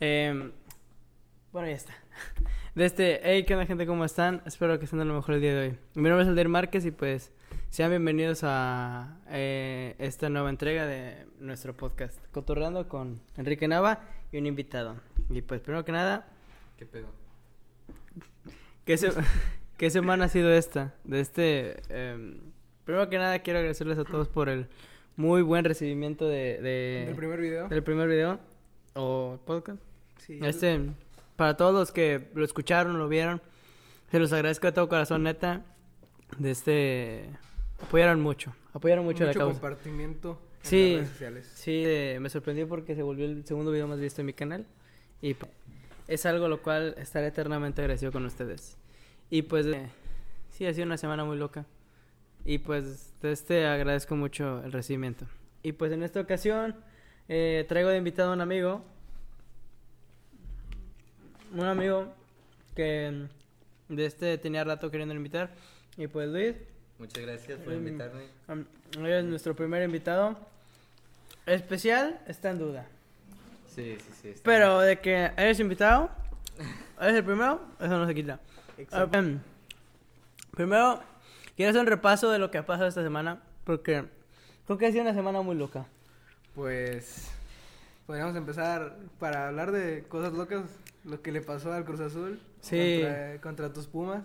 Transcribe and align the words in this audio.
Em, 0.00 0.52
bueno, 1.52 1.68
ya 1.68 1.74
está. 1.74 1.92
De 2.74 2.84
este, 2.84 3.20
hey, 3.24 3.44
¿qué 3.44 3.54
onda 3.54 3.66
gente? 3.66 3.86
¿Cómo 3.86 4.04
están? 4.04 4.42
Espero 4.46 4.78
que 4.78 4.84
estén 4.84 5.00
de 5.00 5.04
lo 5.04 5.14
mejor 5.14 5.34
el 5.34 5.40
día 5.40 5.54
de 5.54 5.60
hoy. 5.70 5.78
Mi 5.94 6.08
nombre 6.08 6.22
es 6.22 6.28
Alder 6.28 6.48
Márquez 6.48 6.84
y 6.86 6.92
pues 6.92 7.32
sean 7.68 7.90
bienvenidos 7.90 8.42
a 8.44 9.18
eh, 9.28 9.96
esta 9.98 10.28
nueva 10.28 10.50
entrega 10.50 10.86
de 10.86 11.26
nuestro 11.40 11.76
podcast, 11.76 12.24
Cotorreando 12.30 12.88
con 12.88 13.20
Enrique 13.36 13.66
Nava 13.66 14.00
y 14.30 14.38
un 14.38 14.46
invitado. 14.46 14.96
Y 15.30 15.42
pues 15.42 15.60
primero 15.60 15.84
que 15.84 15.90
nada, 15.92 16.28
¿Qué 16.78 16.86
pedo? 16.86 17.08
¿qué, 18.84 18.96
se- 18.96 19.10
qué 19.76 19.90
semana 19.90 20.26
ha 20.26 20.28
sido 20.28 20.50
esta? 20.52 20.94
De 21.02 21.18
este, 21.20 21.82
em, 21.88 22.38
primero 22.84 23.10
que 23.10 23.18
nada 23.18 23.40
quiero 23.40 23.58
agradecerles 23.58 23.98
a 23.98 24.04
todos 24.04 24.28
por 24.28 24.48
el 24.48 24.68
muy 25.16 25.42
buen 25.42 25.64
recibimiento 25.64 26.28
de, 26.28 26.62
de- 26.62 27.06
¿El 27.08 27.16
primer 27.16 27.40
video? 27.40 27.68
del 27.68 27.82
primer 27.82 28.08
video 28.08 28.38
o 28.94 29.40
podcast. 29.44 29.82
Sí. 30.26 30.38
Este, 30.42 30.80
para 31.36 31.56
todos 31.56 31.72
los 31.74 31.92
que 31.92 32.30
lo 32.34 32.44
escucharon, 32.44 32.98
lo 32.98 33.08
vieron, 33.08 33.40
se 34.10 34.18
los 34.18 34.32
agradezco 34.32 34.66
de 34.66 34.72
todo 34.72 34.88
corazón, 34.88 35.22
neta. 35.24 35.64
De 36.38 36.50
este, 36.52 37.28
apoyaron 37.82 38.20
mucho, 38.20 38.54
apoyaron 38.72 39.04
mucho, 39.04 39.24
la 39.24 39.32
causa. 39.34 39.52
compartimiento 39.60 40.40
en 40.62 40.68
Sí. 40.68 40.88
las 40.92 40.96
redes 40.98 41.08
sociales. 41.10 41.52
Sí, 41.54 41.82
eh, 41.84 42.18
me 42.20 42.28
sorprendió 42.30 42.68
porque 42.68 42.94
se 42.94 43.02
volvió 43.02 43.24
el 43.26 43.44
segundo 43.44 43.72
video 43.72 43.88
más 43.88 43.98
visto 43.98 44.20
en 44.20 44.26
mi 44.26 44.32
canal 44.32 44.66
y 45.22 45.34
es 46.06 46.26
algo 46.26 46.48
lo 46.48 46.62
cual 46.62 46.94
estaré 46.98 47.26
eternamente 47.28 47.80
agradecido 47.82 48.12
con 48.12 48.24
ustedes. 48.26 48.78
Y 49.28 49.42
pues, 49.42 49.66
eh, 49.66 49.88
sí, 50.50 50.66
ha 50.66 50.72
sido 50.74 50.86
una 50.86 50.96
semana 50.98 51.24
muy 51.24 51.36
loca 51.36 51.66
y 52.44 52.58
pues 52.58 53.12
de 53.20 53.32
este 53.32 53.66
agradezco 53.66 54.14
mucho 54.16 54.62
el 54.64 54.72
recibimiento. 54.72 55.26
Y 55.62 55.72
pues 55.72 55.92
en 55.92 56.02
esta 56.02 56.20
ocasión 56.20 56.76
eh, 57.28 57.64
traigo 57.68 57.88
de 57.90 57.96
invitado 57.98 58.30
a 58.30 58.34
un 58.34 58.40
amigo, 58.40 58.84
un 61.52 61.64
amigo 61.64 62.12
que 62.74 63.26
de 63.88 64.06
este 64.06 64.38
tenía 64.38 64.64
rato 64.64 64.90
queriendo 64.90 65.14
invitar 65.14 65.50
y 65.96 66.06
pues 66.06 66.28
Luis. 66.28 66.54
Muchas 66.98 67.24
gracias 67.24 67.58
por 67.60 67.72
Em, 67.72 67.86
invitarme. 67.86 68.22
Um, 68.48 68.64
hoy 69.02 69.10
es 69.10 69.24
nuestro 69.24 69.54
primer 69.56 69.82
invitado. 69.82 70.36
Especial 71.46 72.20
está 72.26 72.50
en 72.50 72.58
duda. 72.58 72.86
Sí, 73.74 73.96
sí, 73.98 74.12
sí. 74.20 74.28
está 74.28 74.42
Pero 74.44 74.80
de 74.80 74.98
que 75.00 75.30
eres 75.36 75.58
invitado, 75.60 76.10
eres 77.00 77.16
el 77.16 77.24
primero, 77.24 77.60
eso 77.80 77.98
no 77.98 78.06
se 78.06 78.14
quita. 78.14 78.38
Exacto. 78.76 79.18
Um, 79.18 79.38
primero, 80.52 81.00
quiero 81.56 81.70
hacer 81.70 81.80
un 81.80 81.86
repaso 81.86 82.30
de 82.30 82.38
lo 82.38 82.50
que 82.50 82.58
ha 82.58 82.66
pasado 82.66 82.88
esta 82.88 83.02
semana, 83.02 83.40
porque 83.64 84.04
creo 84.66 84.78
que 84.78 84.86
ha 84.86 84.90
sido 84.92 85.02
una 85.02 85.14
semana 85.14 85.40
muy 85.40 85.56
loca. 85.56 85.86
Pues 86.54 87.30
podríamos 88.06 88.36
empezar 88.36 88.96
para 89.18 89.48
hablar 89.48 89.72
de 89.72 90.04
cosas 90.08 90.32
locas, 90.32 90.62
lo 91.04 91.22
que 91.22 91.32
le 91.32 91.40
pasó 91.40 91.72
al 91.72 91.84
Cruz 91.84 92.00
Azul 92.00 92.40
Sí. 92.60 93.00
contra, 93.02 93.40
contra 93.40 93.72
tus 93.72 93.86
Pumas. 93.86 94.22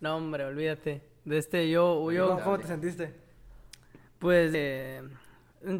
No, 0.00 0.16
hombre, 0.16 0.44
olvídate. 0.44 1.02
De 1.24 1.38
este, 1.38 1.68
yo, 1.68 2.10
yo, 2.10 2.28
¿Cómo, 2.30 2.42
cómo 2.44 2.58
te 2.58 2.66
sentiste? 2.66 3.12
pues, 4.18 4.52
eh, 4.54 5.02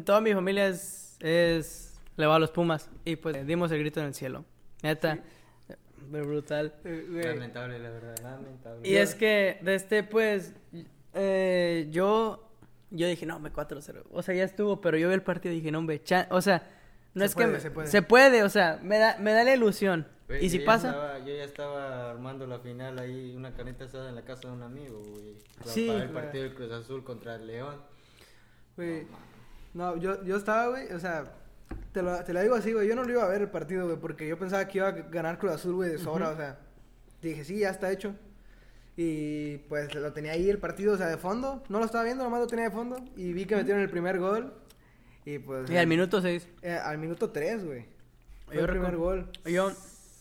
toda 0.05 0.21
mi 0.21 0.33
familia 0.33 0.67
es, 0.67 1.17
es, 1.19 1.99
le 2.17 2.25
va 2.25 2.35
a 2.35 2.39
los 2.39 2.51
Pumas, 2.51 2.89
y 3.05 3.15
pues 3.15 3.45
dimos 3.45 3.71
el 3.71 3.79
grito 3.79 3.99
en 3.99 4.07
el 4.07 4.13
cielo. 4.13 4.45
Neta, 4.83 5.19
eh, 5.67 5.75
brutal. 6.21 6.73
Eh, 6.85 7.07
güey, 7.09 7.23
Lamentable, 7.25 7.79
la 7.79 7.89
verdad, 7.89 8.15
lamentable. 8.21 8.87
Y 8.87 8.95
es 8.95 9.15
que 9.15 9.59
de 9.61 9.75
este, 9.75 10.03
pues, 10.03 10.53
eh, 11.13 11.87
yo, 11.91 12.47
yo 12.91 13.07
dije, 13.07 13.25
no, 13.25 13.39
me 13.39 13.51
4-0. 13.51 14.03
O 14.11 14.21
sea, 14.21 14.35
ya 14.35 14.43
estuvo, 14.43 14.79
pero 14.81 14.97
yo 14.97 15.07
vi 15.09 15.15
el 15.15 15.23
partido 15.23 15.53
y 15.53 15.57
dije, 15.57 15.71
no, 15.71 15.79
hombre, 15.79 16.01
o 16.29 16.41
sea, 16.41 16.67
no 17.13 17.21
Se 17.21 17.25
es 17.25 17.33
puede, 17.33 17.53
que... 17.53 17.59
se 17.59 17.71
puede. 17.71 17.87
se 17.87 18.01
puede, 18.01 18.43
o 18.43 18.49
sea, 18.49 18.79
me 18.83 18.97
da, 18.97 19.17
me 19.19 19.33
da 19.33 19.43
la 19.43 19.53
ilusión. 19.55 20.07
Y 20.41 20.49
si 20.49 20.57
yo 20.57 20.61
ya 20.61 20.65
pasa... 20.67 20.89
estaba- 20.89 21.19
yo 21.19 21.35
ya 21.35 21.43
estaba 21.43 22.11
armando 22.11 22.45
la 22.45 22.59
final 22.59 22.99
ahí, 22.99 23.33
una 23.35 23.51
caneta 23.53 23.85
asada 23.85 24.09
en 24.09 24.15
la 24.15 24.21
casa 24.23 24.47
de 24.47 24.53
un 24.53 24.61
amigo, 24.63 24.99
güey. 24.99 25.35
Para- 25.59 25.71
Sí, 25.71 25.87
Para 25.87 26.03
el 26.03 26.09
partido 26.11 26.43
del 26.43 26.53
Cruz 26.53 26.71
Azul 26.71 27.03
contra 27.03 27.35
el 27.35 27.47
León. 27.47 27.75
güey, 28.75 29.07
no, 29.73 29.97
yo, 29.97 30.23
yo 30.23 30.37
estaba, 30.37 30.67
güey, 30.69 30.91
o 30.93 30.99
sea, 30.99 31.31
te 31.93 32.01
lo, 32.03 32.23
te 32.23 32.31
lo 32.33 32.41
digo 32.41 32.55
así, 32.55 32.73
güey, 32.73 32.87
yo 32.87 32.95
no 32.95 33.03
lo 33.03 33.11
iba 33.11 33.23
a 33.23 33.27
ver 33.27 33.41
el 33.41 33.49
partido, 33.49 33.85
güey, 33.85 33.97
porque 33.97 34.27
yo 34.27 34.37
pensaba 34.37 34.67
que 34.67 34.77
iba 34.77 34.87
a 34.87 34.91
ganar 34.91 35.37
Cruz 35.39 35.53
Azul, 35.53 35.75
güey, 35.75 35.89
de 35.89 35.97
sobra, 35.97 36.29
o 36.29 36.35
sea, 36.35 36.59
dije, 37.21 37.43
sí, 37.43 37.59
ya 37.59 37.69
está 37.71 37.91
hecho. 37.91 38.13
Y 38.97 39.57
pues 39.69 39.93
lo 39.95 40.11
tenía 40.13 40.33
ahí 40.33 40.49
el 40.49 40.57
partido, 40.59 40.93
o 40.93 40.97
sea, 40.97 41.07
de 41.07 41.17
fondo, 41.17 41.63
no 41.69 41.79
lo 41.79 41.85
estaba 41.85 42.03
viendo, 42.03 42.23
nomás 42.23 42.41
lo 42.41 42.47
tenía 42.47 42.65
de 42.65 42.71
fondo, 42.71 42.97
y 43.15 43.31
vi 43.33 43.45
que 43.45 43.55
metieron 43.55 43.81
el 43.81 43.89
primer 43.89 44.19
gol, 44.19 44.53
y 45.33 45.39
pues... 45.39 45.69
Y 45.69 45.77
al 45.77 45.87
minuto 45.87 46.21
6. 46.21 46.47
Eh, 46.61 46.71
al 46.71 46.97
minuto 46.97 47.29
3, 47.29 47.65
güey. 47.65 47.85
Fue 48.45 48.55
Yo 48.55 48.61
el 48.61 48.67
primer 48.69 48.95
gol. 48.97 49.29
Yo, 49.45 49.71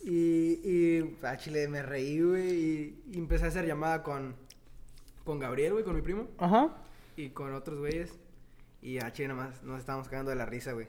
Y, 0.04 0.60
y 0.62 1.16
a 1.22 1.36
Chile 1.36 1.66
me 1.68 1.82
reí, 1.82 2.20
güey, 2.20 2.50
y, 2.52 3.02
y 3.12 3.18
empecé 3.18 3.46
a 3.46 3.48
hacer 3.48 3.66
llamada 3.66 4.02
con, 4.02 4.34
con 5.24 5.38
Gabriel, 5.38 5.72
güey, 5.72 5.84
con 5.84 5.96
mi 5.96 6.02
primo, 6.02 6.28
ajá. 6.38 6.76
y 7.16 7.30
con 7.30 7.54
otros 7.54 7.78
güeyes. 7.78 8.12
Y 8.80 8.98
a 8.98 9.12
Chile 9.12 9.28
nomás 9.28 9.62
nos 9.64 9.80
estábamos 9.80 10.08
cagando 10.08 10.30
de 10.30 10.36
la 10.36 10.46
risa, 10.46 10.72
güey. 10.72 10.86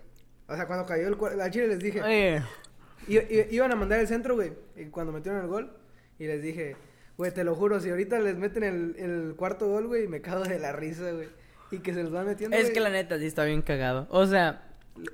O 0.48 0.56
sea, 0.56 0.68
cuando 0.68 0.86
cayó 0.86 1.08
el 1.08 1.18
cuarto, 1.18 1.42
a 1.42 1.50
Chile 1.50 1.68
les 1.68 1.80
dije, 1.80 2.02
Oye, 2.04 3.48
iban 3.52 3.72
a 3.72 3.76
mandar 3.76 4.00
el 4.00 4.08
centro, 4.08 4.36
güey, 4.36 4.52
y 4.76 4.86
cuando 4.86 5.12
metieron 5.14 5.42
el 5.42 5.48
gol, 5.48 5.72
y 6.20 6.28
les 6.28 6.42
dije, 6.42 6.76
güey, 7.18 7.34
te 7.34 7.44
lo 7.44 7.56
juro, 7.56 7.80
si 7.80 7.90
ahorita 7.90 8.20
les 8.20 8.38
meten 8.38 8.64
el, 8.64 8.96
el 8.98 9.36
cuarto 9.36 9.68
gol, 9.70 9.88
güey, 9.88 10.08
me 10.08 10.22
cago 10.22 10.44
de 10.44 10.60
la 10.60 10.72
risa, 10.72 11.12
güey. 11.12 11.30
Y 11.72 11.80
que 11.80 11.94
se 11.94 12.04
los 12.04 12.12
van 12.12 12.26
metiendo, 12.26 12.56
es 12.56 12.64
güey. 12.64 12.74
que 12.74 12.80
la 12.80 12.90
neta 12.90 13.18
sí 13.20 13.26
está 13.26 13.44
bien 13.46 13.62
cagado. 13.62 14.08
O 14.10 14.26
sea, 14.26 14.64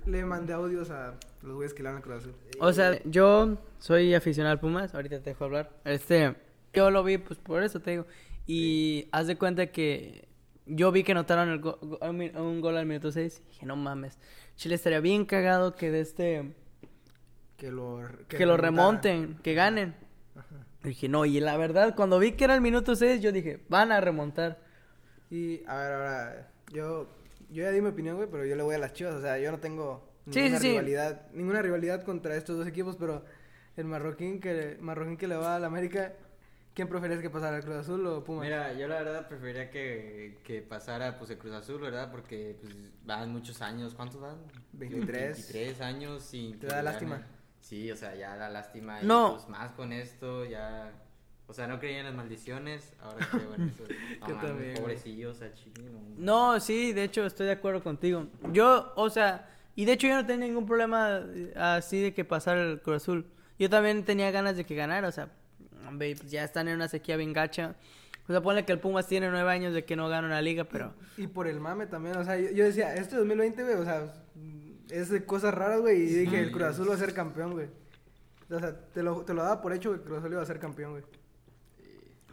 Le, 0.06 0.24
mandé 0.26 0.54
audios 0.54 0.90
a 0.90 1.16
los 1.42 1.56
güeyes 1.56 1.74
que 1.74 1.84
le 1.84 1.92
Cruz 2.02 2.18
Azul. 2.18 2.34
o 2.60 2.74
sea, 2.74 3.00
yo 3.04 3.58
soy 3.80 4.14
aficionado 4.16 4.54
al 4.54 4.60
Pumas, 4.60 4.96
ahorita 4.96 5.20
te 5.20 5.32
dejo 5.32 5.44
hablar. 5.46 5.70
Este, 5.84 6.36
yo 6.74 6.90
lo 6.92 7.04
vi, 7.04 7.18
pues 7.18 7.40
por 7.40 7.62
eso 7.64 7.80
te 7.82 7.92
digo. 7.92 8.06
Y 8.48 9.08
haz 9.12 9.28
de 9.28 9.38
cuenta 9.38 9.68
que 9.68 10.28
yo 10.66 10.92
vi 10.92 11.04
que 11.04 11.12
anotaron 11.12 11.50
el 11.50 11.60
go- 11.60 11.78
go- 11.82 12.00
un, 12.02 12.62
gol 12.62 12.78
al 12.78 12.86
minuto 12.86 13.12
6. 13.12 13.42
Y 13.46 13.50
dije, 13.52 13.66
no 13.66 13.76
mames, 13.76 14.18
Chile 14.56 14.76
estaría 14.76 15.00
bien 15.02 15.26
cagado 15.26 15.76
que 15.76 15.92
de 15.92 16.00
este, 16.02 16.54
Que 17.58 17.72
lo, 17.72 18.02
que, 18.28 18.46
lo 18.46 18.58
remonten, 18.58 19.38
que 19.44 19.54
ganen. 19.54 19.96
Ajá. 20.36 20.66
Dije, 20.84 21.10
no, 21.10 21.26
y 21.26 21.40
la 21.40 21.58
verdad, 21.58 21.96
cuando 21.96 22.20
vi 22.20 22.34
que 22.34 22.44
era 22.46 22.56
el 22.56 22.62
minuto 22.62 22.96
6, 22.96 23.22
yo 23.22 23.32
dije, 23.32 23.64
van 23.70 23.92
a 23.92 24.00
remontar. 24.02 24.64
Y, 25.36 25.64
a 25.68 25.76
ver, 25.78 25.92
ahora, 25.94 26.52
yo, 26.72 27.08
yo 27.50 27.64
ya 27.64 27.72
di 27.72 27.82
mi 27.82 27.90
opinión, 27.90 28.16
güey, 28.16 28.30
pero 28.30 28.46
yo 28.46 28.56
le 28.56 28.64
voy 28.64 28.76
a 28.76 28.78
las 28.78 28.94
chivas, 28.94 29.16
o 29.16 29.22
sea, 29.22 29.38
yo 29.38 29.52
no 29.52 29.60
tengo 29.60 30.08
Sí, 30.32 30.40
ninguna 30.40 30.60
sí, 30.60 30.64
sí. 30.68 30.70
rivalidad, 30.72 31.28
ninguna 31.34 31.62
rivalidad 31.62 32.04
contra 32.04 32.36
estos 32.36 32.58
dos 32.58 32.68
equipos, 32.68 32.96
pero 32.96 33.24
el 33.76 33.86
marroquín 33.86 34.40
que, 34.40 34.78
marroquín 34.80 35.18
que 35.18 35.28
le 35.28 35.36
va 35.36 35.56
a 35.56 35.60
la 35.60 35.68
América, 35.68 36.14
¿quién 36.74 36.88
preferías 36.88 37.20
que 37.20 37.30
pasara, 37.30 37.58
el 37.58 37.64
Cruz 37.64 37.76
Azul 37.76 38.06
o 38.08 38.24
Pumas? 38.24 38.44
Mira, 38.46 38.74
yo 38.74 38.88
la 38.88 38.96
verdad 39.04 39.28
preferiría 39.28 39.70
que, 39.70 40.40
que 40.44 40.62
pasara 40.62 41.18
pues 41.18 41.30
el 41.32 41.38
Cruz 41.38 41.54
Azul, 41.54 41.82
¿verdad? 41.82 42.10
Porque 42.12 42.58
pues 42.62 42.74
van 43.04 43.32
muchos 43.32 43.62
años, 43.62 43.94
¿cuántos 43.94 44.22
van? 44.22 44.38
23. 44.74 45.36
23 45.36 45.82
años 45.82 46.24
sin 46.24 46.60
¿Te 46.60 46.68
da 46.68 46.82
lástima? 46.82 47.28
Sí, 47.60 47.92
o 47.92 47.96
sea, 47.96 48.16
ya 48.16 48.36
da 48.38 48.50
lástima. 48.50 49.02
No. 49.02 49.30
Y 49.30 49.32
pues 49.34 49.50
más 49.50 49.72
con 49.74 49.92
esto, 49.92 50.46
ya... 50.46 50.92
O 51.48 51.54
sea, 51.54 51.68
no 51.68 51.80
creía 51.80 52.00
en 52.00 52.06
las 52.06 52.16
maldiciones, 52.16 52.94
ahora 53.00 53.28
creo 53.30 53.54
en 53.54 53.70
eso. 53.70 53.84
Yo 54.28 54.36
mames, 54.36 54.42
también, 54.42 54.72
güey. 54.72 54.82
Pobrecillos, 54.82 55.42
a 55.42 55.54
Chile, 55.54 55.86
no. 56.18 56.60
Sí, 56.60 56.92
de 56.92 57.04
hecho 57.04 57.26
estoy 57.26 57.46
de 57.46 57.54
acuerdo 57.54 57.84
contigo. 57.84 58.28
Yo, 58.52 58.92
o 58.96 59.10
sea, 59.10 59.50
y 59.76 59.86
de 59.86 59.94
hecho 59.94 60.08
yo 60.08 60.16
no 60.16 60.26
tenía 60.26 60.48
ningún 60.48 60.66
problema 60.66 61.22
eh, 61.24 61.54
así 61.56 62.02
de 62.02 62.14
que 62.14 62.26
pasara 62.26 62.64
el 62.64 62.82
Cruz 62.82 62.98
Azul. 62.98 63.26
Yo 63.60 63.70
también 63.70 64.04
tenía 64.04 64.32
ganas 64.32 64.58
de 64.58 64.66
que 64.66 64.76
ganara, 64.76 65.08
o 65.08 65.12
sea, 65.12 65.30
hombre, 65.88 66.16
pues 66.16 66.32
ya 66.32 66.44
están 66.44 66.68
en 66.68 66.76
una 66.76 66.88
sequía 66.88 67.18
bien 67.18 67.34
gacha. 67.34 67.76
O 68.28 68.32
sea, 68.32 68.42
ponle 68.42 68.66
que 68.66 68.72
el 68.72 68.80
Pumas 68.80 69.08
tiene 69.08 69.30
nueve 69.30 69.52
años 69.52 69.74
de 69.74 69.86
que 69.86 69.96
no 69.96 70.10
gana 70.10 70.28
una 70.28 70.42
liga, 70.42 70.64
pero... 70.64 70.94
Y 71.16 71.28
por 71.28 71.48
el 71.48 71.60
mame 71.60 71.86
también, 71.86 72.18
o 72.18 72.24
sea, 72.24 72.38
yo, 72.40 72.50
yo 72.50 72.64
decía, 72.64 72.96
este 72.96 73.18
2020, 73.18 73.64
güey, 73.64 73.76
o 73.76 73.84
sea, 73.84 74.14
es 74.90 75.10
de 75.10 75.26
cosas 75.26 75.54
raras, 75.54 75.82
güey, 75.82 76.02
y 76.02 76.16
dije, 76.16 76.40
el 76.40 76.52
Cruz 76.52 76.64
Azul 76.64 76.90
va 76.90 76.96
a 76.96 76.98
ser 76.98 77.14
campeón, 77.14 77.52
güey. 77.52 77.68
O 78.50 78.60
sea, 78.60 78.76
te 78.76 79.04
lo, 79.04 79.22
te 79.22 79.34
lo 79.34 79.44
daba 79.44 79.62
por 79.62 79.74
hecho 79.74 79.94
que 79.94 80.02
Cruz 80.02 80.20
Azul 80.20 80.32
iba 80.32 80.42
a 80.42 80.46
ser 80.46 80.60
campeón, 80.60 80.92
güey. 80.92 81.04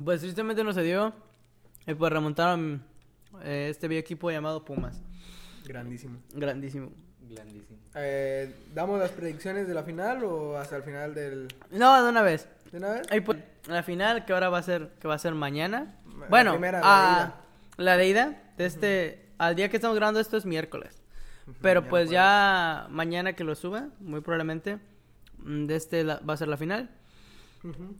Pues 0.04 0.20
tristemente 0.20 0.64
no 0.64 0.72
se 0.72 0.82
dio. 0.82 1.12
Y 1.86 1.94
pues 1.94 2.12
remontaron 2.12 2.82
eh, 3.42 3.68
este 3.70 3.88
viejo 3.88 4.00
equipo 4.00 4.30
llamado 4.30 4.64
Pumas. 4.64 5.00
Grandísimo. 5.64 6.18
Grandísimo. 6.32 6.90
Grandísimo. 7.28 7.78
Eh, 7.94 8.54
¿Damos 8.74 8.98
las 9.00 9.10
predicciones 9.10 9.66
de 9.66 9.74
la 9.74 9.82
final 9.82 10.24
o 10.24 10.56
hasta 10.58 10.76
el 10.76 10.82
final 10.82 11.14
del... 11.14 11.48
No, 11.70 12.02
de 12.02 12.08
una 12.10 12.22
vez. 12.22 12.48
¿De 12.70 12.78
una 12.78 12.90
vez? 12.90 13.02
Y 13.12 13.20
pues, 13.20 13.38
la 13.68 13.82
final 13.82 14.24
que 14.24 14.32
ahora 14.32 14.48
va 14.48 14.58
a 14.58 14.62
ser, 14.62 14.90
que 15.00 15.08
va 15.08 15.14
a 15.14 15.18
ser 15.18 15.34
mañana. 15.34 15.96
La 16.18 16.26
Bueno, 16.26 16.52
primera, 16.52 16.80
la 16.80 17.22
ah, 17.22 17.34
la 17.78 17.96
de 17.96 18.06
ida, 18.08 18.42
de 18.56 18.66
este, 18.66 19.28
al 19.38 19.54
día 19.56 19.68
que 19.70 19.76
estamos 19.76 19.96
grabando 19.96 20.20
esto 20.20 20.36
es 20.36 20.44
miércoles. 20.46 21.02
Pero 21.60 21.80
mañana 21.80 21.90
pues 21.90 22.02
jueves. 22.06 22.10
ya 22.10 22.86
mañana 22.90 23.32
que 23.34 23.44
lo 23.44 23.54
suba, 23.54 23.88
muy 23.98 24.20
probablemente, 24.20 24.78
mm, 25.38 25.66
de 25.66 25.76
este 25.76 26.04
la- 26.04 26.18
va 26.20 26.34
a 26.34 26.36
ser 26.36 26.48
la 26.48 26.56
final. 26.56 26.90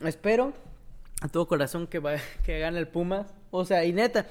Espero 0.00 0.52
a 1.22 1.28
todo 1.28 1.46
corazón 1.46 1.86
que, 1.86 1.98
va, 1.98 2.14
que 2.44 2.58
gane 2.58 2.78
el 2.78 2.88
Pumas. 2.88 3.34
O 3.50 3.64
sea, 3.64 3.84
y 3.84 3.92
neta, 3.92 4.26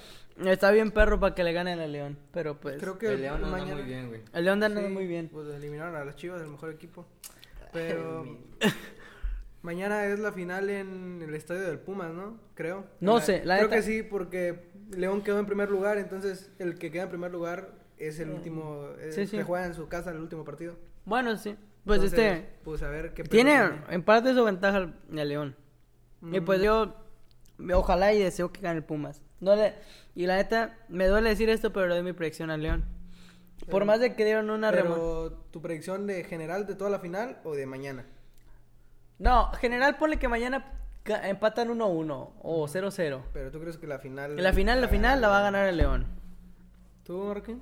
está 0.45 0.71
bien 0.71 0.91
perro 0.91 1.19
para 1.19 1.33
que 1.35 1.43
le 1.43 1.53
gane 1.53 1.73
al 1.73 1.91
León. 1.91 2.17
Pero 2.33 2.59
pues, 2.59 2.77
Creo 2.79 2.97
que 2.97 3.07
El 3.07 3.21
León 3.21 3.35
anda 3.43 3.47
mañana... 3.49 3.75
muy 3.75 3.83
bien, 3.83 4.07
güey. 4.09 4.21
el 4.33 4.45
León 4.45 4.63
anda 4.63 4.81
Sí, 4.81 4.87
muy 4.87 5.07
bien. 5.07 5.29
Pues 5.29 5.47
eliminaron 5.53 5.95
a 5.95 6.03
las 6.05 6.15
Chivas, 6.15 6.41
el 6.41 6.49
mejor 6.49 6.71
equipo. 6.71 7.05
Pero 7.73 8.25
mañana 9.61 10.05
es 10.05 10.19
la 10.19 10.31
final 10.31 10.69
en 10.69 11.21
el 11.21 11.33
estadio 11.35 11.61
del 11.61 11.79
Pumas, 11.79 12.11
¿no? 12.13 12.39
Creo. 12.55 12.85
No 12.99 13.15
La- 13.15 13.21
sé, 13.21 13.45
la 13.45 13.57
Creo 13.57 13.69
neta- 13.69 13.75
que 13.77 13.81
sí, 13.83 14.03
porque 14.03 14.71
León 14.91 15.21
quedó 15.21 15.39
en 15.39 15.45
primer 15.45 15.69
lugar, 15.69 15.97
entonces 15.97 16.51
el 16.59 16.77
que 16.77 16.91
queda 16.91 17.03
en 17.03 17.09
primer 17.09 17.31
lugar 17.31 17.69
es 17.97 18.19
el 18.19 18.29
último. 18.31 18.87
eh, 18.99 19.11
Sí, 19.11 19.27
sí. 19.27 19.37
Se 19.37 19.43
juega 19.43 19.65
en 19.65 19.73
su 19.75 19.87
casa 19.87 20.11
el 20.11 20.17
último 20.19 20.43
partido. 20.43 20.75
Bueno, 21.05 21.37
sí. 21.37 21.55
Pues 21.85 22.01
Entonces, 22.01 22.19
este. 22.33 22.49
Pues 22.63 22.81
a 22.83 22.89
ver 22.89 23.13
qué. 23.13 23.23
Tiene 23.23 23.59
en 23.89 24.03
parte 24.03 24.33
su 24.33 24.43
ventaja 24.43 24.77
el 24.79 24.93
el 25.17 25.55
Y 26.31 26.39
pues 26.41 26.61
yo. 26.61 26.95
Ojalá 27.73 28.11
y 28.13 28.19
deseo 28.19 28.51
que 28.51 28.61
gane 28.61 28.77
el 28.77 28.83
Pumas. 28.83 29.21
No 29.39 29.55
le- 29.55 29.75
y 30.15 30.25
la 30.25 30.35
neta, 30.35 30.77
me 30.89 31.07
duele 31.07 31.29
decir 31.29 31.49
esto, 31.49 31.71
pero 31.71 31.87
le 31.87 31.95
doy 31.95 32.03
mi 32.03 32.13
predicción 32.13 32.49
al 32.49 32.61
León. 32.63 32.85
Por 33.69 33.85
más 33.85 33.99
de 33.99 34.15
que 34.15 34.25
dieron 34.25 34.49
una. 34.49 34.71
Pero 34.71 35.31
tu 35.51 35.61
predicción 35.61 36.07
de 36.07 36.23
general 36.23 36.65
de 36.65 36.73
toda 36.75 36.89
la 36.89 36.99
final 36.99 37.39
o 37.43 37.53
de 37.55 37.65
mañana. 37.67 38.05
No, 39.19 39.51
general, 39.53 39.97
ponle 39.97 40.17
que 40.17 40.27
mañana 40.27 40.73
empatan 41.05 41.69
1-1 41.69 42.31
o 42.41 42.67
0-0. 42.67 43.21
Pero 43.33 43.51
tú 43.51 43.59
crees 43.59 43.77
que 43.77 43.85
la 43.87 43.99
final. 43.99 44.35
La 44.35 44.53
final, 44.53 44.81
la 44.81 44.87
final 44.87 45.21
la 45.21 45.27
va 45.27 45.39
a 45.39 45.43
ganar 45.43 45.67
el 45.67 45.77
León. 45.77 46.07
¿Tú, 47.03 47.25
Marquín? 47.25 47.61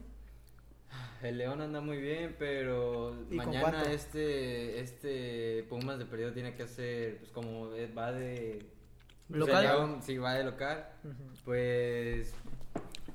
El 1.22 1.38
León 1.38 1.60
anda 1.62 1.82
muy 1.82 1.98
bien, 1.98 2.36
pero 2.40 3.14
¿Y 3.30 3.36
mañana 3.36 3.84
este 3.84 4.80
este 4.80 5.66
Pumas 5.70 6.00
de 6.00 6.06
perdido 6.06 6.32
tiene 6.32 6.56
que 6.56 6.64
hacer 6.64 7.18
pues 7.18 7.32
como 7.32 7.70
va 7.98 8.12
de 8.14 8.66
¿Local? 9.28 9.64
el 9.66 9.72
León, 9.72 10.02
si 10.02 10.18
va 10.18 10.34
de 10.34 10.44
local, 10.44 10.88
pues 11.46 12.34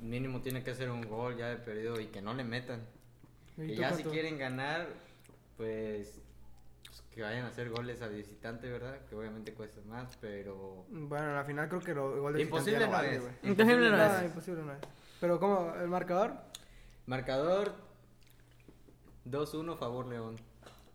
mínimo 0.00 0.40
tiene 0.42 0.62
que 0.62 0.70
hacer 0.70 0.90
un 0.90 1.02
gol 1.08 1.36
ya 1.36 1.48
de 1.48 1.56
perdido 1.56 1.98
y 2.00 2.06
que 2.06 2.20
no 2.22 2.34
le 2.34 2.44
metan. 2.44 2.82
¿Y 3.56 3.68
Que 3.68 3.74
tú 3.74 3.80
ya 3.80 3.88
si 3.88 3.94
cuánto? 3.94 4.10
quieren 4.10 4.38
ganar, 4.38 4.86
pues, 5.56 6.20
pues, 6.84 7.02
que 7.12 7.22
vayan 7.22 7.46
a 7.46 7.48
hacer 7.48 7.70
goles 7.70 8.00
a 8.02 8.06
visitante, 8.08 8.70
¿verdad? 8.70 8.98
Que 9.08 9.16
obviamente 9.16 9.54
cuesta 9.54 9.80
más, 9.88 10.16
pero 10.20 10.84
Bueno, 10.88 11.30
en 11.30 11.34
la 11.34 11.44
final 11.44 11.68
creo 11.68 11.80
que 11.80 11.94
lo, 11.94 12.14
el 12.14 12.20
gol 12.20 12.32
de 12.34 12.42
imposible 12.42 12.86
no 12.86 12.92
ya 13.02 13.08
es. 13.10 13.22
Imposible 13.42 13.90
no 13.90 13.96
No, 13.96 14.16
es. 14.18 14.22
imposible 14.24 14.62
no 14.62 14.72
es. 14.72 14.78
Pero 15.20 15.40
¿cómo? 15.40 15.74
¿El 15.80 15.88
marcador? 15.88 16.32
Marcador 17.06 17.72
2-1 19.24 19.76
favor 19.76 20.06
León. 20.06 20.36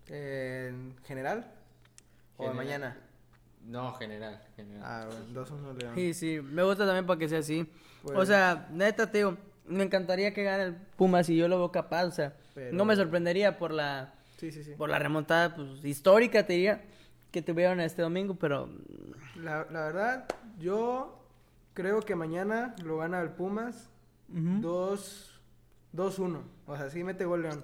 ¿En 0.08 0.96
general? 1.06 1.52
¿O 2.38 2.44
General. 2.44 2.56
mañana? 2.56 2.98
No, 3.66 3.94
general, 3.94 4.42
general. 4.56 4.81
Ah, 4.86 5.06
bueno, 5.08 5.26
2-1 5.46 5.74
León. 5.80 5.96
Sí, 5.96 6.14
sí, 6.14 6.40
me 6.42 6.64
gusta 6.64 6.86
también 6.86 7.06
para 7.06 7.20
que 7.20 7.28
sea 7.30 7.40
así. 7.40 7.70
Pues- 8.04 8.18
O 8.18 8.26
sea, 8.26 8.68
neta, 8.72 9.08
digo, 9.08 9.38
me 9.66 9.84
encantaría 9.84 10.34
que 10.34 10.44
gane 10.44 10.64
el 10.64 10.76
Pumas 10.76 11.30
y 11.30 11.36
yo 11.38 11.48
lo 11.48 11.58
veo 11.58 11.72
capaz. 11.72 12.06
O 12.06 12.12
sea, 12.12 12.34
Pero- 12.56 12.76
no 12.76 12.86
me 12.86 12.96
sorprendería 12.96 13.58
por 13.58 13.72
la, 13.72 14.14
Sí, 14.38 14.52
sí, 14.52 14.64
sí. 14.64 14.74
por 14.78 14.90
la 14.90 14.98
remontada 15.00 15.56
pues, 15.56 15.84
histórica, 15.84 16.46
te 16.46 16.54
diría, 16.54 16.84
que 17.31 17.42
tuvieron 17.42 17.80
este 17.81 18.02
domingo, 18.02 18.36
pero 18.36 18.70
La, 19.36 19.68
la 19.70 19.81
verdad, 19.86 20.26
yo 20.58 21.20
creo 21.74 22.00
que 22.02 22.16
mañana 22.16 22.74
lo 22.84 22.98
gana 22.98 23.22
el 23.22 23.30
Pumas 23.30 23.90
ujú. 24.30 24.62
2 24.62 25.26
2-1. 25.94 26.42
O 26.68 26.78
sea, 26.78 26.90
sí 26.90 27.04
mete 27.04 27.26
gol 27.26 27.44
León. 27.44 27.64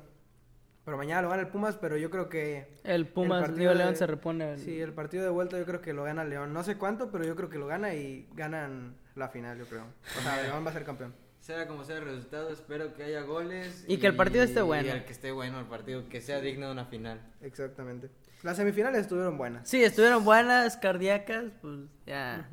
Pero 0.86 0.98
mañana 0.98 1.24
lo 1.24 1.30
gana 1.30 1.42
el 1.42 1.48
Pumas, 1.48 1.76
pero 1.78 1.98
yo 1.98 2.12
creo 2.12 2.30
que... 2.30 2.68
el 2.84 3.08
Pumas, 3.08 3.42
partido 3.42 3.58
digo, 3.60 3.72
de- 3.72 3.78
León 3.80 3.96
se 3.96 4.06
repone. 4.06 4.54
el- 4.54 4.60
Sí, 4.60 4.80
el 4.80 4.94
partido 4.94 5.24
de 5.24 5.30
vuelta 5.32 5.58
yo 5.58 5.66
creo 5.66 5.82
que 5.82 5.94
lo 5.94 6.04
gana 6.04 6.24
León. 6.24 6.54
No 6.54 6.64
sé 6.64 6.78
cuánto, 6.78 7.10
pero 7.12 7.26
yo 7.26 7.36
creo 7.36 7.50
que 7.50 7.58
lo 7.58 7.66
gana 7.66 7.96
y 7.96 8.28
ganan 8.36 8.96
la 9.16 9.30
final, 9.30 9.58
yo 9.58 9.66
creo. 9.66 9.84
O 10.18 10.22
sea, 10.22 10.42
León 10.44 10.64
va 10.66 10.70
a 10.70 10.74
ser 10.74 10.84
campeón. 10.86 11.14
Sea 11.40 11.68
como 11.68 11.84
sea 11.84 11.98
el 11.98 12.06
resultado, 12.06 12.50
espero 12.50 12.94
que 12.96 13.04
haya 13.04 13.22
goles. 13.22 13.84
Y 13.88 13.98
que 13.98 14.08
el 14.08 14.16
partido 14.16 14.44
esté 14.44 14.62
bueno. 14.62 14.88
Y 14.88 14.92
el 14.92 15.06
que 15.06 15.12
esté 15.12 15.32
bueno 15.32 15.60
el 15.60 15.66
partido, 15.66 16.08
que 16.10 16.22
sea 16.22 16.40
digno 16.40 16.68
de 16.68 16.72
una 16.72 16.86
final. 16.86 17.20
Exactamente. 17.42 18.10
Las 18.44 18.58
semifinales 18.58 19.02
estuvieron 19.02 19.38
buenas. 19.38 19.68
Sí, 19.68 19.84
estuvieron 19.84 20.24
buenas, 20.24 20.78
cardíacas, 20.78 21.46
pues 21.62 21.80
ya. 22.06 22.48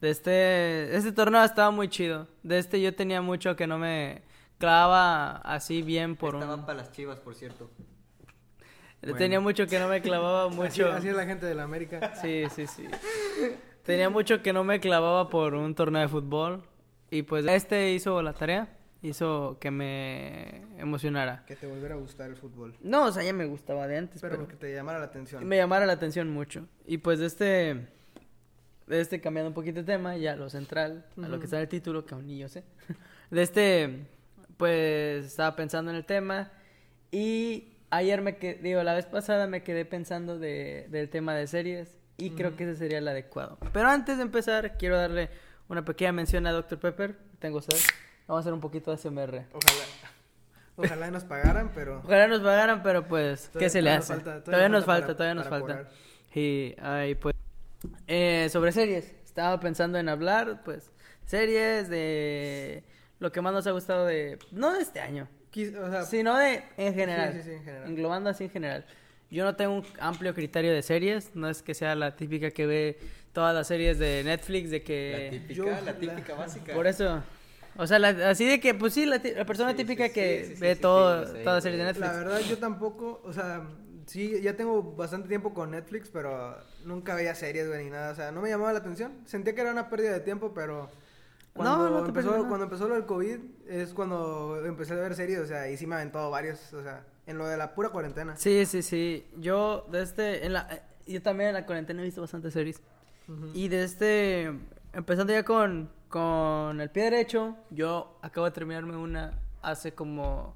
De 0.00 0.10
este, 0.10 0.94
este 0.96 1.12
torneo 1.12 1.42
estaba 1.44 1.70
muy 1.70 1.88
chido. 1.88 2.28
De 2.42 2.58
este 2.58 2.80
yo 2.80 2.94
tenía 2.94 3.20
mucho 3.20 3.56
que 3.56 3.66
no 3.66 3.78
me 3.78 4.22
clavaba 4.58 5.36
así 5.38 5.82
bien 5.82 6.16
por 6.16 6.34
Estaba 6.34 6.54
un... 6.56 6.66
para 6.66 6.78
las 6.78 6.92
chivas, 6.92 7.18
por 7.20 7.34
cierto. 7.34 7.70
Tenía 9.16 9.40
mucho 9.40 9.66
que 9.66 9.78
no 9.78 9.88
me 9.88 10.00
clavaba 10.02 10.48
mucho. 10.50 10.90
así 10.90 11.08
es 11.08 11.14
la 11.16 11.24
gente 11.24 11.46
de 11.46 11.54
la 11.54 11.62
América. 11.62 12.14
Sí, 12.20 12.44
sí, 12.54 12.66
sí. 12.66 12.84
Tenía 13.84 14.10
mucho 14.10 14.42
que 14.42 14.52
no 14.52 14.64
me 14.64 14.80
clavaba 14.80 15.28
por 15.28 15.54
un 15.54 15.74
torneo 15.74 16.02
de 16.02 16.08
fútbol. 16.08 16.62
Y 17.10 17.22
pues 17.22 17.46
este 17.46 17.92
hizo 17.92 18.20
la 18.22 18.32
tarea. 18.32 18.68
Hizo 19.00 19.56
que 19.60 19.70
me 19.70 20.62
emocionara. 20.80 21.44
Que 21.46 21.54
te 21.54 21.68
volviera 21.68 21.94
a 21.94 21.98
gustar 21.98 22.28
el 22.28 22.36
fútbol. 22.36 22.74
No, 22.82 23.04
o 23.04 23.12
sea, 23.12 23.22
ya 23.22 23.32
me 23.32 23.46
gustaba 23.46 23.86
de 23.86 23.96
antes, 23.96 24.20
Pero 24.20 24.34
pero, 24.34 24.48
que 24.48 24.56
te 24.56 24.74
llamara 24.74 24.98
la 24.98 25.04
atención. 25.04 25.46
me 25.46 25.56
llamara 25.56 25.86
la 25.86 25.92
atención 25.92 26.28
mucho. 26.28 26.66
Y 26.84 26.98
pues 26.98 27.20
de 27.20 27.26
este, 27.26 27.44
de 28.88 29.00
este 29.00 29.20
cambiando 29.20 29.50
un 29.50 29.54
poquito 29.54 29.76
de 29.78 29.84
tema, 29.84 30.16
ya 30.16 30.34
lo 30.34 30.50
central, 30.50 31.06
a 31.22 31.28
lo 31.28 31.38
que 31.38 31.44
está 31.44 31.56
en 31.58 31.62
el 31.62 31.68
título, 31.68 32.04
que 32.04 32.14
aún 32.14 32.26
ni 32.26 32.38
yo 32.38 32.48
sé. 32.48 32.64
De 33.30 33.42
este, 33.42 34.06
pues 34.58 35.24
estaba 35.24 35.56
pensando 35.56 35.90
en 35.90 35.96
el 35.96 36.04
tema 36.04 36.50
y 37.10 37.72
ayer 37.90 38.20
me 38.20 38.36
quedé, 38.36 38.56
digo, 38.62 38.82
la 38.82 38.92
vez 38.92 39.06
pasada 39.06 39.46
me 39.46 39.62
quedé 39.62 39.86
pensando 39.86 40.38
de, 40.38 40.86
del 40.90 41.08
tema 41.08 41.34
de 41.34 41.46
series 41.46 41.96
y 42.18 42.30
creo 42.30 42.54
que 42.56 42.64
ese 42.64 42.76
sería 42.76 42.98
el 42.98 43.08
adecuado. 43.08 43.58
Pero 43.72 43.88
antes 43.88 44.16
de 44.18 44.24
empezar, 44.24 44.76
quiero 44.76 44.98
darle 44.98 45.30
una 45.68 45.84
pequeña 45.84 46.12
mención 46.12 46.46
a 46.46 46.52
Dr. 46.52 46.78
Pepper. 46.78 47.16
Tengo 47.38 47.62
sed. 47.62 47.78
Vamos 48.26 48.40
a 48.40 48.42
hacer 48.42 48.52
un 48.52 48.60
poquito 48.60 48.90
de 48.90 48.98
SMR. 48.98 49.44
Ojalá. 49.52 49.84
Ojalá 50.76 51.10
nos 51.10 51.24
pagaran, 51.24 51.70
pero... 51.74 52.02
Ojalá 52.04 52.26
nos 52.28 52.40
pagaran, 52.40 52.82
pero 52.82 53.06
pues, 53.06 53.50
¿qué 53.58 53.68
se 53.70 53.80
le 53.82 53.90
hace? 53.90 54.14
nos 54.14 54.22
falta- 54.22 54.44
todavía, 54.44 54.68
nos 54.68 54.84
falta, 54.84 55.06
para- 55.06 55.16
todavía 55.16 55.34
nos 55.34 55.48
falta. 55.48 55.88
Y, 56.34 56.74
ay, 56.80 57.14
pues, 57.14 57.34
eh, 58.06 58.48
sobre 58.50 58.70
series, 58.72 59.12
estaba 59.24 59.58
pensando 59.60 59.98
en 59.98 60.08
hablar, 60.08 60.62
pues, 60.64 60.92
series 61.24 61.88
de 61.88 62.84
lo 63.18 63.32
que 63.32 63.40
más 63.40 63.52
nos 63.52 63.66
ha 63.66 63.70
gustado 63.72 64.06
de, 64.06 64.38
no 64.52 64.72
de 64.74 64.80
este 64.82 65.00
año, 65.00 65.28
Quis- 65.52 65.76
o 65.76 65.90
sea, 65.90 66.02
sino 66.04 66.36
de, 66.36 66.62
en 66.76 66.94
general, 66.94 67.32
sí, 67.34 67.42
sí, 67.42 67.50
en 67.52 67.64
general. 67.64 67.88
englobando 67.90 68.30
así 68.30 68.44
en 68.44 68.50
general. 68.50 68.84
Yo 69.30 69.44
no 69.44 69.56
tengo 69.56 69.74
un 69.74 69.84
amplio 70.00 70.34
criterio 70.34 70.72
de 70.72 70.82
series, 70.82 71.34
no 71.34 71.48
es 71.50 71.62
que 71.62 71.74
sea 71.74 71.94
la 71.94 72.16
típica 72.16 72.50
que 72.50 72.66
ve 72.66 72.98
todas 73.32 73.54
las 73.54 73.66
series 73.66 73.98
de 73.98 74.22
Netflix, 74.24 74.70
de 74.70 74.78
La 74.78 74.84
que... 74.84 75.28
típica, 75.32 75.54
yo- 75.54 75.66
la 75.70 75.80
la- 75.82 75.98
típica 75.98 76.34
básica. 76.34 76.74
Por 76.74 76.86
eso... 76.86 77.22
O 77.76 77.86
sea, 77.86 77.98
la- 78.00 78.30
así 78.30 78.44
de 78.46 78.58
que, 78.58 78.74
pues 78.74 78.94
sí, 78.94 79.06
la, 79.06 79.20
la 79.36 79.44
persona 79.44 79.70
Sí, 79.70 79.76
sí, 79.76 79.84
típica 79.84 80.06
sí, 80.08 80.12
que 80.14 80.44
sí, 80.48 80.54
sí, 80.56 80.60
ve 80.60 80.74
sí, 80.74 80.80
todo, 80.80 81.26
sí, 81.26 81.32
sí, 81.36 81.44
todas 81.44 81.56
las 81.56 81.62
sí. 81.62 81.66
series 81.70 81.78
de 81.78 81.84
Netflix. 81.84 82.06
La 82.08 82.12
verdad, 82.18 82.40
yo 82.40 82.58
tampoco, 82.58 83.20
o 83.24 83.32
sea, 83.32 83.62
sí, 84.06 84.40
ya 84.42 84.56
tengo 84.56 84.82
bastante 84.82 85.28
tiempo 85.28 85.54
con 85.54 85.70
Netflix, 85.70 86.08
pero 86.10 86.56
nunca 86.84 87.14
veía 87.14 87.34
series, 87.36 87.68
güey, 87.68 87.84
ni 87.84 87.90
nada. 87.90 88.10
O 88.12 88.14
sea, 88.16 88.32
no 88.32 88.40
me 88.42 88.48
llamaba 88.48 88.72
la 88.72 88.80
atención. 88.80 89.12
Sentía 89.26 89.54
que 89.54 89.60
era 89.60 89.70
una 89.70 89.88
pérdida 89.90 90.10
de 90.12 90.20
tiempo, 90.20 90.52
pero 90.54 90.90
cuando, 91.58 91.90
no 91.90 92.02
te 92.02 92.08
empezó, 92.08 92.30
nada. 92.30 92.48
cuando 92.48 92.64
empezó 92.64 92.88
lo 92.88 92.94
del 92.94 93.04
COVID 93.06 93.38
es 93.68 93.92
cuando 93.94 94.64
empecé 94.64 94.94
a 94.94 94.96
ver 94.96 95.14
series, 95.14 95.40
o 95.40 95.46
sea, 95.46 95.68
y 95.70 95.76
sí 95.76 95.86
me 95.86 95.96
aventó 95.96 96.30
varios, 96.30 96.72
o 96.72 96.82
sea, 96.82 97.04
en 97.26 97.36
lo 97.38 97.46
de 97.46 97.56
la 97.56 97.74
pura 97.74 97.90
cuarentena. 97.90 98.36
Sí, 98.36 98.64
sí, 98.66 98.82
sí. 98.82 99.26
Yo 99.38 99.86
de 99.90 100.02
este, 100.02 100.46
en 100.46 100.52
la, 100.54 100.66
eh, 100.70 100.82
yo 101.06 101.20
también 101.22 101.48
en 101.50 101.54
la 101.54 101.66
cuarentena 101.66 102.00
he 102.00 102.04
visto 102.04 102.20
bastantes 102.20 102.52
series. 102.52 102.80
Ujú. 103.28 103.50
Y 103.54 103.68
de 103.68 103.84
este, 103.84 104.52
empezando 104.92 105.32
ya 105.32 105.44
con, 105.44 105.90
con 106.08 106.80
el 106.80 106.90
pie 106.90 107.04
derecho, 107.04 107.56
yo 107.70 108.18
acabo 108.22 108.46
de 108.46 108.52
terminarme 108.52 108.96
una 108.96 109.32
hace 109.60 109.92
como 109.92 110.54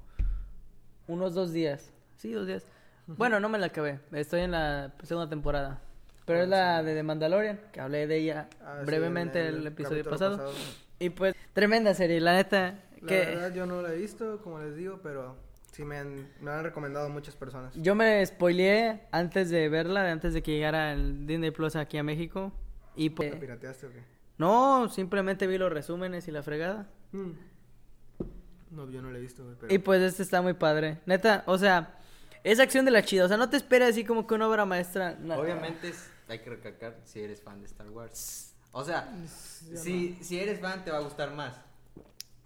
unos 1.07 1.33
dos 1.33 1.53
días. 1.53 1.91
Sí, 2.17 2.31
dos 2.31 2.47
días. 2.47 2.65
Bueno, 3.05 3.39
no 3.39 3.49
me 3.49 3.59
la 3.59 3.67
acabé. 3.67 3.99
Estoy 4.13 4.41
en 4.41 4.51
la 4.51 4.93
segunda 5.03 5.29
temporada. 5.29 5.81
Pero 6.25 6.43
es 6.43 6.47
la 6.47 6.81
de 6.83 6.95
The 6.95 7.03
Mandalorian, 7.03 7.59
que 7.73 7.81
hablé 7.81 8.07
de 8.07 8.15
ella 8.17 8.47
Ah, 8.63 8.77
sí, 8.79 8.85
brevemente 8.85 9.41
en 9.41 9.47
el, 9.47 9.55
el 9.57 9.67
episodio 9.67 10.05
pasado. 10.09 10.37
pasado. 10.37 10.53
Y 10.99 11.09
pues, 11.09 11.35
tremenda 11.53 11.93
serie, 11.93 12.19
la 12.21 12.33
neta. 12.33 12.79
La 13.01 13.07
que 13.07 13.15
verdad, 13.25 13.53
yo 13.53 13.65
no 13.65 13.81
la 13.81 13.93
he 13.93 13.97
visto, 13.97 14.39
como 14.41 14.59
les 14.59 14.75
digo, 14.75 14.99
pero 15.03 15.35
sí 15.71 15.83
me 15.83 15.97
han, 15.97 16.29
me 16.39 16.51
han 16.51 16.63
recomendado 16.63 17.09
muchas 17.09 17.35
personas. 17.35 17.73
Yo 17.75 17.95
me 17.95 18.25
spoileé 18.25 19.01
antes 19.11 19.49
de 19.49 19.67
verla, 19.69 20.09
antes 20.11 20.33
de 20.33 20.41
que 20.41 20.51
llegara 20.53 20.93
el 20.93 21.27
Disney 21.27 21.51
Plus 21.51 21.75
aquí 21.75 21.97
a 21.97 22.03
México. 22.03 22.51
Y 22.95 23.09
pues, 23.09 23.33
¿La 23.33 23.39
pirateaste 23.39 23.87
o 23.87 23.91
qué? 23.91 24.03
no, 24.37 24.87
simplemente 24.89 25.47
vi 25.47 25.57
los 25.57 25.71
resúmenes 25.73 26.27
y 26.27 26.31
la 26.31 26.43
fregada. 26.43 26.87
Mm. 27.11 27.31
No, 28.71 28.89
yo 28.89 29.01
no 29.01 29.11
la 29.11 29.17
he 29.17 29.21
visto, 29.21 29.43
güey, 29.43 29.55
pero... 29.59 29.73
Y 29.73 29.77
pues 29.77 30.01
este 30.01 30.23
está 30.23 30.41
muy 30.41 30.53
padre. 30.53 30.99
Neta, 31.05 31.43
o 31.45 31.57
sea, 31.57 31.95
es 32.43 32.59
acción 32.59 32.85
de 32.85 32.91
la 32.91 33.03
chida. 33.03 33.25
O 33.25 33.27
sea, 33.27 33.37
no 33.37 33.49
te 33.49 33.57
esperes 33.57 33.89
así 33.89 34.03
como 34.03 34.25
que 34.25 34.33
una 34.33 34.47
obra 34.47 34.65
maestra. 34.65 35.15
no. 35.19 35.35
Obviamente 35.35 35.89
es- 35.89 36.09
hay 36.27 36.39
que 36.39 36.49
recalcar 36.49 36.97
si 37.03 37.19
eres 37.19 37.41
fan 37.41 37.59
de 37.59 37.67
Star 37.67 37.89
Wars. 37.89 38.52
O 38.73 38.83
sea, 38.83 39.07
si, 39.75 40.17
si 40.21 40.39
eres 40.39 40.59
fan 40.59 40.83
te 40.83 40.91
va 40.91 40.97
a 40.97 41.01
gustar 41.01 41.31
más. 41.33 41.55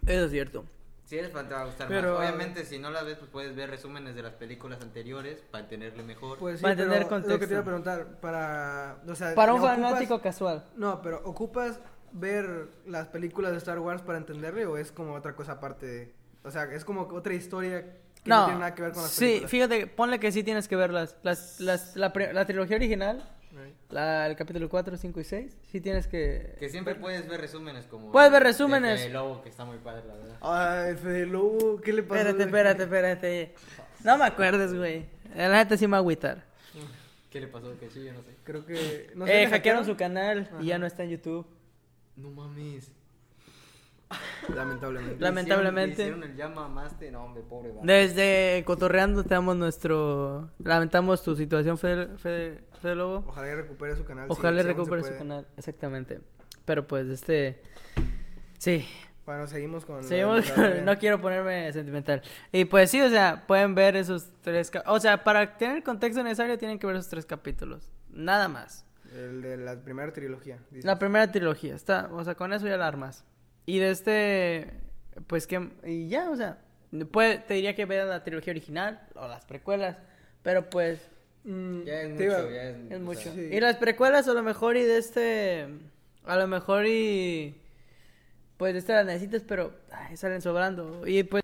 Eso 0.06 0.26
es 0.26 0.32
cierto. 0.32 0.66
Si 1.06 1.18
eres 1.18 1.32
fan 1.32 1.48
te 1.48 1.54
va 1.54 1.62
a 1.62 1.66
gustar 1.66 1.88
Pero, 1.88 2.16
más. 2.16 2.20
Obviamente 2.20 2.66
si 2.66 2.80
no 2.80 2.92
la 2.92 3.02
ves 3.02 3.18
pues 3.18 3.32
puedes 3.32 3.56
ver 3.56 3.70
resúmenes 3.70 4.14
de 4.14 4.24
las 4.24 4.34
películas 4.34 4.82
anteriores 4.82 5.40
para 5.52 5.64
entenderle 5.64 6.04
mejor. 6.04 6.38
Pues 6.38 6.58
sí, 6.60 6.64
Para 6.64 6.76
lo 6.76 7.40
que 7.40 7.48
te 7.48 7.54
iba 7.54 7.62
a 7.62 7.66
preguntar, 7.66 8.20
para... 8.20 8.98
O 9.08 9.16
sea, 9.16 9.34
Para 9.34 9.54
un 9.54 9.62
¿le 9.62 9.68
ocupas- 9.68 9.82
fanático 9.90 10.22
casual. 10.22 10.66
No, 10.76 11.02
pero 11.02 11.22
¿ocupas 11.24 11.80
ver 12.12 12.68
las 12.86 13.08
películas 13.08 13.54
de 13.54 13.58
Star 13.60 13.80
Wars 13.80 14.02
para 14.02 14.18
entenderle 14.18 14.66
o 14.66 14.78
es 14.78 14.92
como 14.92 15.14
otra 15.14 15.34
cosa 15.34 15.54
aparte? 15.54 15.86
de- 15.86 16.14
O 16.44 16.52
sea, 16.52 16.66
es 16.66 16.84
como 16.84 17.04
otra 17.04 17.34
historia 17.34 17.84
que 18.24 18.30
no, 18.30 18.40
No, 18.40 18.46
tienen 18.46 18.60
nada 18.60 18.76
que 18.76 18.82
ver 18.82 18.92
con 18.92 19.04
las 19.04 19.12
sí, 19.12 19.26
películas. 19.26 19.52
fíjate, 19.52 19.88
ponle 19.88 20.20
que 20.20 20.32
sí 20.34 20.44
tienes 20.44 20.68
que 20.68 20.76
verlas. 20.76 21.16
Las, 21.24 21.62
las, 21.62 21.96
la, 21.96 22.12
pre- 22.12 22.34
la 22.34 22.46
trilogía 22.46 22.76
original. 22.76 23.24
La, 23.90 24.28
el 24.28 24.36
capítulo 24.36 24.70
4, 24.70 24.98
5 24.98 25.20
y 25.20 25.24
6, 25.24 25.58
sí 25.72 25.82
tienes 25.82 26.08
que... 26.08 26.56
Que 26.60 26.70
siempre 26.70 26.96
puedes 26.96 27.28
ver 27.28 27.40
resúmenes 27.42 27.86
como. 27.86 28.12
Puedes 28.12 28.32
ver 28.32 28.42
el 28.42 28.48
resúmenes. 28.48 29.02
Fede 29.02 29.14
Lobo, 29.14 29.42
que 29.42 29.50
está 29.50 29.66
muy 29.66 29.78
padre, 29.78 30.04
la 30.08 30.14
verdad. 30.14 30.38
Ay, 30.42 30.96
Fede 30.96 31.26
Lobo, 31.26 31.82
¿qué 31.82 31.94
le 31.94 32.04
pasó? 32.04 32.22
Espérate, 32.22 32.44
espérate, 32.44 32.84
espérate. 32.84 33.56
No 34.04 34.18
me 34.18 34.26
acuerdes, 34.26 34.74
güey. 34.74 35.06
La 35.36 35.50
neta 35.50 35.78
sí 35.78 35.88
me 35.88 35.92
va 35.92 35.98
a 35.98 36.00
agüitar. 36.02 36.46
¿Qué 37.30 37.42
le 37.42 37.48
pasó? 37.48 37.78
Que 37.78 37.90
sí, 37.90 38.04
yo 38.06 38.14
no 38.14 38.22
sé. 38.22 38.36
Creo 38.44 38.66
que. 38.66 39.12
No 39.16 39.28
eh, 39.28 39.42
¿le 39.42 39.48
hackearon 39.48 39.86
su 39.86 39.96
canal 39.98 40.50
y 40.62 40.68
ya 40.68 40.78
no 40.78 40.86
está 40.86 41.04
en 41.04 41.12
YouTube. 41.12 41.46
No 42.16 42.30
mames. 42.32 42.92
Lamentablemente. 44.56 45.20
La- 45.20 45.28
Lamentablemente. 45.30 45.98
Le 45.98 46.04
hicieron, 46.04 46.20
le 46.22 46.26
hicieron 46.28 46.50
el 46.50 46.56
llama 46.56 46.68
mamaste. 46.70 47.12
No, 47.12 47.26
hombre, 47.26 47.44
pobre 47.44 47.72
vato. 47.72 47.86
Desde 47.86 48.64
Cotorreando 48.66 49.24
te 49.24 49.30
damos 49.30 49.58
nuestro... 49.58 50.50
Lamentamos 50.60 51.22
tu 51.24 51.36
situación, 51.36 51.78
Fede, 51.78 52.18
Fede, 52.18 52.64
Lobo. 52.84 53.24
Ojalá 53.28 53.56
recupere 53.56 53.96
su 53.96 54.04
canal. 54.06 54.26
Ojalá 54.30 54.62
sí, 54.62 54.68
recupere 54.68 55.04
su 55.04 55.18
canal, 55.18 55.48
exactamente. 55.58 56.20
Pero 56.66 56.88
pues, 56.88 57.08
este... 57.08 57.62
Sí, 58.58 58.88
Bueno, 59.26 59.46
seguimos 59.48 59.86
con. 59.86 60.04
seguimos 60.04 60.50
con-. 60.52 60.86
No 60.86 60.98
quiero 60.98 61.22
ponerme 61.22 61.72
sentimental. 61.74 62.22
Y 62.52 62.66
pues 62.66 62.90
sí, 62.90 63.02
o 63.02 63.10
sea, 63.10 63.44
pueden 63.46 63.76
ver 63.76 63.96
esos 63.96 64.30
tres... 64.42 64.72
O 64.86 65.00
sea, 65.00 65.24
para 65.24 65.58
tener 65.58 65.78
el 65.78 65.84
contexto 65.84 66.24
necesario 66.24 66.58
tienen 66.58 66.80
que 66.80 66.88
ver 66.88 66.96
esos 66.96 67.10
tres 67.10 67.26
capítulos. 67.26 67.92
Nada 68.10 68.48
más. 68.48 68.86
El 69.14 69.42
de 69.42 69.58
la 69.58 69.76
primera 69.80 70.12
trilogía. 70.12 70.60
dices. 70.70 70.86
La 70.86 71.00
primera 71.00 71.32
trilogía, 71.32 71.76
está, 71.76 72.10
o 72.12 72.24
sea, 72.24 72.36
con 72.36 72.52
eso 72.52 72.68
ya 72.68 72.78
la 72.78 72.88
armas. 72.88 73.26
Y 73.66 73.80
de 73.80 73.92
este, 73.92 74.74
pues 75.28 75.48
que, 75.48 75.70
y 75.86 76.08
ya, 76.08 76.30
o 76.30 76.36
sea, 76.36 76.60
puede, 77.12 77.38
te 77.40 77.54
diría 77.54 77.76
que 77.76 77.86
vean 77.86 78.10
la 78.10 78.24
trilogía 78.24 78.52
original 78.52 79.08
o 79.16 79.28
las 79.28 79.46
precuelas, 79.46 79.98
pero 80.44 80.70
pues 80.70 81.08
Mm, 81.50 81.84
Ya 81.86 82.02
es 82.02 82.10
mucho, 82.12 82.52
ya 82.52 82.64
es, 82.70 83.02
mucho. 83.02 83.20
sea, 83.22 83.34
Sí. 83.34 83.50
Y 83.54 83.60
las 83.62 83.78
precuelas 83.78 84.28
a 84.28 84.34
lo 84.34 84.44
mejor 84.44 84.76
y 84.76 84.84
de 84.84 84.98
este, 84.98 85.66
a 86.26 86.36
lo 86.36 86.46
mejor 86.48 86.86
y, 86.88 87.56
pues 88.58 88.74
de 88.74 88.80
este 88.80 88.92
las 88.94 89.06
necesitas, 89.06 89.44
pero 89.48 89.72
ay, 89.92 90.18
salen 90.18 90.42
sobrando. 90.42 91.08
Y 91.08 91.24
pues, 91.24 91.44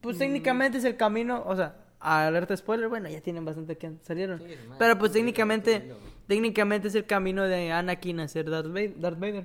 pues 0.00 0.16
Mm. 0.16 0.18
técnicamente 0.20 0.78
es 0.78 0.84
el 0.84 0.96
camino, 0.96 1.42
o 1.46 1.54
sea, 1.54 1.76
alerta 2.00 2.56
spoiler, 2.56 2.88
bueno, 2.88 3.08
ya 3.10 3.20
tienen 3.20 3.44
bastante 3.44 3.76
que 3.76 3.92
salieron. 4.02 4.38
Sí, 4.40 4.54
Pero 4.78 4.98
pues 4.98 5.12
técnicamente, 5.12 5.92
técnicamente 6.26 6.88
es 6.88 6.94
el 6.94 7.04
camino 7.04 7.44
de 7.44 7.70
Anakin 7.70 8.20
a 8.20 8.28
ser 8.28 8.48
Darth 8.48 8.68
Vader. 8.68 8.98
Darth 8.98 9.18
Vader. 9.18 9.44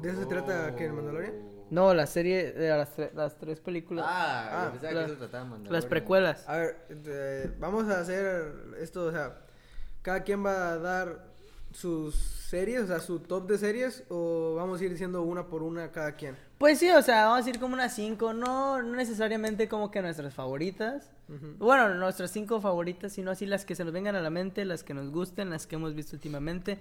¿De 0.00 0.08
eso 0.08 0.20
se 0.20 0.26
trata 0.26 0.76
que 0.76 0.84
el 0.84 0.92
Mandalorian? 0.92 1.32
No, 1.70 1.94
la 1.94 2.06
serie 2.06 2.52
de 2.52 2.68
las, 2.70 2.96
tre- 2.96 3.12
las 3.14 3.36
tres 3.38 3.60
películas. 3.60 4.04
Ah, 4.08 4.70
Ah, 4.70 4.72
la- 4.82 4.90
que 4.90 5.04
eso 5.04 5.16
trataba 5.16 5.44
de 5.44 5.50
Mandalorian. 5.50 5.72
las 5.72 5.86
precuelas. 5.86 6.48
A 6.48 6.56
ver, 6.56 6.76
eh, 7.06 7.50
vamos 7.58 7.88
a 7.88 8.00
hacer 8.00 8.52
esto, 8.80 9.04
o 9.06 9.12
sea, 9.12 9.36
cada 10.02 10.22
quien 10.22 10.44
va 10.44 10.72
a 10.72 10.78
dar 10.78 11.30
sus 11.72 12.16
series, 12.16 12.82
o 12.82 12.86
sea, 12.88 12.98
su 12.98 13.20
top 13.20 13.46
de 13.48 13.56
series, 13.58 14.02
o 14.08 14.54
vamos 14.56 14.80
a 14.80 14.84
ir 14.84 14.90
diciendo 14.90 15.22
una 15.22 15.46
por 15.46 15.62
una 15.62 15.92
cada 15.92 16.16
quien. 16.16 16.36
Pues 16.58 16.78
sí, 16.80 16.90
o 16.90 17.00
sea, 17.00 17.26
vamos 17.26 17.46
a 17.46 17.50
ir 17.50 17.60
como 17.60 17.74
unas 17.74 17.94
cinco, 17.94 18.32
no, 18.32 18.82
no 18.82 18.96
necesariamente 18.96 19.68
como 19.68 19.90
que 19.90 20.02
nuestras 20.02 20.34
favoritas. 20.34 21.10
Bueno, 21.58 21.94
nuestras 21.94 22.32
cinco 22.32 22.60
favoritas, 22.60 23.12
sino 23.12 23.30
así 23.30 23.46
las 23.46 23.64
que 23.64 23.76
se 23.76 23.84
nos 23.84 23.92
vengan 23.92 24.16
a 24.16 24.20
la 24.20 24.30
mente, 24.30 24.64
las 24.64 24.82
que 24.82 24.94
nos 24.94 25.10
gusten, 25.12 25.48
las 25.50 25.68
que 25.68 25.76
hemos 25.76 25.94
visto 25.94 26.16
últimamente. 26.16 26.80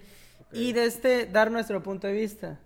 Y 0.51 0.73
de 0.73 0.85
este, 0.85 1.27
dar 1.27 1.51
nuestro 1.51 1.83
punto 1.83 2.07
de 2.07 2.13
vista. 2.13 2.59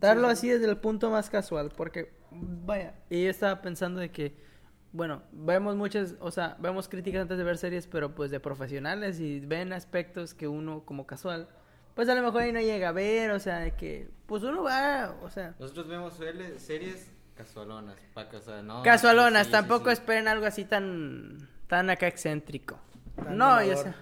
Darlo 0.00 0.28
así 0.28 0.48
desde 0.48 0.66
el 0.66 0.76
punto 0.76 1.10
más 1.10 1.30
casual, 1.30 1.72
porque, 1.76 2.12
vaya, 2.30 2.94
y 3.10 3.24
yo 3.24 3.30
estaba 3.30 3.60
pensando 3.62 4.00
de 4.00 4.10
que, 4.10 4.36
bueno, 4.92 5.22
vemos 5.32 5.76
muchas, 5.76 6.14
o 6.20 6.30
sea, 6.30 6.56
vemos 6.60 6.88
críticas 6.88 7.22
antes 7.22 7.36
de 7.38 7.44
ver 7.44 7.58
series, 7.58 7.86
pero 7.86 8.14
pues 8.14 8.30
de 8.30 8.40
profesionales 8.40 9.20
y 9.20 9.40
ven 9.40 9.72
aspectos 9.72 10.34
que 10.34 10.48
uno 10.48 10.84
como 10.84 11.06
casual, 11.06 11.48
pues 11.94 12.08
a 12.08 12.14
lo 12.14 12.22
mejor 12.22 12.42
ahí 12.42 12.52
no 12.52 12.60
llega 12.60 12.90
a 12.90 12.92
ver, 12.92 13.30
o 13.32 13.40
sea, 13.40 13.58
de 13.58 13.72
que, 13.72 14.08
pues 14.26 14.42
uno 14.42 14.62
va, 14.62 15.16
o 15.22 15.30
sea, 15.30 15.54
Nosotros 15.58 15.88
vemos 15.88 16.14
series 16.58 17.10
casualonas, 17.34 17.96
pa' 18.14 18.28
o 18.32 18.40
sea, 18.40 18.62
no. 18.62 18.82
Casualonas, 18.82 19.46
sí, 19.46 19.46
sí, 19.46 19.52
tampoco 19.52 19.86
sí. 19.86 19.92
esperen 19.94 20.28
algo 20.28 20.46
así 20.46 20.64
tan 20.64 21.48
tan 21.68 21.90
acá 21.90 22.08
excéntrico. 22.08 22.78
Tan 23.16 23.36
no, 23.36 23.46
mamador. 23.46 23.94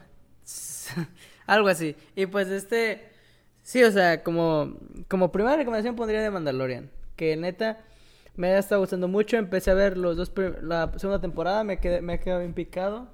sé. 0.42 1.06
algo 1.46 1.68
así. 1.68 1.96
Y 2.14 2.26
pues 2.26 2.48
este 2.48 3.10
sí, 3.66 3.82
o 3.82 3.90
sea, 3.90 4.22
como 4.22 4.76
como 5.08 5.32
primera 5.32 5.56
recomendación 5.56 5.96
pondría 5.96 6.22
de 6.22 6.30
Mandalorian, 6.30 6.88
que 7.16 7.36
neta 7.36 7.80
me 8.36 8.48
ha 8.48 8.58
estado 8.58 8.80
gustando 8.82 9.08
mucho, 9.08 9.36
empecé 9.38 9.72
a 9.72 9.74
ver 9.74 9.96
los 9.98 10.16
dos 10.16 10.30
la 10.62 10.92
segunda 10.98 11.20
temporada, 11.20 11.64
me 11.64 11.78
quedé 11.80 12.00
me 12.00 12.14
he 12.14 12.20
quedado 12.20 12.40
bien 12.40 12.54
picado. 12.54 13.08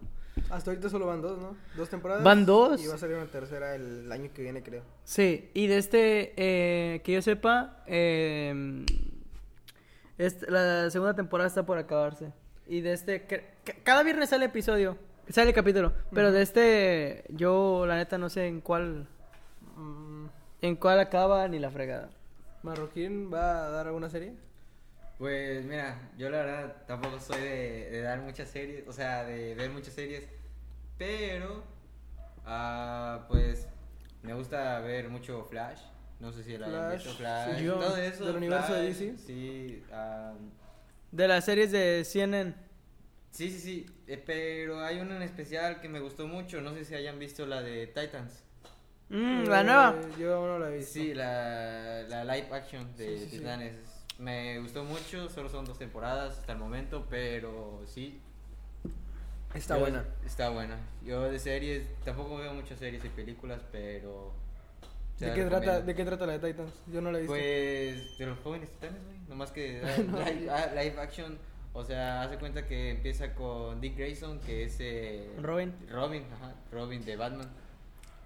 Hasta 0.51 0.71
ahorita 0.71 0.89
solo 0.91 1.07
van 1.07 1.23
dos, 1.23 1.39
¿no? 1.39 1.57
Dos 1.77 1.89
temporadas. 1.89 2.23
Van 2.25 2.45
dos. 2.45 2.83
Y 2.83 2.87
va 2.87 2.95
a 2.95 2.99
salir 2.99 3.17
una 3.17 3.27
tercera 3.31 3.75
el 3.75 4.11
año 4.13 4.31
que 4.35 4.43
viene, 4.43 4.63
creo. 4.63 4.83
Sí, 5.05 5.51
y 5.55 5.67
de 5.69 5.79
este, 5.79 6.33
eh, 6.37 7.01
que 7.05 7.13
yo 7.13 7.23
sepa, 7.23 7.83
eh, 7.87 8.85
este- 10.19 10.51
la 10.51 10.91
segunda 10.91 11.15
temporada 11.15 11.49
está 11.49 11.65
por 11.65 11.79
acabarse. 11.79 12.33
Y 12.67 12.81
de 12.81 12.93
este, 12.93 13.23
que- 13.27 13.45
que- 13.65 13.75
cada 13.83 14.03
viernes 14.03 14.31
sale 14.31 14.47
episodio, 14.47 14.97
sale 15.29 15.53
capítulo, 15.53 15.93
pero 16.13 16.33
de 16.33 16.43
este, 16.43 17.25
yo 17.29 17.85
la 17.87 17.97
neta 17.97 18.19
no 18.19 18.29
sé 18.31 18.47
en 18.47 18.61
cuál, 18.61 19.07
Mm, 19.77 20.22
en 20.63 20.77
cuál 20.77 21.01
acaba 21.01 21.47
ni 21.49 21.59
la 21.59 21.71
fregada. 21.71 22.11
¿Marroquín 22.63 23.33
va 23.33 23.67
a 23.67 23.71
dar 23.71 23.87
alguna 23.89 24.09
serie? 24.09 24.35
Pues 25.19 25.65
mira, 25.65 26.11
yo 26.17 26.31
la 26.31 26.39
verdad 26.39 26.77
tampoco 26.87 27.21
soy 27.21 27.41
de, 27.41 27.91
de 27.91 28.03
dar 28.03 28.21
muchas 28.21 28.49
series, 28.49 28.87
o 28.89 28.93
sea, 28.93 29.25
de 29.25 29.55
ver 29.55 29.71
muchas 29.71 29.95
series, 29.95 30.25
pero 30.99 31.63
ah, 32.47 33.27
pues 33.29 33.69
me 34.23 34.35
gusta 34.35 34.81
ver 34.81 35.09
mucho 35.09 35.45
Flash. 35.45 35.81
No 36.21 36.33
sé 36.33 36.45
si 36.45 36.57
la 36.57 36.67
hayan 36.67 36.87
Flash, 36.87 36.95
visto 37.05 37.19
Flash, 37.19 37.59
sí, 37.59 37.65
yo- 37.65 37.79
todo 37.81 37.97
eso. 37.97 38.25
del 38.25 38.37
universo 38.37 38.75
de 38.75 38.83
DC. 38.83 39.17
Sí, 39.19 39.83
De 41.11 41.29
las 41.29 41.45
series 41.45 41.71
de 41.73 42.05
CNN. 42.05 42.55
sí, 43.31 43.51
sí, 43.51 43.59
sí, 43.59 43.87
eh, 44.07 44.23
pero 44.25 44.81
hay 44.81 45.01
una 45.01 45.17
en 45.17 45.23
especial 45.23 45.81
que 45.81 45.89
me 45.89 45.99
gustó 46.01 46.27
mucho, 46.29 46.61
no 46.61 46.73
sé 46.75 46.85
si 46.85 46.95
hayan 46.95 47.19
visto 47.19 47.45
la 47.47 47.61
de 47.63 47.87
Titans. 47.89 48.45
Mm, 49.13 49.45
la 49.49 49.61
Eh, 49.61 49.65
nueva. 49.65 49.95
Yo 50.19 50.35
aún 50.37 50.49
no 50.49 50.59
la 50.59 50.71
he 50.71 50.77
visto. 50.79 50.93
Sí, 50.95 51.15
la, 51.15 52.03
la 52.09 52.25
live 52.25 52.49
action 52.53 52.97
de 52.97 53.07
Sí, 53.19 53.25
sí, 53.25 53.31
sí. 53.31 53.39
Titanes. 53.39 53.75
Me 54.19 54.59
gustó 54.61 54.85
mucho, 54.85 55.29
solo 55.29 55.49
son 55.49 55.65
dos 55.65 55.79
temporadas 55.79 56.39
hasta 56.39 56.53
el 56.53 56.59
momento, 56.59 57.07
pero 57.11 57.83
sí. 57.87 58.21
Está 59.55 59.75
Yo- 59.75 59.81
buena. 59.81 60.05
Está 60.25 60.49
buena. 60.51 60.77
Yo 61.05 61.31
de 61.31 61.39
series, 61.39 61.85
tampoco 62.05 62.37
veo 62.39 62.55
muchas 62.55 62.79
series 62.79 63.05
y 63.05 63.09
películas, 63.11 63.61
pero... 63.71 64.33
¿De 65.19 65.33
qué, 65.35 65.45
trata. 65.45 65.81
¿De 65.83 65.95
qué 65.95 66.05
trata 66.05 66.27
la 66.27 66.39
de 66.39 66.49
Titans? 66.53 66.73
Yo 66.93 67.01
no 67.01 67.13
la 67.13 67.19
he 67.19 67.21
visto. 67.21 67.35
Pues 67.35 68.19
de 68.19 68.27
los 68.27 68.39
jóvenes 68.41 68.71
titanes, 68.71 69.05
güey. 69.05 69.19
Nomás 69.29 69.53
que 69.53 69.81
ah, 69.85 70.03
No. 70.09 70.19
live, 70.19 70.51
ah, 70.51 70.67
live 70.75 71.01
action, 71.01 71.39
o 71.75 71.85
sea, 71.85 72.23
hace 72.23 72.39
cuenta 72.39 72.67
que 72.67 72.91
empieza 72.91 73.35
con 73.35 73.81
Dick 73.81 73.97
Grayson, 73.97 74.41
que 74.41 74.65
es... 74.65 74.77
eh, 74.81 75.31
Robin. 75.41 75.73
Robin, 75.91 76.25
ajá, 76.35 76.55
Robin 76.73 77.05
de 77.05 77.17
Batman. 77.17 77.49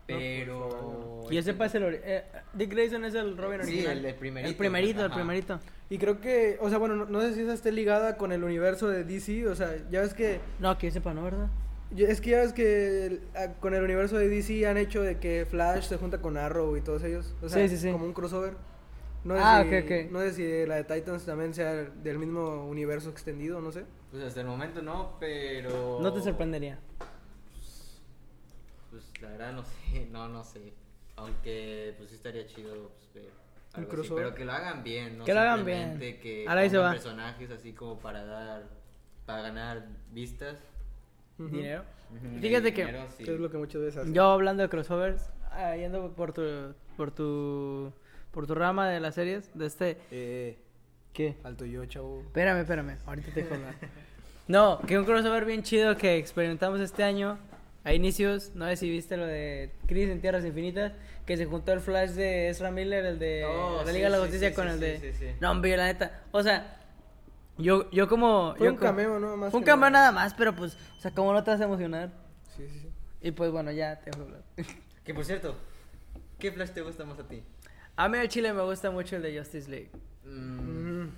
Pues, 0.07 0.19
Pero... 0.19 1.21
Y 1.31 1.39
ese 1.39 1.51
es 1.51 1.75
el 1.75 2.01
eh, 2.05 2.25
Dick 2.55 2.71
Grayson 2.71 3.05
es 3.05 3.15
el 3.15 3.37
Robin 3.37 3.61
Sí, 3.65 3.71
original. 3.73 3.99
el- 3.99 4.05
el 4.05 4.15
primerito, 4.15 4.49
El 4.51 4.57
primerito, 4.57 5.01
el 5.01 5.07
ajá. 5.07 5.15
primerito. 5.17 5.61
Y 5.91 5.99
creo 5.99 6.21
que, 6.21 6.59
o 6.61 6.69
sea, 6.69 6.79
bueno, 6.79 6.95
no, 6.97 7.07
no 7.07 7.21
sé 7.21 7.35
si 7.35 7.41
esa 7.41 7.55
esté 7.55 7.73
ligada 7.73 8.17
con 8.17 8.31
el 8.33 8.45
universo 8.45 8.89
de 8.89 9.05
DC, 9.05 9.47
o 9.49 9.55
sea, 9.57 9.75
ya 9.91 10.01
ves 10.03 10.15
que, 10.15 10.41
No, 10.61 10.79
que 10.79 10.89
yo 10.89 10.93
sepa, 10.93 11.13
¿no, 11.15 11.25
verdad? 11.25 11.49
es 11.97 12.21
que 12.21 12.31
ya 12.31 12.39
ves 12.41 12.53
que 12.53 13.07
el- 13.07 13.21
con 13.61 13.75
el 13.75 13.83
universo 13.83 14.17
de 14.19 14.29
DC 14.29 14.67
han 14.67 14.77
hecho 14.77 15.03
de 15.03 15.19
que 15.19 15.47
Flash 15.49 15.85
se 15.89 15.97
junta 15.97 16.21
con 16.21 16.37
Arrow 16.37 16.77
y 16.77 16.81
todos 16.81 17.03
ellos, 17.05 17.35
o 17.43 17.49
sea, 17.49 17.63
Sí, 17.69 17.77
sí, 17.77 17.83
sí. 17.83 17.93
como 17.93 18.05
un 18.07 18.13
crossover. 18.13 18.55
No 19.25 19.35
sé 19.35 19.41
Ah, 19.43 19.65
si, 19.69 19.75
ok, 19.77 19.85
ok. 19.85 20.11
No 20.13 20.21
sé 20.21 20.33
si 20.35 20.67
la 20.69 20.77
de 20.77 20.85
Titans 20.85 21.25
también 21.25 21.53
sea 21.53 21.73
del 21.75 22.19
mismo 22.19 22.65
universo 22.69 23.11
extendido, 23.11 23.61
no 23.61 23.73
sé. 23.73 23.85
Pues 24.13 24.23
hasta 24.23 24.41
el 24.41 24.47
momento 24.47 24.83
no, 24.83 25.17
pero... 25.19 25.99
No 26.01 26.13
te 26.13 26.21
sorprendería. 26.21 26.79
Pues 28.97 29.23
la 29.23 29.29
verdad 29.31 29.53
no 29.53 29.63
sé, 29.93 30.07
no, 30.11 30.29
no 30.29 30.43
sé. 30.45 30.73
Aunque 31.17 31.95
pues 31.99 32.11
sí 32.11 32.17
estaría 32.17 32.47
chido 32.47 32.91
pues, 32.91 33.13
ver 33.15 33.33
algo 33.75 33.89
así, 33.91 33.97
crossover. 33.97 34.25
pero 34.25 34.35
que 34.37 34.45
lo 34.45 34.53
hagan 34.53 34.83
bien, 34.83 35.19
¿no? 35.19 35.25
Que 35.25 35.35
lo 35.35 35.41
hagan 35.41 35.65
bien. 35.65 35.99
Que 35.99 36.45
Ahora 36.49 36.61
ahí 36.63 36.71
se 36.71 36.79
va. 36.79 36.91
personajes 36.93 37.51
así 37.51 37.73
como 37.73 37.99
para 37.99 38.25
dar, 38.25 38.65
para 39.27 39.43
ganar 39.43 39.87
vistas. 40.13 40.59
Dinero. 41.39 41.85
Ujú, 42.11 42.41
Fíjate 42.41 42.69
y 42.69 42.73
que 42.73 42.85
dinero, 42.87 43.07
sí. 43.17 43.25
Que 43.25 43.35
es 43.35 43.41
lo 43.41 43.51
que 43.51 43.59
muchas 43.59 43.81
veces 43.83 43.97
hacen. 43.99 44.15
Yo 44.15 44.25
hablando 44.25 44.63
de 44.63 44.69
crossovers, 44.71 45.29
ah, 45.51 45.77
yendo 45.77 46.11
por 46.13 46.33
tu, 46.33 46.75
por 46.97 47.11
tu, 47.11 47.93
por 48.31 48.47
tu 48.47 48.55
rama 48.55 48.89
de 48.89 49.01
las 49.01 49.15
series, 49.15 49.51
de 49.59 49.67
este, 49.67 49.99
Eh, 50.11 50.59
¿qué? 51.13 51.37
alto 51.45 51.65
yo, 51.67 51.85
chavo. 51.87 52.21
Espérame, 52.23 52.61
espérame, 52.61 52.97
ahorita 53.07 53.33
te 53.33 53.43
hablar. 53.43 53.75
No, 54.49 54.79
que 54.87 54.97
un 54.97 55.05
crossover 55.05 55.45
bien 55.45 55.65
chido 55.65 55.97
que 55.97 56.17
experimentamos 56.19 56.79
este 56.81 57.03
año, 57.03 57.37
a 57.87 57.95
inicios, 57.95 58.53
no 58.55 58.67
sé 58.67 58.77
si 58.77 58.91
viste 58.91 59.17
lo 59.17 59.27
de 59.27 59.71
Crisis 59.87 60.11
en 60.11 60.21
Tierras 60.21 60.45
Infinitas, 60.45 60.93
que 61.25 61.37
se 61.37 61.47
juntó 61.47 61.73
el 61.73 61.81
Flash 61.81 62.11
de 62.11 62.49
Ezra 62.51 62.71
Miller, 62.71 63.05
el 63.07 63.19
de 63.19 63.45
Oh, 63.45 63.83
la 63.85 63.87
sí, 63.87 63.93
Liga 63.97 64.07
de 64.11 64.17
la 64.17 64.23
Justicia 64.23 64.49
sí, 64.51 64.55
con 64.55 64.67
sí, 64.67 64.71
el 64.75 64.81
de... 64.81 65.01
sí, 65.01 65.13
sí. 65.19 65.27
No, 65.41 65.51
hombre, 65.53 65.77
la 65.77 65.85
neta, 65.87 66.23
o 66.33 66.43
sea, 66.43 66.81
Yo, 67.59 67.91
yo 67.91 68.09
como... 68.09 68.55
Fue 68.57 68.67
yo 68.67 68.73
un 68.73 68.77
como- 68.77 68.91
cameo, 68.91 69.19
¿no? 69.21 69.37
Más 69.37 69.51
Fue 69.51 69.61
un 69.61 69.65
cameo 69.65 69.89
nada. 69.89 70.11
nada 70.11 70.13
más, 70.13 70.35
pero 70.35 70.55
pues, 70.55 70.77
o 70.99 71.01
sea, 71.01 71.11
como 71.13 71.33
no 71.33 71.43
te 71.43 71.51
vas 71.53 71.61
a 71.61 71.65
emocionar. 71.65 72.11
Sí, 72.57 72.69
sí, 72.69 72.81
sí. 72.81 72.91
Y 73.23 73.31
pues 73.31 73.51
bueno, 73.51 73.71
ya 73.73 73.99
te 74.01 74.11
dejo 74.11 74.25
hablar. 74.25 74.43
Que 75.05 75.15
por 75.15 75.25
cierto, 75.25 75.55
¿qué 76.41 76.51
Flash 76.51 76.71
te 76.71 76.83
gusta 76.83 77.05
más 77.05 77.19
a 77.21 77.29
ti? 77.29 77.43
A 77.95 78.09
mí 78.09 78.19
el 78.19 78.29
chile 78.29 78.53
me 78.53 78.63
gusta 78.63 78.91
mucho 78.91 79.15
el 79.17 79.23
de 79.23 79.39
Justice 79.39 79.71
League. 79.71 79.91
Mm, 80.25 81.03
Mm, 81.05 81.11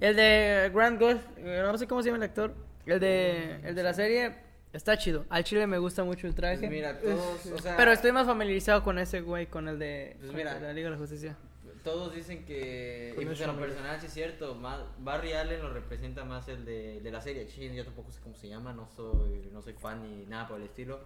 El 0.00 0.16
de 0.16 0.70
Grant 0.74 1.00
Ghost, 1.00 1.20
no 1.38 1.78
sé 1.78 1.86
cómo 1.86 2.02
se 2.02 2.08
llama 2.10 2.16
el 2.24 2.28
actor. 2.28 2.52
El 2.84 2.98
de, 3.00 3.60
el 3.62 3.74
de 3.76 3.82
la 3.84 3.94
serie 3.94 4.34
está 4.76 4.96
chido. 4.98 5.24
Al 5.28 5.42
chile 5.44 5.66
me 5.66 5.78
gusta 5.78 6.04
mucho 6.04 6.26
el 6.26 6.32
pues 6.34 6.36
traje. 6.36 6.68
mira, 6.70 6.98
todos, 7.00 7.46
o 7.46 7.58
sea, 7.58 7.76
pero 7.76 7.92
estoy 7.92 8.12
más 8.12 8.26
familiarizado 8.26 8.82
con 8.84 8.98
ese 8.98 9.20
güey, 9.22 9.46
con 9.46 9.68
el 9.68 9.78
de, 9.78 10.14
Pues 10.18 10.28
con 10.28 10.36
mira. 10.36 10.52
el 10.54 10.60
de 10.60 10.66
la 10.68 10.72
Liga 10.72 10.86
de 10.90 10.94
la 10.94 10.98
Justicia. 11.00 11.36
todos 11.82 12.14
dicen 12.14 12.44
que, 12.44 13.12
Con 13.14 13.22
y 13.22 13.26
pues 13.26 13.40
en 13.40 13.46
lo 13.48 13.58
personal 13.58 14.00
sí 14.00 14.06
es 14.06 14.12
cierto, 14.14 14.54
más, 14.54 14.80
Barry 14.98 15.32
Allen 15.34 15.62
lo 15.62 15.72
representa 15.72 16.24
más 16.24 16.48
el 16.48 16.64
de, 16.64 17.00
de 17.00 17.10
la 17.10 17.20
serie, 17.20 17.46
sí, 17.48 17.72
yo 17.74 17.84
tampoco 17.84 18.10
sé 18.12 18.20
cómo 18.22 18.34
se 18.34 18.48
llama, 18.48 18.72
no 18.72 18.88
soy, 18.96 19.48
no 19.52 19.62
soy 19.62 19.72
fan 19.74 20.02
ni 20.02 20.26
nada 20.26 20.48
por 20.48 20.58
el 20.58 20.64
estilo, 20.66 21.00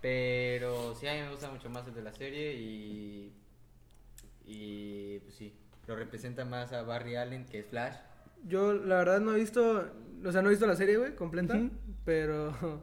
pero 0.00 0.94
sí 0.94 1.06
a 1.08 1.14
mí 1.14 1.20
me 1.20 1.30
gusta 1.30 1.50
mucho 1.50 1.68
más 1.70 1.86
el 1.88 1.94
de 1.94 2.02
la 2.02 2.12
serie 2.12 2.54
y, 2.54 3.32
y 4.46 5.18
pues 5.20 5.34
sí, 5.34 5.54
lo 5.86 5.96
representa 5.96 6.44
más 6.44 6.72
a 6.72 6.82
Barry 6.82 7.16
Allen 7.16 7.44
que 7.46 7.60
es 7.60 7.66
Flash. 7.66 7.96
Yo, 8.44 8.72
la 8.74 8.96
verdad, 8.96 9.20
no 9.20 9.34
he 9.34 9.38
visto. 9.38 9.88
O 10.24 10.32
sea, 10.32 10.42
no 10.42 10.48
he 10.48 10.50
visto 10.50 10.66
la 10.66 10.74
serie, 10.74 10.96
güey, 10.96 11.14
completa. 11.14 11.54
Ujú. 11.56 11.70
Pero. 12.04 12.82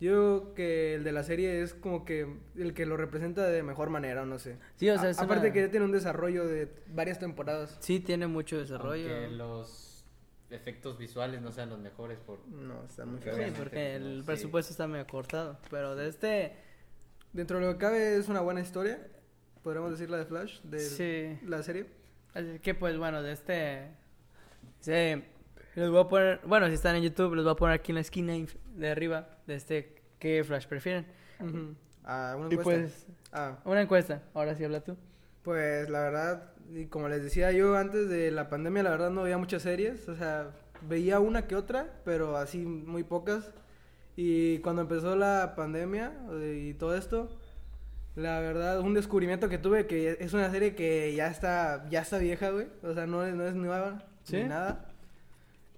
Yo 0.00 0.10
creo 0.10 0.54
que 0.54 0.94
el 0.94 1.04
de 1.04 1.12
la 1.12 1.22
serie 1.22 1.60
es 1.62 1.74
como 1.74 2.04
que 2.06 2.26
el 2.56 2.72
que 2.74 2.86
lo 2.86 2.96
representa 2.96 3.46
de 3.46 3.62
mejor 3.62 3.90
manera, 3.90 4.24
no 4.24 4.38
sé. 4.38 4.56
Sí, 4.76 4.88
o 4.88 4.94
sea, 4.98 5.08
A- 5.08 5.10
es 5.10 5.18
aparte 5.18 5.46
una- 5.46 5.52
que 5.52 5.60
ya 5.60 5.70
tiene 5.70 5.84
un 5.84 5.92
desarrollo 5.92 6.46
de 6.46 6.72
varias 6.88 7.18
temporadas. 7.18 7.76
Sí, 7.80 8.00
tiene 8.00 8.26
mucho 8.26 8.58
desarrollo. 8.58 9.08
Aunque 9.14 9.28
los 9.36 10.04
efectos 10.50 10.98
visuales 10.98 11.42
no 11.42 11.52
sean 11.52 11.68
los 11.70 11.78
mejores 11.78 12.18
por... 12.18 12.44
No, 12.48 12.82
está 12.84 13.04
muy 13.04 13.18
Sí, 13.18 13.24
feo. 13.24 13.36
Sí, 13.48 13.54
porque 13.56 13.98
no, 14.00 14.06
el 14.06 14.20
sí. 14.20 14.26
presupuesto 14.26 14.72
está 14.72 14.86
medio 14.86 15.06
cortado. 15.06 15.58
Pero 15.70 15.94
de 15.94 16.08
este, 16.08 16.56
Dentro 17.32 17.60
de 17.60 17.66
lo 17.66 17.72
que 17.74 17.78
cabe 17.78 18.16
es 18.16 18.28
una 18.28 18.40
buena 18.40 18.60
historia. 18.60 19.06
Podríamos 19.62 19.92
decir 19.92 20.08
la 20.10 20.16
de 20.16 20.24
Flash, 20.24 20.60
de 20.62 20.78
sí. 20.80 21.46
la 21.46 21.62
serie. 21.62 21.86
Así 22.34 22.58
que 22.60 22.74
pues 22.74 22.96
bueno, 22.96 23.22
de 23.22 23.32
este... 23.32 23.90
Sí, 24.80 25.22
les 25.76 25.90
voy 25.90 26.00
a 26.00 26.08
poner... 26.08 26.40
Bueno, 26.46 26.66
si 26.68 26.74
están 26.74 26.96
en 26.96 27.02
YouTube, 27.02 27.34
les 27.34 27.44
voy 27.44 27.52
a 27.52 27.56
poner 27.56 27.74
aquí 27.74 27.92
en 27.92 27.96
la 27.96 28.00
esquina 28.02 28.34
de 28.76 28.90
arriba 28.90 29.28
de 29.46 29.54
este... 29.54 29.96
¿Qué 30.18 30.44
Flash 30.44 30.66
prefieren? 30.66 31.06
Ujú. 31.40 31.74
Ah, 32.04 32.34
una 32.38 32.48
Y 32.50 32.54
encuesta. 32.54 32.82
pues... 32.82 33.06
Ah, 33.32 33.58
Una 33.64 33.80
encuesta. 33.82 34.22
Ahora 34.34 34.54
sí 34.54 34.64
habla 34.64 34.80
tú. 34.82 34.96
pues 35.42 35.88
la 35.88 36.00
verdad, 36.02 36.52
y 36.74 36.86
como 36.86 37.08
les 37.08 37.22
decía 37.22 37.52
yo 37.52 37.76
antes 37.76 38.08
de 38.08 38.30
la 38.30 38.48
pandemia, 38.50 38.82
la 38.82 38.90
verdad 38.90 39.10
no 39.10 39.22
veía 39.22 39.38
muchas 39.38 39.62
series. 39.62 40.08
O 40.08 40.16
sea, 40.16 40.50
veía 40.88 41.20
una 41.20 41.46
que 41.46 41.56
otra, 41.56 41.86
pero 42.04 42.36
así 42.36 42.58
muy 42.58 43.02
pocas. 43.04 43.52
Y 44.16 44.58
cuando 44.58 44.82
empezó 44.82 45.16
la 45.16 45.54
pandemia 45.56 46.12
eh, 46.32 46.68
y 46.70 46.74
todo 46.74 46.94
esto, 46.96 47.30
la 48.16 48.40
verdad, 48.40 48.80
un 48.80 48.92
descubrimiento 48.92 49.48
que 49.48 49.56
tuve 49.58 49.86
que 49.86 50.16
es 50.20 50.32
una 50.34 50.50
serie 50.50 50.74
que 50.74 51.14
ya 51.14 51.28
está, 51.28 51.86
ya 51.88 52.00
está 52.02 52.18
vieja, 52.18 52.50
güey. 52.50 52.66
O 52.82 52.92
sea, 52.92 53.06
no 53.06 53.24
es, 53.24 53.34
no 53.34 53.46
es 53.46 53.54
nueva 53.54 54.04
¿Sí? 54.24 54.36
ni 54.38 54.44
nada. 54.48 54.89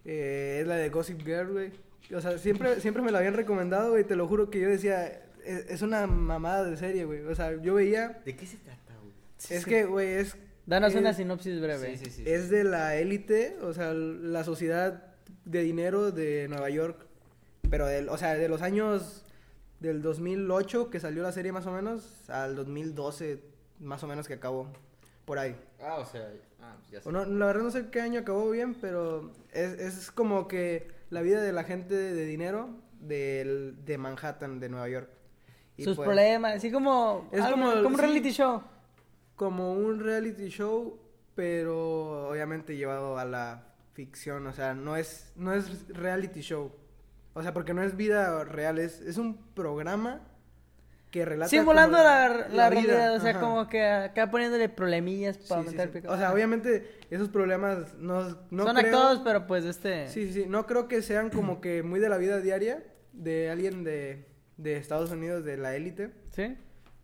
Eh, 0.05 0.59
es 0.63 0.67
la 0.67 0.77
de 0.77 0.89
Gossip 0.91 1.21
Girl, 1.23 1.53
güey. 1.53 1.71
O 2.15 2.21
sea, 2.21 2.37
siempre, 2.39 2.81
siempre 2.81 3.03
me 3.03 3.11
la 3.13 3.19
habían 3.19 3.35
recomendado, 3.35 3.91
güey. 3.91 4.05
Te 4.05 4.17
lo 4.17 4.27
juro 4.27 4.51
que 4.51 4.61
yo 4.61 4.69
decía, 4.69 5.07
es, 5.45 5.67
es 5.69 5.83
una 5.83 6.07
mamada 6.07 6.65
de 6.65 6.77
serie, 6.77 7.05
güey. 7.05 7.21
O 7.23 7.35
sea, 7.35 7.55
yo 7.63 7.75
veía. 7.75 8.21
¿De 8.25 8.37
qué 8.37 8.47
se 8.47 8.57
trata, 8.59 8.95
güey? 9.01 9.15
Es 9.51 9.65
que, 9.65 9.85
güey, 9.85 10.09
es. 10.09 10.37
Danos 10.67 10.93
es- 10.95 11.01
una 11.01 11.13
sinopsis 11.15 11.61
breve. 11.61 11.97
Sí, 11.97 12.05
sí, 12.05 12.11
sí. 12.11 12.25
Es 12.27 12.51
de 12.51 12.65
la 12.65 12.97
élite, 12.97 13.57
o 13.63 13.73
sea, 13.73 13.93
la 13.95 14.45
sociedad 14.45 15.05
de 15.45 15.63
dinero 15.63 16.11
de 16.13 16.47
Nueva 16.49 16.71
York. 16.71 17.07
Pero, 17.71 17.87
del, 17.87 18.09
o 18.09 18.19
sea, 18.19 18.35
de 18.35 18.49
los 18.49 18.63
años 18.63 19.25
del 19.81 20.03
2008 20.03 20.91
que 20.91 21.01
salió 21.01 21.23
la 21.23 21.33
serie 21.33 21.51
más 21.53 21.67
o 21.67 21.73
menos, 21.73 22.29
al 22.29 22.55
2012 22.55 23.43
más 23.81 24.03
o 24.05 24.07
menos 24.07 24.29
que 24.29 24.35
acabó. 24.35 24.71
Por 25.25 25.39
ahí. 25.39 25.57
Ah, 25.81 25.97
o 25.99 26.05
sea, 26.05 26.31
ah, 26.63 26.75
pues 26.79 26.91
ya 26.91 27.01
sé. 27.01 27.09
O 27.09 27.13
no, 27.13 27.25
la 27.25 27.47
verdad 27.47 27.63
no 27.63 27.71
sé 27.71 27.91
qué 27.91 28.01
año 28.01 28.21
acabó 28.21 28.51
bien, 28.51 28.75
pero 28.81 29.33
es, 29.53 29.73
es 29.79 30.11
como 30.11 30.49
que 30.49 30.89
la 31.11 31.21
vida 31.23 31.41
de 31.43 31.53
la 31.53 31.65
gente 31.65 31.95
de 31.95 32.25
dinero 32.27 32.71
del- 33.01 33.85
de 33.85 33.99
Manhattan, 33.99 34.61
de 34.61 34.69
Nueva 34.69 34.89
York. 34.89 35.09
Y 35.77 35.85
Sus 35.85 35.97
pues, 35.97 36.07
problemas, 36.07 36.55
así 36.57 36.71
como... 36.71 37.29
Es 37.33 37.41
algo- 37.43 37.53
como- 37.61 37.73
como 37.75 37.89
un 37.89 37.95
sí. 37.97 38.01
reality 38.01 38.31
show. 38.31 38.63
Como 39.37 39.73
un 39.73 40.01
reality 40.01 40.49
show, 40.49 40.99
pero 41.35 42.29
obviamente 42.29 42.77
llevado 42.77 43.19
a 43.19 43.25
la 43.25 43.65
ficción, 43.95 44.47
o 44.47 44.53
sea, 44.53 44.75
no 44.75 44.97
es, 44.97 45.33
no 45.37 45.53
es 45.53 45.89
reality 45.89 46.41
show. 46.41 46.71
O 47.35 47.43
sea, 47.43 47.53
porque 47.55 47.73
no 47.75 47.83
es 47.83 47.97
vida 47.97 48.45
real, 48.45 48.79
es, 48.79 49.01
es 49.01 49.17
un 49.19 49.37
programa 49.55 50.21
que 51.13 51.25
relata... 51.25 51.49
Simulando 51.49 51.99
la, 51.99 52.49
la 52.51 52.71
vida, 52.71 52.71
realidad, 52.71 53.15
o 53.17 53.21
sea, 53.21 53.31
ajá. 53.31 53.41
como 53.41 53.69
que 53.69 53.85
acá 53.85 54.29
poniéndole 54.31 54.69
problemillas 54.69 55.37
Sí, 55.37 55.43
para 55.49 55.61
sí, 55.63 55.67
aumentar 55.69 55.87
sí. 55.87 55.97
el 55.97 56.03
pico. 56.03 56.13
O 56.13 56.17
sea, 56.17 56.33
obviamente 56.33 56.99
esos 57.11 57.29
problemas 57.29 57.95
no, 57.99 58.23
no 58.51 58.65
Son 58.65 58.75
creo- 58.75 58.87
actuados, 58.87 59.21
pero 59.23 59.47
pues 59.47 59.65
este... 59.65 60.09
Sí, 60.09 60.27
sí, 60.27 60.33
sí. 60.33 60.45
No 60.49 60.67
creo 60.67 60.89
que 60.89 61.03
sean 61.03 61.31
como 61.31 61.61
que 61.61 61.85
muy 61.85 62.01
de 62.01 62.09
la 62.09 62.17
vida 62.19 62.41
diaria 62.41 62.83
de 63.13 63.51
alguien 63.51 63.85
de, 63.85 64.27
de 64.57 64.77
Estados 64.79 65.13
Unidos, 65.13 65.45
de 65.45 65.57
la 65.59 65.77
élite. 65.77 66.11
¿Sí? 66.31 66.57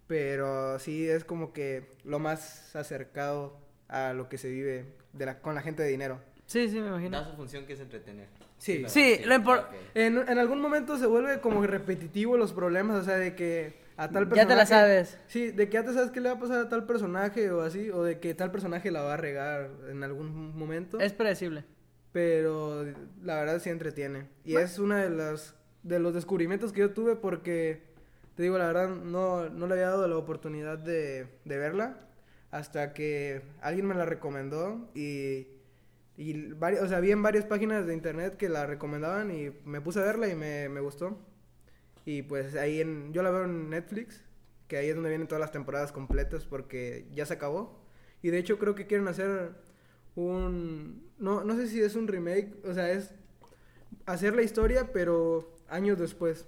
Pero 0.06 0.78
sí 0.78 1.06
es 1.08 1.24
como 1.24 1.52
que 1.52 1.90
lo 2.04 2.18
más 2.18 2.74
acercado 2.74 3.58
a 3.88 4.14
lo 4.14 4.28
que 4.28 4.38
se 4.38 4.48
vive 4.48 4.94
de 5.12 5.26
la, 5.26 5.40
con 5.40 5.54
la 5.54 5.60
gente 5.60 5.82
de 5.82 5.90
dinero. 5.90 6.18
Sí, 6.46 6.68
sí, 6.70 6.80
me 6.80 6.88
imagino. 6.88 7.20
Da 7.20 7.28
su 7.30 7.36
función 7.36 7.66
que 7.66 7.74
es 7.74 7.80
entretener. 7.80 8.26
Sí. 8.56 8.84
Sí, 8.88 9.20
lo 9.26 9.34
impor- 9.34 9.60
ok. 9.66 9.74
En, 9.94 10.16
en 10.26 10.38
algún 10.38 10.60
momento 10.62 10.96
se 10.96 11.06
vuelve 11.06 11.40
como 11.40 11.64
repetitivo 11.66 12.38
los 12.38 12.52
problemas, 12.54 12.96
o 12.96 13.04
sea, 13.04 13.16
de 13.16 13.34
que 13.34 13.86
a 13.98 14.12
tal 14.12 14.28
Ya 14.32 14.46
personaje... 14.46 14.46
te 14.46 14.56
la 14.56 14.66
sabes. 14.66 15.18
Sí, 15.26 15.50
de 15.50 15.68
que 15.68 15.74
ya 15.74 15.84
te 15.84 15.92
sabes 15.92 16.10
qué 16.10 16.20
le 16.22 16.30
va 16.30 16.36
a 16.36 16.40
pasar 16.40 16.60
a 16.60 16.68
tal 16.70 16.86
personaje 16.86 17.50
o 17.50 17.60
así, 17.62 17.90
o 17.90 18.02
de 18.04 18.20
que 18.20 18.34
tal 18.34 18.50
personaje 18.52 18.90
la 18.90 19.02
va 19.02 19.14
a 19.14 19.16
regar 19.18 19.70
en 19.90 20.02
algún 20.04 20.56
momento. 20.56 20.98
Es 21.00 21.12
predecible. 21.12 21.64
pero 22.12 22.84
la 23.22 23.36
verdad 23.36 23.60
sí 23.60 23.70
entretiene. 23.70 24.28
Y 24.44 24.56
es 24.56 24.78
una 24.78 25.02
de 25.02 25.10
las 25.10 25.54
de 25.82 25.98
los 26.00 26.14
descubrimientos 26.14 26.72
que 26.72 26.80
yo 26.80 26.92
tuve 26.92 27.16
porque 27.16 27.82
te 28.34 28.42
digo 28.42 28.58
la 28.58 28.66
verdad 28.66 28.88
no, 28.88 29.48
no 29.50 29.66
le 29.66 29.74
había 29.74 29.88
dado 29.88 30.08
la 30.08 30.16
oportunidad 30.16 30.78
de, 30.78 31.28
de 31.44 31.58
verla 31.58 31.98
hasta 32.50 32.92
que 32.94 33.42
alguien 33.60 33.86
me 33.86 33.94
la 33.94 34.04
recomendó 34.06 34.90
y 34.94 35.48
y 36.16 36.34
vari- 36.52 36.80
o 36.82 36.88
sea, 36.88 37.00
vi 37.00 37.12
en 37.12 37.22
varias 37.22 37.46
páginas 37.46 37.86
de 37.86 37.94
internet 37.94 38.36
que 38.36 38.48
la 38.48 38.66
recomendaban 38.66 39.30
y 39.30 39.50
me 39.64 39.80
puse 39.80 40.00
a 40.00 40.04
verla 40.04 40.28
y 40.28 40.34
me, 40.36 40.68
me 40.68 40.80
gustó. 40.80 41.18
Y 42.08 42.22
pues 42.22 42.54
ahí 42.54 42.80
en 42.80 43.12
yo 43.12 43.22
la 43.22 43.30
veo 43.30 43.44
en 43.44 43.68
Netflix, 43.68 44.22
que 44.66 44.78
ahí 44.78 44.88
es 44.88 44.94
donde 44.94 45.10
vienen 45.10 45.28
todas 45.28 45.40
las 45.42 45.52
temporadas 45.52 45.92
completas 45.92 46.46
porque 46.46 47.06
ya 47.12 47.26
se 47.26 47.34
acabó. 47.34 47.84
Y 48.22 48.30
de 48.30 48.38
hecho 48.38 48.58
creo 48.58 48.74
que 48.74 48.86
quieren 48.86 49.08
hacer 49.08 49.50
un 50.14 51.06
no 51.18 51.44
no 51.44 51.54
sé 51.54 51.68
si 51.68 51.82
es 51.82 51.96
un 51.96 52.08
remake, 52.08 52.54
o 52.64 52.72
sea, 52.72 52.90
es 52.90 53.12
hacer 54.06 54.34
la 54.34 54.40
historia 54.40 54.90
pero 54.90 55.54
años 55.68 55.98
después, 55.98 56.46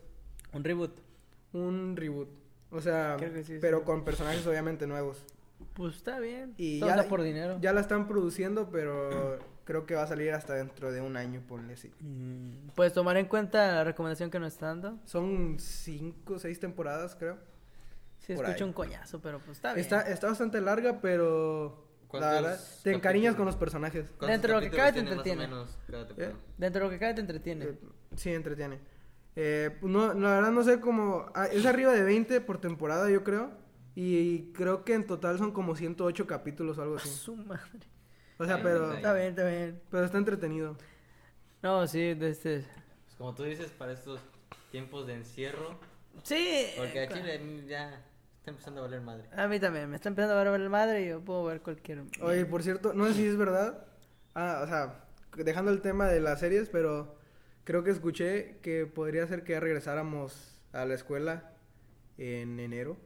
Un 0.54 0.64
reboot. 0.64 0.98
un 1.52 1.94
reboot. 1.94 2.30
O 2.70 2.80
sea, 2.80 3.18
sí, 3.44 3.58
pero 3.60 3.80
sí. 3.80 3.84
con 3.84 4.02
personajes 4.02 4.46
obviamente 4.46 4.86
nuevos. 4.86 5.22
Pues 5.74 5.94
está 5.96 6.20
bien. 6.20 6.54
Y 6.56 6.80
Todo 6.80 6.88
ya, 6.88 7.06
por 7.06 7.20
dinero. 7.22 7.58
ya 7.60 7.74
la 7.74 7.82
están 7.82 8.08
produciendo, 8.08 8.70
pero 8.70 9.38
creo 9.64 9.86
que 9.86 9.94
va 9.94 10.02
a 10.02 10.06
salir 10.06 10.32
hasta 10.32 10.54
dentro 10.54 10.90
de 10.92 11.00
un 11.00 11.16
año, 11.16 11.42
ponle 11.46 11.74
así. 11.74 11.90
Mm, 12.00 12.68
Pues 12.74 12.92
tomar 12.92 13.16
en 13.16 13.26
cuenta 13.26 13.66
la 13.72 13.84
recomendación 13.84 14.30
que 14.30 14.38
nos 14.38 14.52
está 14.52 14.66
dando. 14.68 14.98
Son 15.04 15.56
cinco, 15.58 16.38
seis 16.38 16.58
temporadas, 16.60 17.14
creo. 17.14 17.38
Sí, 18.18 18.34
Por 18.34 18.44
escucho 18.44 18.64
ahí. 18.64 18.68
un 18.68 18.74
coñazo, 18.74 19.20
pero 19.20 19.38
pues 19.38 19.58
está 19.58 19.72
bien. 19.74 19.80
Está, 19.84 20.02
está 20.02 20.28
bastante 20.28 20.60
larga, 20.60 21.00
pero 21.00 21.86
la 22.02 22.08
¿Cuántos 22.08 22.30
verdad, 22.42 22.60
te 22.82 22.92
encariñas 22.92 23.34
capítulos? 23.34 23.36
con 23.36 23.46
los 23.46 23.56
personajes. 23.56 24.06
¿Cuántos 24.18 24.28
Dentro 24.28 24.48
de 24.60 24.64
lo 24.66 24.70
que 24.70 24.76
cabe 24.76 24.92
te 24.92 24.98
entretiene. 25.00 25.48
Dentro 26.58 26.80
de 26.80 26.86
lo 26.86 26.90
que 26.90 26.98
cabe 26.98 27.14
te 27.14 27.20
entretiene. 27.20 27.64
Eh, 27.66 27.78
sí, 28.16 28.30
entretiene. 28.30 28.78
Eh, 29.36 29.78
no, 29.82 30.12
la 30.12 30.30
verdad 30.34 30.50
no 30.50 30.62
sé 30.64 30.80
cómo... 30.80 31.26
ah, 31.34 31.46
Es 31.46 31.64
arriba 31.64 31.92
de 31.92 32.02
20 32.02 32.40
por 32.42 32.60
temporada, 32.60 33.08
yo 33.10 33.22
creo. 33.24 33.52
Y 33.94 34.52
creo 34.52 34.84
que 34.84 34.94
en 34.94 35.06
total 35.06 35.38
son 35.38 35.52
como 35.52 35.74
108 35.76 36.26
capítulos 36.26 36.78
o 36.78 36.82
algo 36.82 36.94
A 36.96 36.98
así. 36.98 37.08
su 37.08 37.36
madre. 37.36 37.80
O 38.40 38.46
sea, 38.46 38.62
pero. 38.62 38.92
Está 38.94 39.12
bien, 39.12 39.28
está 39.28 39.44
bien. 39.46 39.80
pero 39.90 40.04
está 40.04 40.18
entretenido. 40.18 40.76
No, 41.62 41.86
sí, 41.86 42.14
de 42.14 42.30
este. 42.30 42.64
Pues 43.04 43.16
como 43.18 43.34
tú 43.34 43.42
dices, 43.44 43.70
para 43.70 43.92
estos 43.92 44.18
tiempos 44.70 45.06
de 45.06 45.14
encierro, 45.14 45.78
Sí. 46.22 46.66
porque 46.76 47.02
eh, 47.02 47.06
a 47.06 47.08
Chile 47.08 47.64
ya 47.68 48.02
está 48.38 48.50
empezando 48.50 48.80
a 48.80 48.84
valer 48.84 49.02
madre. 49.02 49.28
A 49.36 49.46
mí 49.46 49.60
también, 49.60 49.90
me 49.90 49.96
está 49.96 50.08
empezando 50.08 50.34
a 50.38 50.42
ver 50.50 50.60
el 50.60 50.70
madre 50.70 51.02
y 51.04 51.08
yo 51.10 51.20
puedo 51.20 51.44
ver 51.44 51.60
cualquier. 51.60 52.02
Oye, 52.22 52.46
por 52.46 52.62
cierto, 52.62 52.94
no 52.94 53.06
sé 53.08 53.14
si 53.14 53.26
es 53.26 53.36
verdad. 53.36 53.84
Ah, 54.34 54.62
o 54.64 54.66
sea, 54.66 55.04
dejando 55.36 55.70
el 55.70 55.82
tema 55.82 56.08
de 56.08 56.20
las 56.20 56.40
series, 56.40 56.70
pero 56.70 57.16
creo 57.64 57.84
que 57.84 57.90
escuché 57.90 58.58
que 58.62 58.86
podría 58.86 59.26
ser 59.26 59.44
que 59.44 59.52
ya 59.52 59.60
regresáramos 59.60 60.62
a 60.72 60.86
la 60.86 60.94
escuela 60.94 61.52
en 62.16 62.58
enero. 62.58 62.96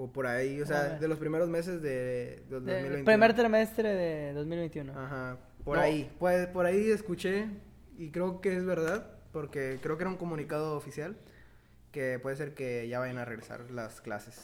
O 0.00 0.12
por 0.12 0.28
ahí, 0.28 0.60
o 0.62 0.66
sea, 0.66 0.90
de 0.90 1.08
los 1.08 1.18
primeros 1.18 1.48
meses 1.48 1.82
de, 1.82 1.90
de 1.90 2.60
Del 2.60 2.64
2021. 2.64 3.04
primer 3.04 3.34
trimestre 3.34 3.88
de 3.96 4.32
2021. 4.32 4.92
Ajá, 4.96 5.38
Por 5.64 5.76
No. 5.76 5.82
ahí, 5.82 6.08
pues 6.20 6.46
por 6.46 6.66
ahí 6.66 6.88
escuché 6.92 7.48
y 7.98 8.10
creo 8.10 8.40
que 8.40 8.56
es 8.56 8.64
verdad, 8.64 9.10
porque 9.32 9.80
creo 9.82 9.96
que 9.96 10.04
era 10.04 10.10
un 10.10 10.16
comunicado 10.16 10.76
oficial 10.76 11.16
que 11.90 12.20
puede 12.20 12.36
ser 12.36 12.54
que 12.54 12.86
ya 12.88 13.00
vayan 13.00 13.18
a 13.18 13.24
regresar 13.24 13.72
las 13.72 14.00
clases 14.00 14.36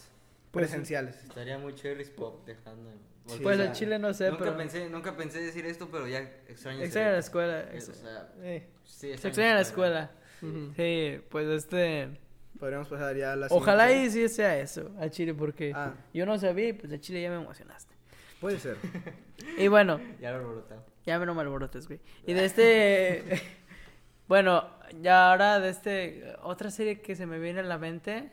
Pues 0.50 0.66
sí. 0.66 0.72
presenciales. 0.72 1.22
Estaría 1.22 1.56
muy 1.56 1.72
cherry 1.76 2.04
pop 2.04 2.44
dejando. 2.44 2.90
Sí. 3.26 3.38
Pues 3.40 3.56
o 3.58 3.60
el 3.62 3.66
sea, 3.68 3.72
chile 3.74 3.98
no 4.00 4.12
sé, 4.12 4.30
nunca 4.30 4.44
pero... 4.44 4.56
pensé, 4.56 4.90
nunca 4.90 5.16
pensé 5.16 5.40
decir 5.40 5.64
esto, 5.66 5.88
pero 5.88 6.08
ya 6.08 6.18
extraño. 6.48 6.82
Extraña 6.82 7.12
la 7.12 7.18
escuela. 7.20 7.60
ex- 7.72 7.88
o 7.90 7.94
sea, 7.94 8.28
eh, 8.40 8.66
sí, 8.84 9.16
Se 9.16 9.28
extraña 9.28 9.54
la 9.54 9.60
escuela. 9.60 10.10
Ujú. 10.42 10.72
Sí, 10.74 11.20
pues 11.30 11.46
este... 11.46 12.18
Podríamos 12.64 12.88
pasar 12.88 13.14
ya 13.14 13.34
a 13.34 13.36
la 13.36 13.46
Ojalá 13.50 13.92
y 13.92 14.08
sí 14.08 14.26
sea 14.26 14.58
eso, 14.58 14.90
al 14.98 15.10
chile, 15.10 15.34
porque 15.34 15.70
Ah. 15.74 15.92
yo 16.14 16.24
no 16.24 16.38
sabía 16.38 16.68
y 16.68 16.72
pues 16.72 16.90
al 16.90 16.98
chile 16.98 17.20
ya 17.20 17.28
me 17.28 17.36
emocionaste. 17.36 17.94
Puede 18.40 18.58
ser. 18.58 18.78
Y 19.58 19.68
bueno, 19.68 20.00
Ya 20.18 20.30
lo 20.30 20.38
alborotado. 20.38 20.82
ya 21.04 21.18
me 21.18 21.26
no 21.26 21.34
me 21.34 21.42
alborotes, 21.42 21.86
güey. 21.86 22.00
Y 22.26 22.32
de 22.32 22.46
este... 22.46 23.42
bueno, 24.28 24.64
ya 25.02 25.30
ahora 25.30 25.60
de 25.60 25.68
este... 25.68 26.36
Otra 26.42 26.70
serie 26.70 27.02
que 27.02 27.14
se 27.16 27.26
me 27.26 27.38
viene 27.38 27.60
a 27.60 27.64
la 27.64 27.76
mente, 27.76 28.32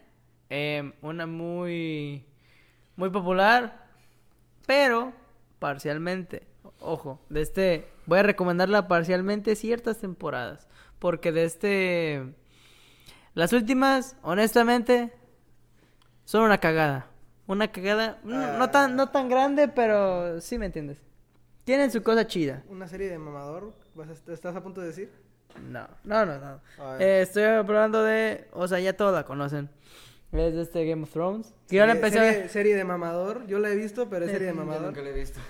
em, 0.50 0.94
una 1.02 1.26
muy... 1.28 2.24
Muy 2.96 3.10
popular, 3.10 3.86
pero 4.65 5.12
parcialmente. 5.60 6.44
Ojo, 6.80 7.20
de 7.28 7.41
este... 7.41 7.89
Voy 8.06 8.20
a 8.20 8.24
recomendarla 8.24 8.88
parcialmente 8.88 9.58
ciertas 9.58 9.98
temporadas, 9.98 10.70
porque 11.00 11.34
de 11.34 11.44
este... 11.44 12.34
Las 13.34 13.54
últimas, 13.54 14.15
honestamente, 14.24 15.12
son 16.26 16.44
una 16.44 16.58
cagada. 16.60 17.08
Una 17.48 17.72
cagada, 17.72 18.20
no, 18.24 18.58
no 18.58 18.70
tan, 18.70 18.96
no 18.96 19.10
tan 19.10 19.28
grande, 19.30 19.67
pero 19.67 20.39
sí 20.41 20.58
me 20.58 20.67
entiendes. 20.67 21.00
Tienen 21.63 21.91
su 21.91 22.02
cosa 22.04 22.26
chida. 22.28 22.63
Una 22.70 22.88
serie 22.88 23.10
de 23.10 23.17
mamador, 23.17 23.74
¿vas 23.96 24.10
a- 24.10 24.32
¿estás 24.34 24.56
a 24.56 24.62
punto 24.63 24.82
de 24.82 24.88
decir? 24.88 25.12
No, 25.70 25.88
no, 26.04 26.26
no, 26.26 26.39
no. 26.39 26.62
A 26.84 26.94
ver. 26.94 27.02
Eh, 27.02 27.22
estoy 27.24 27.44
hablando 27.44 28.04
de, 28.04 28.48
o 28.54 28.67
sea, 28.67 28.80
ya 28.80 28.94
todos 28.94 29.13
la 29.13 29.24
conocen. 29.26 29.70
Es 30.32 30.54
de 30.54 30.62
este 30.62 30.86
Game 30.86 31.04
of 31.04 31.12
Thrones. 31.12 31.54
Que 31.67 31.76
yo 31.76 31.86
la 31.86 31.94
Serie- 31.94 32.00
empecé 32.08 32.20
a 32.20 32.22
ver. 32.24 32.34
Serie, 32.36 32.50
serie 32.50 32.76
de 32.76 32.84
mamador, 32.86 33.46
yo 33.48 33.60
la 33.60 33.70
he 33.70 33.76
visto, 33.76 34.10
pero 34.10 34.24
es 34.26 34.32
serie 34.32 34.48
de 34.48 34.54
Yo 34.54 34.60
mamador. 34.60 34.84
nunca 34.88 35.02
lo 35.02 35.08
he 35.10 35.13
visto. 35.13 35.41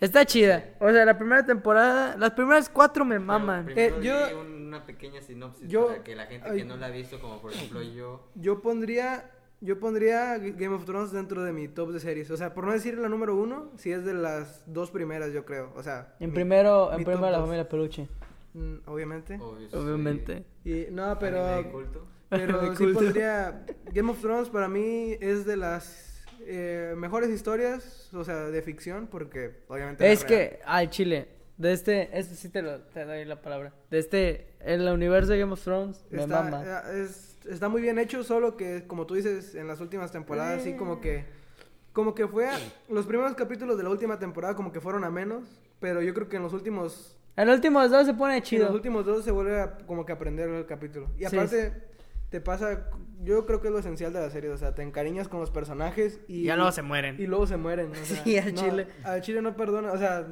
Está 0.00 0.24
chida. 0.26 0.64
O 0.80 0.90
sea, 0.90 1.04
la 1.04 1.16
primera 1.16 1.46
temporada, 1.46 2.16
las 2.16 2.32
primeras 2.32 2.68
cuatro 2.68 3.04
me 3.04 3.20
maman. 3.20 3.64
Primero 3.66 3.96
Eh, 3.98 4.02
yo- 4.02 4.44
una 4.76 4.86
pequeña 4.86 5.20
sinopsis 5.22 5.68
yo- 5.68 5.86
para 5.88 6.02
que 6.02 6.14
la 6.16 6.26
gente 6.26 6.48
ay. 6.48 6.58
que 6.58 6.64
no 6.64 6.76
la 6.76 6.86
ha 6.86 6.90
visto, 6.90 7.20
como 7.20 7.40
por 7.40 7.52
ejemplo 7.52 7.82
yo, 7.82 8.28
Yo 8.34 8.60
pondría, 8.62 9.30
yo 9.60 9.78
pondría 9.78 10.38
Game 10.38 10.74
of 10.74 10.84
Thrones 10.84 11.12
dentro 11.12 11.42
de 11.44 11.52
mi 11.52 11.68
top 11.68 11.90
de 11.92 12.00
series. 12.00 12.30
O 12.30 12.36
sea, 12.36 12.54
por 12.54 12.64
no 12.66 12.72
decir 12.72 12.98
la 12.98 13.08
número 13.08 13.36
uno, 13.36 13.70
si 13.76 13.92
es 13.92 14.04
de 14.04 14.14
las 14.14 14.62
dos 14.66 14.90
primeras, 14.90 15.32
yo 15.32 15.44
creo. 15.44 15.72
O 15.76 15.82
sea, 15.82 16.14
En 16.20 16.30
mi- 16.30 16.34
primero, 16.34 16.90
en 16.92 17.04
primero 17.04 17.30
la 17.30 17.40
familia 17.40 17.68
Peluche. 17.68 18.08
Mm, 18.54 18.76
obviamente. 18.86 19.36
obvio, 19.40 19.68
Obviamente. 19.72 20.44
Y 20.64 20.86
no, 20.90 21.18
pero 21.18 21.42
pero 22.28 22.74
sí 22.76 22.86
pondría 22.88 23.64
Game 23.92 24.10
of 24.10 24.20
Thrones 24.20 24.48
para 24.48 24.68
mí 24.68 25.16
es 25.20 25.44
de 25.44 25.56
las 25.56 26.24
eh, 26.46 26.94
mejores 26.96 27.30
historias, 27.30 28.12
o 28.12 28.22
sea, 28.24 28.36
de 28.50 28.62
ficción, 28.62 29.06
porque 29.06 29.62
obviamente 29.68 30.10
Es 30.12 30.22
real. 30.22 30.28
que, 30.28 30.60
al 30.64 30.90
chile, 30.90 31.28
de 31.56 31.72
este, 31.72 32.18
este 32.18 32.34
sí 32.34 32.48
te, 32.48 32.62
lo, 32.62 32.80
te 32.80 33.04
doy 33.04 33.24
la 33.24 33.40
palabra. 33.40 33.72
De 33.90 33.98
este, 33.98 34.48
el 34.60 34.88
universo 34.88 35.32
de 35.32 35.38
Game 35.38 35.52
of 35.52 35.62
Thrones, 35.62 36.04
me 36.10 36.22
está, 36.22 36.42
mama. 36.42 36.64
eh, 36.64 37.02
es- 37.04 37.36
está 37.48 37.68
muy 37.68 37.82
bien 37.82 37.98
hecho, 37.98 38.24
solo 38.24 38.56
que 38.56 38.86
como 38.86 39.06
tú 39.06 39.14
dices 39.14 39.54
en 39.54 39.68
las 39.68 39.80
últimas 39.80 40.10
temporadas, 40.12 40.62
sí 40.62 40.74
como 40.74 41.00
que 41.00 41.24
como 41.92 42.12
que 42.14 42.26
fue 42.26 42.48
a- 42.48 42.58
los 42.88 43.06
primeros 43.06 43.34
capítulos 43.34 43.76
de 43.78 43.84
la 43.84 43.90
última 43.90 44.18
temporada 44.18 44.56
como 44.56 44.72
que 44.72 44.80
fueron 44.80 45.04
a 45.04 45.10
menos, 45.10 45.44
pero 45.78 46.02
yo 46.02 46.12
creo 46.12 46.28
que 46.28 46.36
en 46.38 46.42
los 46.42 46.52
últimos 46.52 47.16
En 47.36 47.46
los 47.46 47.56
últimos 47.56 47.88
dos 47.90 48.04
se 48.06 48.14
pone 48.14 48.36
en 48.38 48.42
chido. 48.42 48.66
los 48.66 48.74
últimos 48.74 49.04
dos 49.06 49.24
se 49.24 49.30
vuelve 49.30 49.60
a 49.60 49.76
como 49.86 50.04
que 50.04 50.12
aprender 50.12 50.48
el 50.48 50.66
capítulo. 50.66 51.08
Y 51.16 51.20
Sí, 51.26 51.36
aparte 51.36 51.72
te 52.30 52.40
pasa 52.40 52.88
yo 53.22 53.46
creo 53.46 53.60
que 53.60 53.68
es 53.68 53.72
lo 53.72 53.78
esencial 53.78 54.12
de 54.12 54.20
la 54.20 54.28
serie, 54.30 54.50
o 54.50 54.56
sea, 54.58 54.74
te 54.74 54.82
encariñas 54.82 55.28
con 55.28 55.38
los 55.38 55.50
personajes 55.52 56.18
y 56.26 56.40
Y 56.40 56.44
ya 56.44 56.56
luego 56.56 56.72
se 56.72 56.82
mueren. 56.82 57.14
y 57.20 57.26
luego 57.28 57.46
se 57.46 57.56
mueren, 57.56 57.92
o 57.92 57.94
sea, 58.04 58.24
Sí, 58.24 58.38
al 58.38 58.54
no, 58.54 58.60
chile. 58.60 58.86
Al 59.04 59.20
chile 59.20 59.40
no 59.40 59.54
perdona, 59.56 59.92
o 59.92 59.98
sea, 59.98 60.26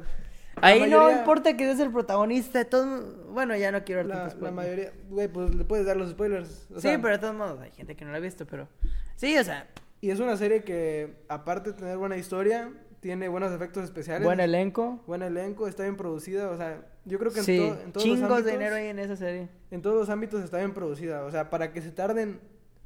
Ahí 0.61 0.79
la 0.81 0.87
no 0.87 0.97
mayoría- 0.99 1.19
importa 1.19 1.57
que 1.57 1.65
seas 1.65 1.79
el 1.79 1.91
protagonista, 1.91 2.59
de 2.59 2.65
todos 2.65 3.27
bueno, 3.33 3.55
ya 3.57 3.71
no 3.71 3.83
quiero 3.83 4.03
la, 4.03 4.33
la 4.39 4.51
mayoría, 4.51 4.91
güey, 5.09 5.27
pues 5.27 5.53
le 5.55 5.65
puedes 5.65 5.85
dar 5.85 5.97
los 5.97 6.11
spoilers. 6.11 6.67
o 6.71 6.75
Sí, 6.75 6.81
sea, 6.81 7.01
pero 7.01 7.13
de 7.15 7.19
todos 7.19 7.35
modos, 7.35 7.59
hay 7.61 7.71
gente 7.71 7.95
que 7.95 8.05
no 8.05 8.11
la 8.11 8.17
ha 8.17 8.21
visto, 8.21 8.45
pero... 8.45 8.67
Sí, 9.15 9.37
o 9.37 9.43
sea, 9.43 9.67
Y 10.01 10.11
es 10.11 10.19
una 10.19 10.37
serie 10.37 10.63
que, 10.63 11.15
aparte 11.29 11.71
de 11.71 11.77
tener 11.77 11.97
buena 11.97 12.17
historia, 12.17 12.71
tiene 12.99 13.27
buenos 13.27 13.51
efectos 13.51 13.83
especiales. 13.83 14.23
buen 14.25 14.39
elenco. 14.39 15.01
buen 15.07 15.21
elenco, 15.23 15.67
está 15.67 15.83
bien 15.83 15.97
producida. 15.97 16.49
O 16.51 16.57
sea, 16.57 16.81
yo 17.05 17.19
creo 17.19 17.31
que 17.33 17.39
en, 17.39 17.45
Sí, 17.45 17.57
to- 17.57 17.63
en 17.81 17.91
todos 17.91 17.93
los 17.95 18.03
chingos 18.03 18.21
ámbitos, 18.31 18.45
de 18.45 18.51
dinero 18.53 18.75
ahí 18.75 18.87
en 18.87 18.99
esa 18.99 19.15
serie. 19.17 19.49
En 19.71 19.81
todos 19.81 19.95
los 19.97 20.09
ámbitos 20.09 20.41
está 20.43 20.57
bien 20.59 20.73
producida. 20.73 21.23
O 21.25 21.31
sea, 21.31 21.49
para 21.49 21.73
que 21.73 21.81
se 21.81 21.91
tarden 21.91 22.39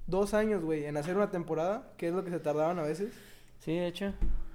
dos 0.07 0.33
años, 0.33 0.63
güey, 0.63 0.85
en 0.85 0.97
hacer 0.97 1.15
una 1.17 1.29
temporada, 1.29 1.91
que 1.97 2.07
es 2.07 2.13
lo 2.13 2.23
que 2.23 2.31
se 2.31 2.39
tardaban 2.39 2.79
a 2.79 2.83
veces. 2.83 3.13
Sí, 3.59 3.75
de 3.75 3.87
hecho. 3.87 4.13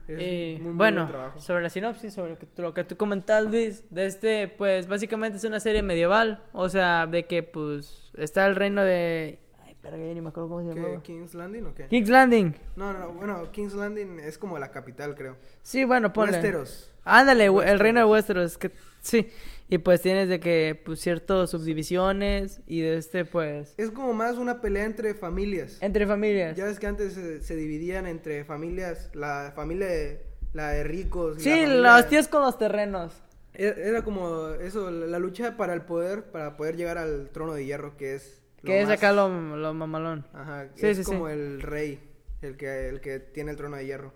Muy, 0.08 0.58
muy 0.60 0.72
bueno, 0.72 1.08
sobre 1.38 1.62
la 1.62 1.70
sinopsis, 1.70 2.12
sobre 2.12 2.30
lo 2.30 2.38
que, 2.38 2.46
lo 2.56 2.74
que 2.74 2.84
tú 2.84 2.96
comentas, 2.96 3.44
Luis, 3.44 3.84
de 3.90 4.06
este, 4.06 4.48
pues 4.48 4.88
básicamente 4.88 5.38
es 5.38 5.44
una 5.44 5.60
serie 5.60 5.82
medieval, 5.82 6.42
o 6.52 6.68
sea, 6.68 7.06
de 7.06 7.26
que 7.26 7.42
pues 7.42 8.10
está 8.16 8.46
el 8.46 8.56
reino 8.56 8.82
de... 8.82 9.38
Pero 9.82 9.96
ya 9.96 10.14
ni 10.14 10.20
me 10.20 10.28
acuerdo 10.28 10.48
cómo 10.48 10.62
se 10.68 10.74
¿Qué, 10.74 10.80
llama. 10.80 11.02
¿King's 11.02 11.34
Landing 11.34 11.66
o 11.66 11.74
qué? 11.74 11.86
King's 11.88 12.08
Landing. 12.08 12.54
No, 12.76 12.92
no, 12.92 12.98
no, 13.00 13.12
bueno, 13.14 13.50
King's 13.50 13.74
Landing 13.74 14.20
es 14.20 14.38
como 14.38 14.58
la 14.58 14.70
capital, 14.70 15.14
creo. 15.16 15.36
Sí, 15.62 15.84
bueno, 15.84 16.12
ponle. 16.12 16.32
Westeros. 16.34 16.92
Ándale, 17.04 17.46
el 17.46 17.78
reino 17.80 17.98
de 17.98 18.06
Westeros, 18.06 18.56
que 18.58 18.70
sí. 19.00 19.28
Y 19.68 19.78
pues 19.78 20.00
tienes 20.02 20.28
de 20.28 20.38
que, 20.38 20.80
pues, 20.84 21.00
ciertas 21.00 21.50
subdivisiones 21.50 22.60
y 22.66 22.80
de 22.82 22.96
este, 22.96 23.24
pues, 23.24 23.74
Es 23.76 23.90
como 23.90 24.12
más 24.12 24.36
una 24.36 24.60
pelea 24.60 24.84
entre 24.84 25.14
familias. 25.14 25.78
entre 25.80 26.06
familias. 26.06 26.56
Ya 26.56 26.64
ves 26.66 26.78
que 26.78 26.86
antes 26.86 27.14
se, 27.14 27.40
se 27.42 27.56
dividían 27.56 28.06
entre 28.06 28.44
familias, 28.44 29.10
la 29.14 29.52
familia 29.56 29.86
de, 29.86 30.26
la 30.52 30.70
de 30.70 30.84
ricos. 30.84 31.38
y 31.38 31.40
Sí, 31.40 31.50
familia- 31.50 31.96
los 31.96 32.08
tíos 32.08 32.28
con 32.28 32.42
los 32.42 32.56
terrenos. 32.58 33.14
E- 33.54 33.74
Era 33.78 34.02
como 34.02 34.48
eso, 34.50 34.90
la 34.90 35.18
lucha 35.18 35.56
para 35.56 35.74
el 35.74 35.82
poder, 35.82 36.30
para 36.30 36.56
poder 36.56 36.76
llegar 36.76 36.98
al 36.98 37.30
trono 37.30 37.54
de 37.54 37.64
hierro, 37.64 37.96
que 37.96 38.14
es... 38.14 38.41
lo 38.62 38.66
Que 38.66 38.80
es 38.82 38.88
más- 38.88 38.98
acá 38.98 39.12
lo, 39.12 39.56
lo 39.56 39.74
mamalón. 39.74 40.26
Ajá, 40.32 40.68
Sí, 40.74 40.86
es 40.86 40.96
sí, 40.98 41.04
sí. 41.04 41.10
como 41.10 41.28
el 41.28 41.60
rey, 41.62 42.00
el 42.42 42.56
que, 42.56 42.88
el 42.88 43.00
que 43.00 43.18
tiene 43.18 43.50
el 43.52 43.56
trono 43.56 43.76
de 43.76 43.86
hierro. 43.86 44.12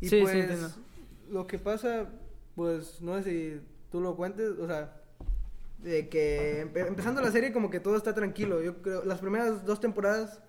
Y 0.00 0.08
Sí, 0.08 0.16
sí, 0.18 0.22
pues, 0.22 0.76
lo 1.30 1.46
que 1.46 1.58
pasa, 1.58 2.06
pues, 2.54 3.00
no 3.00 3.16
sé 3.22 3.24
si 3.30 3.60
tú 3.90 4.00
lo 4.00 4.16
cuentes, 4.16 4.50
o 4.58 4.66
sea, 4.66 4.96
de 5.78 6.08
que 6.08 6.64
empe- 6.66 6.86
empezando 6.86 7.20
la 7.20 7.30
serie 7.30 7.52
como 7.52 7.68
que 7.70 7.80
todo 7.80 7.96
está 7.96 8.14
tranquilo. 8.14 8.62
Yo 8.62 8.82
creo, 8.82 9.04
las 9.04 9.18
primeras 9.20 9.64
dos 9.64 9.80
temporadas 9.80 10.40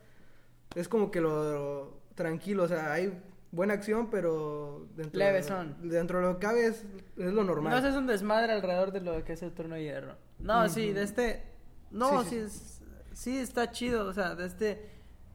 es 0.76 0.88
como 0.88 1.12
que 1.12 1.22
lo, 1.22 2.00
tranquilo, 2.16 2.64
o 2.64 2.68
sea, 2.68 2.94
hay 2.94 3.20
buena 3.52 3.74
acción, 3.74 4.10
pero 4.10 4.88
dentro, 4.96 5.20
Leves 5.20 5.46
son. 5.48 5.76
dentro 5.90 6.20
de 6.20 6.26
lo 6.26 6.40
que 6.40 6.46
cabe 6.46 6.68
es, 6.68 6.84
es 7.18 7.34
lo 7.34 7.44
normal. 7.44 7.72
No 7.72 7.78
haces 7.78 7.96
un 7.96 8.08
desmadre 8.08 8.54
alrededor 8.54 8.92
de 8.92 9.02
lo 9.02 9.24
que 9.24 9.34
es 9.34 9.42
el 9.44 9.52
trono 9.54 9.76
de 9.76 9.84
hierro. 9.84 10.16
No, 10.40 10.68
sí, 10.70 10.88
Ujú. 10.88 10.96
de 10.96 11.04
este. 11.04 11.44
No, 11.92 12.24
Sí, 12.24 12.30
sí, 12.30 12.36
sí, 12.36 12.42
es- 12.46 12.73
sí 13.14 13.38
está 13.38 13.72
chido. 13.72 14.06
O 14.08 14.14
sea, 14.14 14.36
de 14.36 14.46
este. 14.46 14.90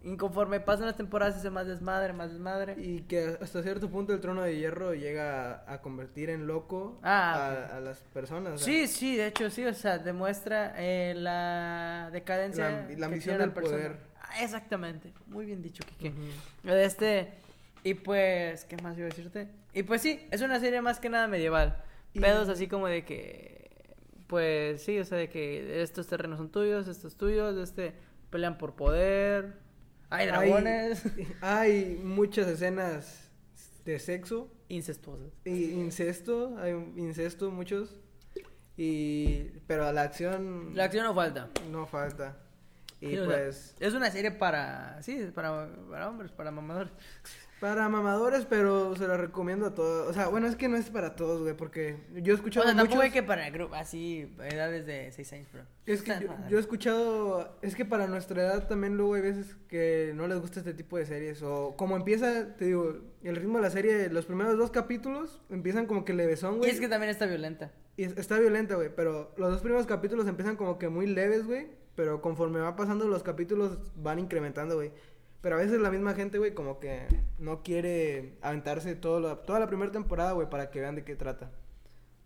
Inconforme 0.04 0.60
pasan 0.60 0.86
las 0.86 0.96
temporadas, 0.96 1.34
se 1.34 1.40
hace 1.40 1.50
más 1.50 1.66
desmadre, 1.66 2.12
más 2.12 2.30
desmadre. 2.30 2.76
Y 2.78 3.00
que 3.02 3.36
hasta 3.42 3.64
cierto 3.64 3.90
punto 3.90 4.12
el 4.14 4.20
trono 4.20 4.42
de 4.42 4.56
hierro 4.56 4.94
llega 4.94 5.64
a, 5.66 5.72
a 5.74 5.82
convertir 5.82 6.30
en 6.30 6.46
loco 6.46 7.00
Ah, 7.02 7.66
a, 7.72 7.76
a 7.78 7.80
las 7.80 7.98
personas. 8.14 8.60
Sí, 8.60 8.86
sí, 8.86 9.16
de 9.16 9.26
hecho 9.26 9.50
sí, 9.50 9.64
o 9.66 9.74
sea, 9.74 9.98
demuestra 9.98 10.72
eh, 10.76 11.14
la 11.16 12.10
decadencia. 12.12 12.86
La- 12.88 12.96
la 12.96 13.06
ambición 13.06 13.38
del 13.38 13.50
poder. 13.50 13.96
Ah, 14.22 14.44
exactamente, 14.44 15.12
muy 15.26 15.46
bien 15.46 15.62
dicho, 15.62 15.82
Kike. 15.84 16.10
Ujú. 16.10 16.20
De 16.62 16.84
Este, 16.84 17.32
y 17.82 17.94
pues, 17.94 18.64
¿qué 18.66 18.76
más 18.76 18.96
iba 18.96 19.06
a 19.06 19.10
decirte? 19.10 19.48
Y 19.74 19.82
pues 19.82 20.00
sí, 20.00 20.28
es 20.30 20.42
una 20.42 20.60
serie 20.60 20.80
más 20.80 21.00
que 21.00 21.08
nada 21.10 21.26
medieval. 21.26 21.76
Y- 22.14 22.20
Pedos 22.20 22.48
así 22.48 22.68
como 22.68 22.86
de 22.86 23.04
que, 23.04 23.57
pues 24.28 24.82
sí, 24.82 24.98
o 25.00 25.04
sea, 25.04 25.18
de 25.18 25.28
que 25.28 25.82
estos 25.82 26.06
terrenos 26.06 26.38
son 26.38 26.50
tuyos, 26.50 26.86
estos 26.86 27.16
tuyos, 27.16 27.56
este, 27.56 27.94
pelean 28.30 28.58
por 28.58 28.76
poder, 28.76 29.56
hay 30.10 30.26
dragones, 30.26 31.02
Hay, 31.40 32.00
muchas 32.02 32.46
escenas 32.46 33.30
de 33.84 33.98
sexo 33.98 34.50
incestuosos. 34.68 35.32
y 35.44 35.72
incesto, 35.72 36.56
hay 36.58 36.72
incesto 36.96 37.50
muchos. 37.50 38.00
Y 38.76 39.44
pero 39.66 39.90
la 39.92 40.02
acción 40.02 40.72
La 40.74 40.84
acción 40.84 41.04
no 41.04 41.14
falta. 41.14 41.48
no 41.70 41.86
falta. 41.86 42.36
Y 43.00 43.08
Sí, 43.08 43.18
o 43.18 43.26
sea, 43.26 43.34
pues, 43.34 43.76
es 43.80 43.94
una 43.94 44.10
serie 44.10 44.30
para, 44.30 45.02
sí, 45.02 45.30
para, 45.34 45.68
para 45.90 46.08
hombres, 46.08 46.32
para 46.32 46.50
mamadores. 46.50 46.92
Para 47.60 47.88
mamadores, 47.88 48.44
pero 48.46 48.94
se 48.96 49.06
la 49.08 49.16
recomiendo 49.16 49.66
a 49.66 49.74
todos. 49.74 50.08
O 50.08 50.12
sea, 50.12 50.28
bueno, 50.28 50.46
es 50.46 50.54
que 50.56 50.68
no 50.68 50.76
es 50.76 50.90
para 50.90 51.16
todos, 51.16 51.42
güey, 51.42 51.54
porque 51.56 51.96
yo 52.14 52.32
he 52.32 52.34
O 52.34 52.36
escuchado 52.36 52.64
sea, 52.66 52.74
tampoco 52.74 52.96
muchos- 52.96 53.04
hay 53.06 53.10
que 53.10 53.22
para 53.22 53.50
grupo, 53.50 53.74
así, 53.74 54.32
edades 54.44 54.86
de 54.86 55.10
6 55.12 55.32
años, 55.32 55.48
pero. 55.50 55.64
Es 55.86 56.02
que 56.02 56.12
yo, 56.50 56.56
he 56.56 56.60
escuchado, 56.60 57.58
es 57.62 57.74
que 57.74 57.84
para 57.84 58.06
nuestra 58.06 58.42
edad 58.42 58.68
también 58.68 58.96
luego 58.96 59.14
hay 59.14 59.22
veces 59.22 59.56
que 59.68 60.12
no 60.14 60.28
les 60.28 60.40
gusta 60.40 60.60
este 60.60 60.74
tipo 60.74 60.96
de 60.98 61.06
series. 61.06 61.42
O 61.42 61.74
como 61.76 61.96
empieza, 61.96 62.54
te 62.56 62.66
digo, 62.66 62.96
el 63.22 63.36
ritmo 63.36 63.58
de 63.58 63.62
la 63.64 63.70
serie, 63.70 64.08
los 64.10 64.26
primeros 64.26 64.56
dos 64.56 64.70
capítulos 64.70 65.40
empiezan 65.50 65.86
como 65.86 66.04
que 66.04 66.14
levesón, 66.14 66.54
Y 66.54 66.58
güey. 66.58 66.70
es 66.70 66.80
que 66.80 66.88
también 66.88 67.10
está 67.10 67.26
violenta. 67.26 67.72
Y 67.96 68.04
es- 68.04 68.16
está 68.16 68.38
violenta, 68.38 68.76
güey, 68.76 68.90
pero 68.94 69.32
los 69.36 69.50
dos 69.50 69.60
primeros 69.62 69.86
capítulos 69.86 70.28
empiezan 70.28 70.56
como 70.56 70.78
que 70.78 70.88
muy 70.88 71.06
leves, 71.06 71.44
güey. 71.46 71.66
Pero 71.96 72.22
conforme 72.22 72.60
va 72.60 72.76
pasando 72.76 73.08
los 73.08 73.24
capítulos 73.24 73.76
van 73.96 74.20
incrementando, 74.20 74.76
güey. 74.76 74.92
Pero 75.40 75.54
a 75.56 75.58
veces 75.58 75.80
la 75.80 75.90
misma 75.90 76.14
gente, 76.14 76.38
güey, 76.38 76.52
como 76.54 76.80
que 76.80 77.06
no 77.38 77.62
quiere 77.62 78.36
aventarse 78.42 78.94
todo 78.96 79.20
la- 79.20 79.36
toda 79.42 79.60
la 79.60 79.68
primera 79.68 79.92
temporada, 79.92 80.32
güey, 80.32 80.50
para 80.50 80.70
que 80.70 80.80
vean 80.80 80.96
de 80.96 81.04
qué 81.04 81.14
trata. 81.16 81.50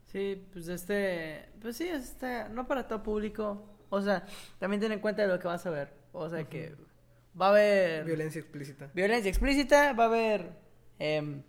Sí, 0.07 0.47
pues 0.53 0.69
este, 0.69 1.49
pues 1.61 1.77
sí, 1.77 1.89
este, 1.89 2.49
no 2.51 2.67
para 2.67 2.87
todo 2.89 3.03
público. 3.03 3.63
O 3.91 4.01
sea, 4.01 4.25
también 4.59 4.81
ten 4.81 4.93
en 4.93 5.01
cuenta 5.01 5.23
de 5.23 5.29
lo 5.29 5.39
que 5.39 5.47
vas 5.49 5.65
a 5.67 5.71
ver. 5.71 5.93
O 6.13 6.29
sea 6.29 6.45
que 6.45 6.75
va 7.41 7.47
a 7.47 7.51
haber 7.51 8.05
Violencia 8.05 8.41
explícita. 8.41 8.91
violencia 8.95 9.29
explícita, 9.31 9.93
va 9.95 10.05
a 10.05 10.07
haber, 10.09 10.53
em, 10.99 11.43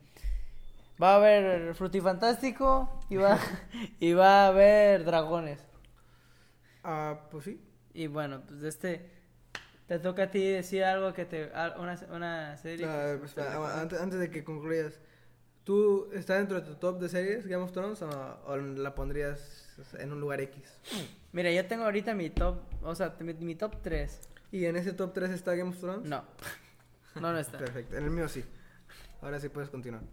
va 1.02 1.14
a 1.14 1.16
haber 1.18 1.76
frutifantástico 1.76 3.00
y 3.10 3.16
va, 3.18 3.38
y 4.00 4.14
va 4.14 4.46
a 4.46 4.48
haber 4.48 5.04
dragones. 5.06 5.60
Ah, 6.84 7.28
pues 7.32 7.46
sí. 7.46 7.62
Y 7.94 8.08
bueno, 8.08 8.42
pues 8.48 8.64
este, 8.64 9.10
te 9.88 10.00
toca 10.00 10.24
a 10.24 10.32
ti 10.32 10.46
decir 10.52 10.84
algo 10.84 11.14
que 11.14 11.26
te, 11.26 11.52
una, 11.78 12.00
una 12.12 12.58
serie. 12.58 12.86
Ah, 12.88 13.12
que- 13.14 13.20
pues, 13.20 13.38
ah, 13.38 13.82
antes, 13.82 14.00
antes 14.00 14.20
de 14.20 14.30
que 14.30 14.44
concluyas, 14.44 15.00
¿tú 15.64 16.10
estás 16.14 16.38
dentro 16.40 16.60
de 16.62 16.68
tu 16.68 16.76
top 16.76 17.00
de 17.00 17.10
series 17.10 17.46
Game 17.48 17.64
of 17.64 17.72
Thrones 17.72 18.02
o, 18.02 18.10
o 18.46 18.58
la 18.58 18.96
pondrías 18.96 19.70
en 20.00 20.12
un 20.12 20.20
lugar 20.22 20.40
X? 20.42 20.78
Mira, 21.32 21.52
yo 21.52 21.66
tengo 21.66 21.84
ahorita 21.84 22.14
mi 22.14 22.30
top, 22.30 22.58
o 22.84 22.96
sea, 22.96 23.16
mi, 23.20 23.34
mi 23.34 23.56
top 23.56 23.82
3. 23.82 24.20
¿Y 24.52 24.66
en 24.66 24.76
ese 24.76 24.94
top 24.94 25.14
3 25.14 25.32
está 25.32 25.56
Game 25.56 25.72
of 25.72 25.80
Thrones? 25.80 26.08
No, 26.08 26.24
no, 27.16 27.32
no 27.34 27.38
está. 27.40 27.58
Perfecto, 27.58 27.98
en 27.98 28.04
el 28.06 28.12
mío 28.12 28.28
sí. 28.30 28.44
Ahora 29.22 29.40
sí 29.40 29.50
puedes 29.50 29.70
continuar. 29.70 30.04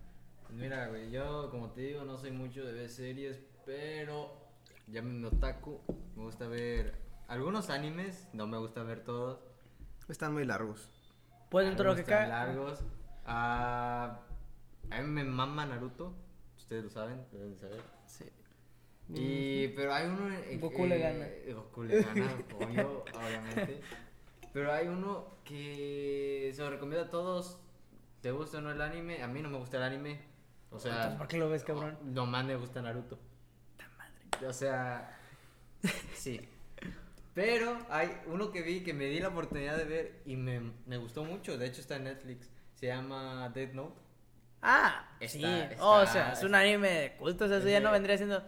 Mira, 0.50 0.88
güey, 0.88 1.11
yo 1.11 1.48
como 1.50 1.70
te 1.70 1.80
digo 1.83 2.04
no 2.04 2.16
soy 2.16 2.33
mucho 2.33 2.64
de 2.64 2.72
ver 2.72 2.88
series, 2.88 3.38
pero 3.64 4.33
ya 4.88 5.00
me 5.02 5.24
otaku, 5.26 5.80
me 6.16 6.24
gusta 6.24 6.48
ver 6.48 6.94
algunos 7.28 7.70
animes, 7.70 8.26
no 8.33 8.46
me 8.48 8.59
gusta 8.59 8.83
ver 8.83 9.04
todos. 9.04 9.38
Están 10.10 10.32
muy 10.32 10.44
largos. 10.44 10.90
Pues 11.50 11.66
dentro 11.66 11.84
de 11.84 11.90
lo 11.90 11.96
que 11.96 12.04
cae. 12.10 12.28
largos. 12.28 12.80
Ah, 13.26 14.20
a 14.90 15.00
mí 15.00 15.06
me 15.08 15.24
mama 15.24 15.66
Naruto, 15.66 16.14
ustedes 16.56 16.84
lo 16.84 16.90
saben, 16.90 17.24
deben 17.32 17.56
saber. 17.56 17.80
Sí. 18.06 18.24
Y, 19.08 19.68
pero 19.68 19.92
hay 19.94 20.06
uno. 20.06 20.32
eh, 20.32 20.58
Goku 20.60 20.86
le 20.86 20.98
gana. 20.98 21.26
eh, 21.26 21.52
Goku 21.54 21.82
le 21.84 22.02
gana, 22.02 22.32
obvio, 22.60 23.04
obviamente. 23.14 23.80
Pero 24.52 24.72
hay 24.72 24.86
uno 24.88 25.36
que 25.44 26.52
se 26.54 26.62
lo 26.62 26.70
recomiendo 26.70 27.06
a 27.06 27.10
todos. 27.10 27.58
¿Te 28.20 28.30
gusta 28.32 28.58
o 28.58 28.60
no 28.60 28.70
el 28.70 28.80
anime? 28.82 29.22
A 29.22 29.28
mí 29.28 29.40
no 29.42 29.48
me 29.48 29.58
gusta 29.58 29.78
el 29.78 29.82
anime. 29.84 30.20
O 30.70 30.78
sea, 30.78 30.92
Entonces, 30.94 31.18
¿por 31.18 31.26
qué 31.28 31.38
lo 31.38 31.48
ves, 31.48 31.64
cabrón? 31.64 31.98
nomás 32.04 32.44
me 32.44 32.54
gusta 32.56 32.82
Naruto. 32.82 33.18
O 34.46 34.52
sea, 34.52 35.16
sí. 36.14 36.40
Pero 37.34 37.78
hay 37.90 38.10
uno 38.26 38.50
que 38.50 38.62
vi 38.62 38.80
que 38.82 38.92
me 38.92 39.04
di 39.06 39.20
la 39.20 39.28
oportunidad 39.28 39.76
de 39.76 39.84
ver 39.84 40.22
y 40.24 40.36
me, 40.36 40.60
me 40.86 40.96
gustó 40.96 41.24
mucho. 41.24 41.56
De 41.56 41.66
hecho, 41.66 41.80
está 41.80 41.96
en 41.96 42.04
Netflix. 42.04 42.50
Se 42.74 42.86
llama 42.86 43.48
Death 43.54 43.72
Note. 43.72 44.00
Ah, 44.62 45.08
Está- 45.20 45.32
sí. 45.38 45.44
está- 45.44 45.84
o 45.84 46.06
sea, 46.06 46.32
es 46.32 46.42
un 46.42 46.54
anime 46.54 46.88
de 46.90 47.12
culto. 47.16 47.44
O 47.44 47.48
sea, 47.48 47.58
eso 47.58 47.68
ya 47.68 47.80
no 47.80 47.92
vendría 47.92 48.16
siendo. 48.16 48.42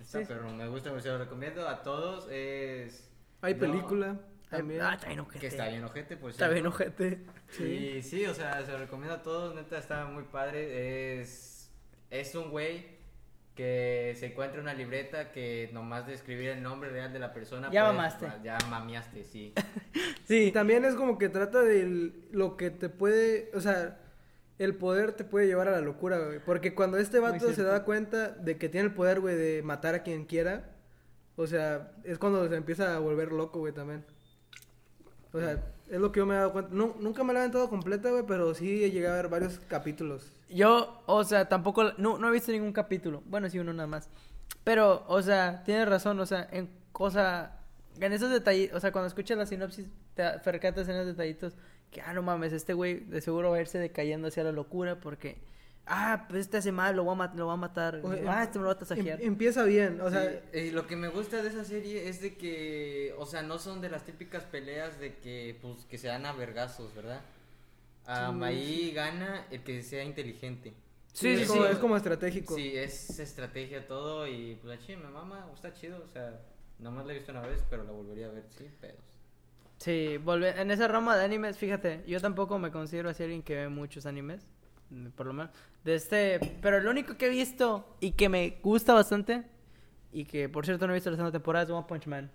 Está 0.00 0.20
Sí. 0.20 0.24
perro, 0.26 0.50
me 0.52 0.68
gusta, 0.68 0.98
se 1.00 1.08
lo 1.08 1.18
recomiendo 1.18 1.68
a 1.68 1.82
todos. 1.82 2.28
Es. 2.30 3.10
Hay 3.40 3.54
no, 3.54 3.60
película 3.60 4.20
también. 4.48 4.80
Ah, 4.80 4.94
está 4.94 5.08
bien 5.08 5.20
ojete. 5.20 5.38
Que 5.40 5.46
está 5.48 5.68
bien 5.68 5.84
ojete, 5.84 6.16
pues. 6.16 6.34
Está 6.36 6.48
bien 6.48 6.66
ojete. 6.66 7.26
Sí, 7.50 8.00
sí, 8.02 8.24
o 8.26 8.34
sea, 8.34 8.64
se 8.64 8.72
lo 8.72 8.78
recomiendo 8.78 9.14
a 9.16 9.22
todos, 9.22 9.54
neta, 9.54 9.76
está 9.78 10.04
muy 10.06 10.22
padre. 10.24 11.20
Es, 11.20 11.70
es 12.10 12.34
un 12.36 12.50
güey 12.50 12.97
que 13.58 14.14
se 14.16 14.26
encuentra 14.26 14.60
una 14.60 14.72
libreta 14.72 15.32
que 15.32 15.68
nomás 15.72 16.06
de 16.06 16.14
escribir 16.14 16.50
el 16.50 16.62
nombre 16.62 16.90
real 16.90 17.12
de 17.12 17.18
la 17.18 17.32
persona. 17.34 17.68
Ya 17.72 17.82
puedes- 17.86 17.96
mamaste. 17.96 18.26
Ya 18.44 18.56
mamiaste, 18.70 19.24
sí. 19.24 19.52
Y 19.52 20.00
Sí. 20.28 20.52
también 20.52 20.84
es 20.84 20.94
como 20.94 21.18
que 21.18 21.28
trata 21.28 21.60
de 21.62 22.12
lo 22.30 22.56
que 22.56 22.70
te 22.70 22.88
puede, 22.88 23.50
o 23.54 23.60
sea, 23.60 23.98
el 24.60 24.76
poder 24.76 25.10
te 25.12 25.24
puede 25.24 25.48
llevar 25.48 25.66
a 25.66 25.72
la 25.72 25.80
locura, 25.80 26.18
güey. 26.18 26.38
Porque 26.38 26.72
cuando 26.76 26.98
este 26.98 27.18
vato 27.18 27.52
se 27.52 27.62
da 27.64 27.82
cuenta 27.82 28.28
de 28.28 28.56
que 28.58 28.68
tiene 28.68 28.86
el 28.86 28.94
poder, 28.94 29.18
güey, 29.18 29.34
de 29.34 29.60
matar 29.64 29.96
a 29.96 30.02
quien 30.04 30.24
quiera, 30.24 30.70
o 31.34 31.48
sea, 31.48 31.90
es 32.04 32.16
cuando 32.18 32.48
se 32.48 32.54
empieza 32.54 32.94
a 32.94 33.00
volver 33.00 33.32
loco, 33.32 33.58
güey, 33.58 33.72
también. 33.72 34.04
O 35.32 35.40
sea, 35.40 35.60
es 35.90 35.98
lo 36.00 36.12
que 36.12 36.18
yo 36.18 36.26
me 36.26 36.34
he 36.34 36.38
dado 36.38 36.52
cuenta. 36.52 36.74
Nunca 36.74 37.24
me 37.24 37.32
la 37.32 37.40
he 37.40 37.42
aventado 37.42 37.68
completa, 37.68 38.10
güey, 38.10 38.24
pero 38.26 38.54
sí 38.54 38.90
llegué 38.90 39.08
a 39.08 39.14
ver 39.14 39.28
varios 39.28 39.58
capítulos. 39.68 40.32
Yo, 40.48 41.02
o 41.06 41.24
sea, 41.24 41.48
tampoco. 41.48 41.92
No, 41.96 42.18
no 42.18 42.28
he 42.28 42.32
visto 42.32 42.52
ningún 42.52 42.72
capítulo. 42.72 43.22
Bueno, 43.26 43.48
sí, 43.48 43.58
uno 43.58 43.72
nada 43.72 43.86
más. 43.86 44.08
Pero, 44.64 45.04
o 45.08 45.22
sea, 45.22 45.62
tienes 45.64 45.88
razón. 45.88 46.18
O 46.20 46.26
sea, 46.26 46.48
en 46.52 46.68
cosa. 46.92 47.60
En 48.00 48.12
esos 48.12 48.30
detallitos. 48.30 48.76
O 48.76 48.80
sea, 48.80 48.92
cuando 48.92 49.08
escuchas 49.08 49.38
la 49.38 49.46
sinopsis, 49.46 49.86
te 50.14 50.24
percatas 50.44 50.88
en 50.88 50.96
esos 50.96 51.06
detallitos. 51.08 51.54
Que, 51.90 52.00
ah, 52.02 52.12
no 52.12 52.22
mames, 52.22 52.52
este 52.52 52.74
güey 52.74 53.00
de 53.00 53.20
seguro 53.20 53.50
va 53.50 53.56
a 53.56 53.60
irse 53.60 53.78
decayendo 53.78 54.28
hacia 54.28 54.44
la 54.44 54.52
locura. 54.52 55.00
Porque. 55.00 55.38
Ah, 55.90 56.26
pues 56.28 56.42
este 56.42 56.58
hace 56.58 56.70
mal, 56.70 56.94
lo 56.96 57.04
va 57.06 57.24
a, 57.24 57.34
lo 57.34 57.46
va 57.46 57.54
a 57.54 57.56
matar. 57.56 57.96
O 58.04 58.12
sea, 58.14 58.38
ah, 58.38 58.42
este 58.44 58.58
me 58.58 58.64
lo 58.64 58.68
va 58.68 58.72
a 58.72 58.74
Em- 58.74 58.78
tasajear. 58.80 59.22
empieza 59.22 59.64
bien, 59.64 60.00
o 60.00 60.10
sea, 60.10 60.42
Sí, 60.52 60.58
y 60.58 60.70
lo 60.70 60.86
que 60.86 60.96
me 60.96 61.08
gusta 61.08 61.42
de 61.42 61.48
esa 61.48 61.64
serie 61.64 62.08
es 62.08 62.20
de 62.20 62.36
que, 62.36 63.14
o 63.18 63.24
sea, 63.26 63.42
no 63.42 63.58
son 63.58 63.80
de 63.80 63.88
las 63.88 64.04
típicas 64.04 64.44
peleas 64.44 65.00
de 65.00 65.14
que, 65.16 65.58
pues, 65.62 65.84
que 65.86 65.96
se 65.98 66.08
dan 66.08 66.26
a 66.26 66.32
vergazos, 66.32 66.94
¿verdad? 66.94 67.20
Am, 68.06 68.38
Sí, 68.38 68.44
ahí 68.44 68.92
gana 68.92 69.46
el 69.50 69.62
que 69.62 69.82
sea 69.82 70.04
inteligente. 70.04 70.72
Sí, 71.12 71.28
es, 71.30 71.40
sí, 71.40 71.46
como, 71.46 71.64
sí. 71.66 71.72
es 71.72 71.78
como 71.78 71.96
estratégico. 71.96 72.54
Sí, 72.54 72.76
es 72.76 73.18
estrategia 73.18 73.86
todo 73.86 74.26
y 74.26 74.56
pues 74.62 74.88
la 74.88 74.96
me 74.98 75.08
mama, 75.08 75.46
está 75.54 75.72
chido, 75.72 76.04
o 76.04 76.12
sea, 76.12 76.40
nomás 76.78 77.06
la 77.06 77.12
he 77.12 77.16
visto 77.16 77.32
una 77.32 77.40
vez, 77.42 77.64
pero 77.68 77.82
la 77.84 77.90
volvería 77.92 78.26
a 78.26 78.30
ver, 78.30 78.44
sí, 78.56 78.66
pedos. 78.80 78.96
Sí, 79.78 80.18
volve- 80.24 80.54
en 80.60 80.70
esa 80.70 80.86
rama 80.88 81.16
de 81.16 81.24
animes, 81.24 81.56
fíjate, 81.56 82.02
yo 82.06 82.20
tampoco 82.20 82.58
me 82.58 82.70
considero 82.70 83.08
así 83.10 83.22
alguien 83.22 83.42
que 83.42 83.54
ve 83.56 83.68
muchos 83.68 84.06
animes, 84.06 84.46
por 85.16 85.26
lo 85.26 85.32
menos. 85.32 85.52
De 85.84 85.94
este, 85.94 86.40
pero 86.60 86.80
lo 86.80 86.90
único 86.90 87.16
que 87.16 87.26
he 87.26 87.30
visto 87.30 87.96
y 88.00 88.12
que 88.12 88.28
me 88.28 88.58
gusta 88.62 88.94
bastante, 88.94 89.44
y 90.12 90.24
que 90.24 90.48
por 90.48 90.64
cierto 90.64 90.86
no 90.86 90.92
he 90.92 90.96
visto 90.96 91.10
la 91.10 91.16
segunda 91.16 91.32
temporada, 91.32 91.64
es 91.64 91.70
One 91.70 91.86
Punch 91.88 92.06
Man. 92.06 92.30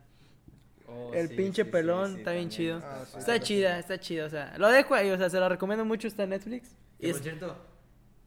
Oh, 0.88 1.12
El 1.14 1.30
sí, 1.30 1.36
pinche 1.36 1.64
sí, 1.64 1.70
pelón 1.72 2.14
sí, 2.14 2.18
está 2.20 2.32
bien 2.34 2.50
chido. 2.50 2.80
Ah, 2.84 3.04
sí. 3.10 3.18
Está 3.18 3.40
chida, 3.40 3.80
está 3.80 4.00
chida, 4.00 4.26
o 4.26 4.30
sea, 4.30 4.54
lo 4.58 4.70
dejo 4.70 4.94
ahí, 4.94 5.10
o 5.10 5.18
sea, 5.18 5.30
se 5.30 5.40
lo 5.40 5.50
recomiendo 5.50 5.86
mucho, 5.86 6.08
está 6.08 6.24
en 6.24 6.30
Netflix. 6.32 6.76
Y 7.00 7.08
por 7.08 7.16
es- 7.18 7.22
cierto, 7.24 7.56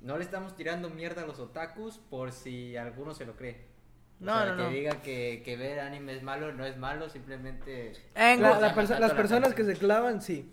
no 0.00 0.16
le 0.18 0.24
estamos 0.24 0.56
tirando 0.56 0.90
mierda 0.90 1.22
a 1.22 1.26
los 1.26 1.38
otakus 1.38 1.98
por 1.98 2.32
si 2.32 2.76
alguno 2.76 3.14
se 3.14 3.24
lo 3.26 3.36
cree. 3.36 3.66
O 4.20 4.24
No, 4.24 4.32
sea, 4.36 4.46
no, 4.52 4.56
que 4.56 4.62
no. 4.62 4.70
diga 4.70 5.02
que, 5.02 5.42
que 5.44 5.56
ver 5.56 5.78
anime 5.80 6.14
es 6.14 6.22
malo, 6.22 6.52
no 6.52 6.64
es 6.64 6.76
malo, 6.78 7.08
simplemente... 7.10 7.92
En- 8.14 8.40
La- 8.42 8.52
O 8.52 8.58
sea, 8.58 8.68
la 8.68 8.74
perso- 8.74 8.76
matando 8.94 9.00
las 9.00 9.12
personas 9.14 9.54
que 9.54 9.64
se 9.64 9.74
clavan, 9.76 10.22
sí. 10.22 10.50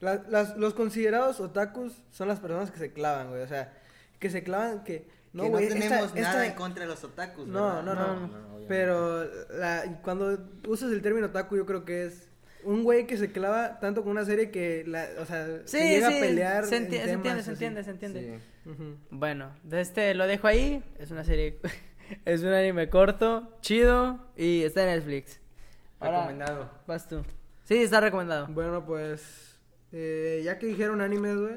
La- 0.00 0.22
las- 0.28 0.56
los 0.56 0.74
considerados 0.74 1.40
otakus 1.40 2.02
son 2.10 2.28
las 2.28 2.38
personas 2.40 2.70
que 2.70 2.78
se 2.78 2.92
clavan, 2.92 3.30
güey. 3.30 3.42
O 3.42 3.46
sea, 3.48 3.72
que 4.18 4.30
se 4.30 4.42
clavan, 4.42 4.84
que... 4.84 5.08
No, 5.32 5.44
que 5.44 5.48
güey, 5.50 5.64
no 5.68 5.74
tenemos 5.74 6.06
esta- 6.08 6.20
nada 6.20 6.46
en 6.46 6.54
contra 6.54 6.82
de 6.84 6.88
los 6.88 7.04
otakus, 7.04 7.46
No, 7.46 7.82
no, 7.82 7.94
no. 7.94 8.12
obviamente. 8.12 8.64
Pero 8.68 9.24
la- 9.50 10.00
cuando 10.02 10.38
usas 10.66 10.90
el 10.92 11.02
término 11.02 11.26
otaku, 11.26 11.56
yo 11.56 11.66
creo 11.66 11.84
que 11.84 12.06
es 12.06 12.28
un 12.64 12.82
güey 12.82 13.06
que 13.06 13.16
se 13.16 13.30
clava 13.30 13.78
tanto 13.80 14.02
con 14.02 14.10
una 14.12 14.24
serie 14.24 14.50
que, 14.50 14.84
la, 14.86 15.06
o 15.20 15.24
sea, 15.26 15.46
Sí, 15.64 15.78
que 15.78 15.88
llega 15.90 16.08
sí, 16.10 16.16
a 16.16 16.20
pelear. 16.20 16.64
se, 16.66 16.76
en 16.76 16.88
enti- 16.88 17.04
se 17.04 17.12
entiende, 17.12 17.42
se 17.42 17.50
entiende, 17.50 17.84
se 17.84 17.90
entiende. 17.90 18.40
Sí. 18.64 18.72
Bueno, 19.10 19.50
de 19.62 19.80
este 19.80 20.14
lo 20.14 20.26
dejo 20.26 20.46
ahí. 20.46 20.82
Es 20.98 21.10
una 21.10 21.24
serie. 21.24 21.60
es 22.24 22.42
un 22.42 22.52
anime 22.52 22.88
corto, 22.90 23.56
chido. 23.60 24.18
Y 24.36 24.62
está 24.62 24.82
en 24.82 24.96
Netflix. 24.98 25.40
Ahora, 26.00 26.18
Recomendado. 26.22 26.70
vas 26.86 27.08
tú. 27.08 27.22
Sí, 27.64 27.76
está 27.82 28.00
recomendado. 28.00 28.46
Bueno, 28.48 28.84
pues, 28.84 29.47
eh, 29.92 30.42
ya 30.44 30.58
que 30.58 30.66
dijeron 30.66 31.00
animes, 31.00 31.36
güey, 31.36 31.54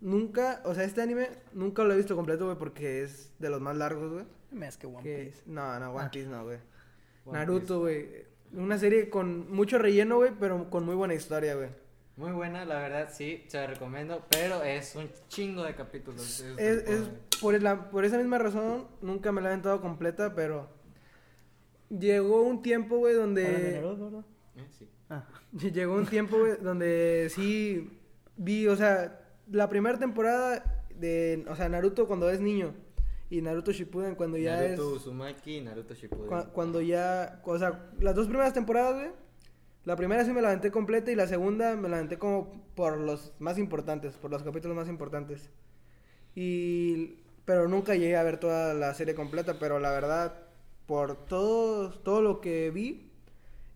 nunca, 0.00 0.60
o 0.64 0.74
sea, 0.74 0.84
este 0.84 1.02
anime 1.02 1.28
nunca 1.52 1.82
lo 1.84 1.92
he 1.94 1.96
visto 1.96 2.16
completo, 2.16 2.46
güey, 2.46 2.58
porque 2.58 3.02
es 3.02 3.32
de 3.38 3.50
los 3.50 3.60
más 3.60 3.76
largos, 3.76 4.12
güey. 4.12 4.24
Me 4.50 4.66
es 4.66 4.76
que 4.76 4.86
One 4.86 5.02
que- 5.02 5.24
Piece. 5.26 5.42
No, 5.46 5.78
no, 5.80 5.92
One 5.92 6.04
Ah. 6.06 6.10
Piece 6.10 6.28
no, 6.28 6.44
güey. 6.44 6.58
Naruto, 7.30 7.80
güey. 7.80 8.08
Una 8.52 8.78
serie 8.78 9.08
con 9.10 9.50
mucho 9.52 9.78
relleno, 9.78 10.16
güey, 10.16 10.32
pero 10.38 10.68
con 10.70 10.84
muy 10.84 10.94
buena 10.96 11.14
historia, 11.14 11.54
güey. 11.54 11.68
Muy 12.16 12.32
buena, 12.32 12.64
la 12.64 12.80
verdad, 12.80 13.08
sí, 13.12 13.44
se 13.46 13.56
la 13.58 13.68
recomiendo, 13.68 14.26
pero 14.30 14.62
es 14.62 14.94
un 14.96 15.08
chingo 15.28 15.62
de 15.62 15.74
capítulos. 15.74 16.40
es- 16.40 16.58
Es, 16.58 16.88
es 16.88 17.08
por, 17.40 17.60
la, 17.62 17.88
por 17.90 18.04
esa 18.04 18.18
misma 18.18 18.38
razón, 18.38 18.88
nunca 19.00 19.30
me 19.32 19.40
la 19.40 19.48
he 19.48 19.52
aventado 19.52 19.80
completa, 19.80 20.34
pero 20.34 20.68
llegó 21.88 22.42
un 22.42 22.60
tiempo, 22.62 22.98
güey, 22.98 23.14
donde... 23.14 23.78
Eh, 23.78 23.82
sí. 24.78 24.88
Ah, 25.12 25.26
Llegó 25.52 25.94
un 25.96 26.06
tiempo, 26.06 26.36
donde 26.62 27.28
sí 27.34 27.90
vi, 28.36 28.68
o 28.68 28.76
sea, 28.76 29.20
la 29.50 29.68
primera 29.68 29.98
temporada 29.98 30.84
de, 30.94 31.44
o 31.48 31.56
sea, 31.56 31.68
Naruto 31.68 32.06
cuando 32.06 32.30
es 32.30 32.40
niño 32.40 32.74
y 33.28 33.42
Naruto 33.42 33.72
Shippuden 33.72 34.14
cuando 34.14 34.36
ya 34.38 34.56
Naruto 34.60 34.94
es 34.96 35.02
Uzumaki 35.02 35.56
y 35.56 35.60
Naruto 35.62 35.94
Shippuden. 35.94 36.30
cua- 36.30 36.52
cuando 36.52 36.80
ya, 36.80 37.40
o 37.44 37.58
sea, 37.58 37.90
las 38.00 38.14
dos 38.14 38.28
primeras 38.28 38.52
temporadas, 38.54 38.94
güey. 38.94 39.10
La 39.84 39.96
primera 39.96 40.24
sí 40.24 40.30
me 40.32 40.42
la 40.42 40.48
aventé 40.48 40.70
completa 40.70 41.10
y 41.10 41.14
la 41.16 41.26
segunda 41.26 41.74
me 41.74 41.88
la 41.88 41.96
aventé 41.96 42.18
como 42.18 42.64
por 42.76 42.98
los 42.98 43.32
más 43.40 43.58
importantes, 43.58 44.14
por 44.16 44.30
los 44.30 44.42
capítulos 44.42 44.76
más 44.76 44.88
importantes. 44.88 45.50
Y 46.34 47.16
pero 47.44 47.66
nunca 47.66 47.94
llegué 47.94 48.16
a 48.16 48.22
ver 48.22 48.38
toda 48.38 48.74
la 48.74 48.94
serie 48.94 49.14
completa, 49.14 49.58
pero 49.58 49.80
la 49.80 49.90
verdad 49.90 50.34
por 50.86 51.16
todo 51.26 51.90
todo 51.90 52.20
lo 52.22 52.40
que 52.40 52.70
vi 52.70 53.09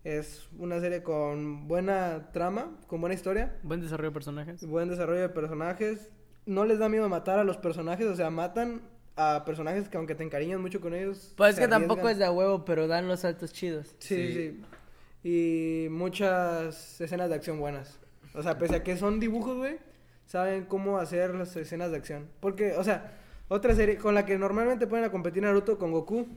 es 0.05 0.47
una 0.59 0.79
serie 0.79 1.01
con 1.01 1.67
buena 1.67 2.29
trama, 2.31 2.71
con 2.87 3.01
buena 3.01 3.15
historia, 3.15 3.57
buen 3.63 3.81
desarrollo 3.81 4.11
de 4.11 4.13
personajes. 4.13 4.65
buen 4.65 4.87
desarrollo 4.87 5.21
de 5.21 5.29
personajes. 5.29 6.11
No 6.45 6.63
les 6.63 6.77
da 6.77 6.87
miedo 6.89 7.09
matar 7.09 7.39
a 7.39 7.43
los 7.43 7.57
personajes, 7.57 8.05
o 8.05 8.15
sea, 8.15 8.29
matan 8.29 8.81
a 9.15 9.43
personajes 9.45 9.89
que 9.89 9.97
aunque 9.97 10.13
te 10.13 10.23
encariñas 10.23 10.59
mucho 10.59 10.79
con 10.79 10.93
ellos. 10.93 11.33
Pues 11.35 11.55
es 11.55 11.59
que 11.59 11.67
tampoco 11.67 12.07
es 12.07 12.19
de 12.19 12.25
a 12.25 12.31
huevo, 12.31 12.65
pero 12.65 12.87
dan 12.87 13.07
los 13.07 13.21
saltos 13.21 13.51
chidos. 13.51 13.95
Sí, 13.97 14.31
sí, 14.31 14.33
Sí. 14.33 14.61
Y 15.27 15.89
muchas 15.89 17.01
escenas 17.01 17.29
de 17.29 17.35
acción 17.35 17.59
buenas. 17.59 17.99
O 18.35 18.43
sea, 18.43 18.59
pese 18.59 18.75
a 18.75 18.83
que 18.83 18.95
son 18.95 19.19
dibujos, 19.19 19.57
güey, 19.57 19.79
saben 20.27 20.65
cómo 20.65 20.99
hacer 20.99 21.33
las 21.33 21.55
escenas 21.55 21.89
de 21.89 21.97
acción. 21.97 22.27
Porque, 22.41 22.73
o 22.73 22.83
sea, 22.83 23.17
otra 23.47 23.73
serie 23.73 23.97
con 23.97 24.13
la 24.13 24.23
que 24.23 24.37
normalmente 24.37 24.85
ponen 24.85 25.05
a 25.05 25.11
competir 25.11 25.41
Naruto 25.41 25.79
con 25.79 25.91
Goku, 25.91 26.27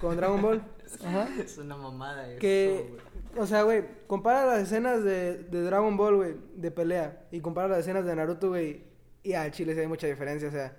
con 0.00 0.16
Dragon 0.16 0.40
Ball. 0.42 0.62
Ajá. 1.04 1.28
Es 1.40 1.58
una 1.58 1.76
mamada 1.76 2.28
eso, 2.30 2.40
que, 2.40 2.86
güey. 3.34 3.42
o 3.42 3.46
sea, 3.46 3.62
güey, 3.62 3.84
compara 4.06 4.44
las 4.46 4.62
escenas 4.62 5.04
de, 5.04 5.38
de 5.44 5.62
Dragon 5.62 5.96
Ball, 5.96 6.16
güey, 6.16 6.34
de 6.56 6.70
pelea, 6.70 7.26
y 7.30 7.40
compara 7.40 7.68
las 7.68 7.78
escenas 7.80 8.04
de 8.04 8.16
Naruto, 8.16 8.48
güey, 8.48 8.82
y 9.22 9.34
a 9.34 9.50
Chile 9.50 9.74
sí 9.74 9.80
hay 9.80 9.86
mucha 9.86 10.06
diferencia, 10.06 10.48
o 10.48 10.50
sea, 10.52 10.76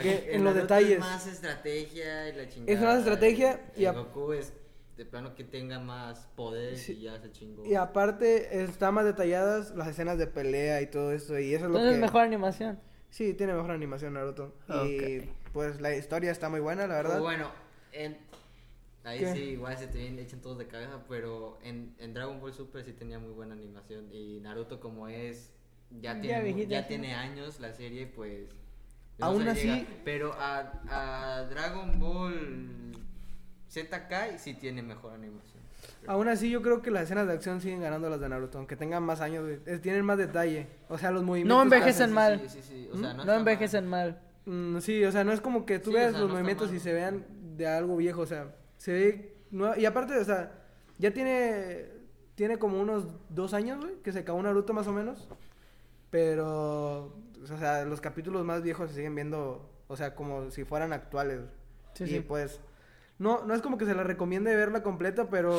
que 0.00 0.30
en 0.30 0.36
en 0.38 0.44
los 0.44 0.54
detalles. 0.54 0.92
Es 0.92 0.98
más 1.00 1.26
estrategia 1.26 2.28
y 2.28 2.32
la 2.36 2.48
chingada. 2.48 2.72
Es 2.72 2.80
más 2.82 2.98
estrategia 2.98 3.60
y 3.76 3.82
y 3.82 3.86
a- 3.86 3.92
Goku 3.92 4.32
es 4.32 4.52
de 4.96 5.04
plano 5.04 5.34
que 5.34 5.42
tenga 5.44 5.78
más 5.80 6.26
poder 6.36 6.76
Sí. 6.76 6.92
y 6.92 7.02
ya 7.02 7.20
se 7.20 7.30
chingó. 7.32 7.64
Y 7.66 7.74
aparte, 7.74 8.62
están 8.62 8.94
más 8.94 9.04
detalladas 9.04 9.72
las 9.74 9.88
escenas 9.88 10.18
de 10.18 10.26
pelea 10.28 10.80
y 10.82 10.86
todo 10.86 11.12
esto, 11.12 11.38
y 11.38 11.52
eso 11.54 11.66
es 11.66 11.70
lo 11.70 11.76
Entonces 11.78 11.94
que... 11.96 12.00
mejor 12.00 12.22
animación. 12.22 12.80
Sí, 13.10 13.34
tiene 13.34 13.54
mejor 13.54 13.70
animación 13.72 14.14
Naruto. 14.14 14.54
Y 14.86 15.18
Ok. 15.20 15.24
pues 15.52 15.80
la 15.80 15.94
historia 15.94 16.30
está 16.32 16.48
muy 16.48 16.60
buena, 16.60 16.86
la 16.86 16.94
verdad. 16.94 17.20
Bueno, 17.20 17.50
en... 17.92 18.16
ahí 19.04 19.20
¿Qué? 19.20 19.32
sí, 19.34 19.40
igual 19.50 19.76
se 19.78 19.86
te 19.86 19.98
vienen, 19.98 20.18
echan 20.18 20.40
todos 20.40 20.58
de 20.58 20.66
cabeza, 20.66 21.04
pero 21.08 21.58
en, 21.62 21.94
en 21.98 22.14
Dragon 22.14 22.40
Ball 22.40 22.52
Super 22.52 22.84
sí 22.84 22.92
tenía 22.92 23.18
muy 23.18 23.32
buena 23.32 23.54
animación. 23.54 24.12
Y 24.12 24.40
Naruto, 24.40 24.80
como 24.80 25.08
es. 25.08 25.50
Ya 26.00 26.14
Ya 26.14 26.20
tiene, 26.20 26.42
viejita, 26.42 26.70
ya 26.70 26.86
tiene 26.88 27.14
años 27.14 27.60
la 27.60 27.72
serie, 27.72 28.06
pues. 28.06 28.48
Aún 29.20 29.46
así- 29.46 29.68
llega. 29.68 29.86
Pero 30.04 30.32
a, 30.34 30.82
a 30.88 31.44
Dragon 31.44 31.98
Ball 32.00 32.92
Z 33.68 34.08
Kai 34.08 34.38
sí 34.38 34.54
tiene 34.54 34.82
mejor 34.82 35.12
animación. 35.14 35.62
Aún 36.06 36.28
así, 36.28 36.50
yo 36.50 36.62
creo 36.62 36.80
que 36.82 36.90
las 36.90 37.04
escenas 37.04 37.26
de 37.26 37.32
acción 37.34 37.60
siguen 37.60 37.80
ganando 37.80 38.08
las 38.08 38.20
de 38.20 38.28
Naruto, 38.28 38.58
aunque 38.58 38.76
tengan 38.76 39.02
más 39.02 39.20
años, 39.20 39.44
tienen 39.82 40.04
más 40.04 40.18
detalle. 40.18 40.66
O 40.88 40.98
sea, 40.98 41.10
los 41.10 41.22
movimientos. 41.22 41.56
No 41.64 41.70
que 41.70 41.76
envejecen 41.76 42.12
mal. 42.12 42.40
Sí, 42.40 42.48
sí, 42.48 42.62
sí. 42.62 42.88
O 42.92 42.96
sea, 42.98 43.14
No, 43.14 43.24
no, 43.24 43.32
envejecen 43.34 43.86
mal. 43.86 44.18
Mm, 44.46 44.78
sí, 44.80 45.04
o 45.04 45.12
sea, 45.12 45.24
no 45.24 45.32
es 45.32 45.40
como 45.40 45.64
que 45.64 45.78
tú 45.78 45.90
Sí, 45.90 45.96
o 45.96 45.98
veas 45.98 46.10
sea, 46.12 46.20
los 46.20 46.28
no 46.28 46.34
movimientos 46.34 46.72
y 46.72 46.78
se 46.80 46.92
vean 46.92 47.24
de 47.56 47.66
algo 47.66 47.96
viejo, 47.96 48.22
o 48.22 48.26
sea, 48.26 48.54
se 48.78 48.92
ve. 48.92 49.34
Y 49.76 49.84
aparte, 49.84 50.18
o 50.18 50.24
sea, 50.24 50.52
ya 50.98 51.12
tiene. 51.12 51.92
Tiene 52.34 52.58
como 52.58 52.80
unos 52.80 53.06
dos 53.28 53.54
años, 53.54 53.80
güey, 53.80 53.94
que 54.02 54.10
se 54.10 54.20
acabó 54.20 54.42
Naruto 54.42 54.72
más 54.72 54.86
o 54.88 54.92
menos. 54.92 55.28
Pero. 56.10 57.14
O 57.42 57.58
sea, 57.58 57.84
los 57.84 58.00
capítulos 58.00 58.44
más 58.44 58.62
viejos 58.62 58.90
se 58.90 58.96
siguen 58.96 59.14
viendo, 59.14 59.70
o 59.86 59.96
sea, 59.96 60.14
como 60.14 60.50
si 60.50 60.64
fueran 60.64 60.92
actuales. 60.92 61.42
Sí, 61.94 62.04
y 62.04 62.08
sí. 62.08 62.20
pues. 62.20 62.60
No, 63.18 63.44
no 63.44 63.54
es 63.54 63.62
como 63.62 63.78
que 63.78 63.86
se 63.86 63.94
la 63.94 64.02
recomiende 64.02 64.56
verla 64.56 64.82
completa, 64.82 65.28
pero. 65.30 65.56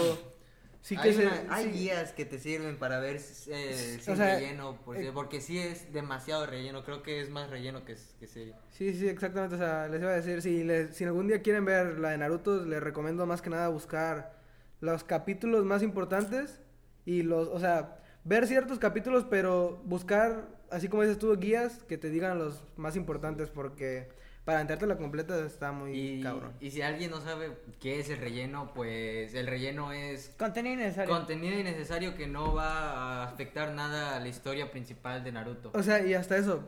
Sí 0.86 0.96
que 0.96 1.02
hay, 1.02 1.14
se. 1.16 1.26
una- 1.26 1.44
hay 1.50 1.64
sí- 1.66 1.72
guías 1.72 2.12
que 2.14 2.26
te 2.26 2.38
sirven 2.38 2.78
para 2.78 3.00
ver 3.00 3.16
eh, 3.48 3.98
sea, 4.00 4.36
relleno, 4.36 4.80
por- 4.86 4.96
eh, 4.96 5.10
porque 5.12 5.42
sí 5.42 5.58
es 5.58 5.92
demasiado 5.92 6.46
relleno, 6.46 6.84
creo 6.84 7.02
que 7.02 7.22
es 7.22 7.32
más 7.32 7.50
relleno 7.50 7.84
que, 7.84 7.96
que 8.20 8.28
serie. 8.28 8.54
Sí, 8.70 8.94
sí, 8.94 9.08
exactamente. 9.08 9.56
O 9.56 9.58
sea, 9.58 9.88
les 9.88 10.00
iba 10.00 10.12
a 10.12 10.16
decir, 10.16 10.44
si, 10.44 10.64
les- 10.64 10.96
si 10.96 11.04
algún 11.04 11.26
día 11.28 11.42
quieren 11.42 11.66
ver 11.66 11.98
la 11.98 12.10
de 12.12 12.20
Naruto, 12.20 12.64
les 12.64 12.84
recomiendo 12.84 13.26
más 13.26 13.42
que 13.42 13.50
nada 13.50 13.68
buscar 13.70 14.38
los 14.80 15.04
capítulos 15.04 15.66
más 15.66 15.82
importantes 15.82 16.62
y 17.04 17.24
los, 17.24 17.48
o 17.48 17.60
sea, 17.60 17.98
ver 18.24 18.46
ciertos 18.46 18.78
capítulos, 18.78 19.26
pero 19.28 19.82
buscar, 19.86 20.48
así 20.70 20.88
como 20.88 21.02
dices 21.02 21.18
tú, 21.18 21.36
guías 21.36 21.84
que 21.86 21.98
te 21.98 22.12
digan 22.12 22.38
los 22.38 22.64
más 22.78 22.96
importantes, 22.96 23.50
porque 23.50 24.08
para 24.46 24.64
la 24.64 24.98
completa 24.98 25.44
está 25.44 25.72
muy 25.72 25.92
Y, 26.00 26.22
cabrón. 26.24 26.54
y 26.62 26.70
si 26.72 26.82
alguien 26.84 27.10
no 27.12 27.20
sabe 27.20 27.52
qué 27.80 28.00
es 28.00 28.10
el 28.10 28.20
relleno, 28.20 28.72
pues 28.76 29.34
el 29.34 29.48
relleno 29.48 29.92
es 29.92 30.36
Contenido 30.38 30.76
innecesario. 30.76 31.14
contenido 31.14 31.60
innecesario 31.60 32.16
que 32.16 32.28
no 32.28 32.54
va 32.54 32.70
a 32.92 33.24
afectar 33.24 33.74
nada 33.74 34.16
a 34.16 34.20
la 34.20 34.28
historia 34.28 34.70
principal 34.72 35.24
de 35.24 35.32
Naruto. 35.32 35.72
O 35.74 35.82
sea, 35.84 36.06
y 36.06 36.14
hasta 36.14 36.38
eso, 36.38 36.64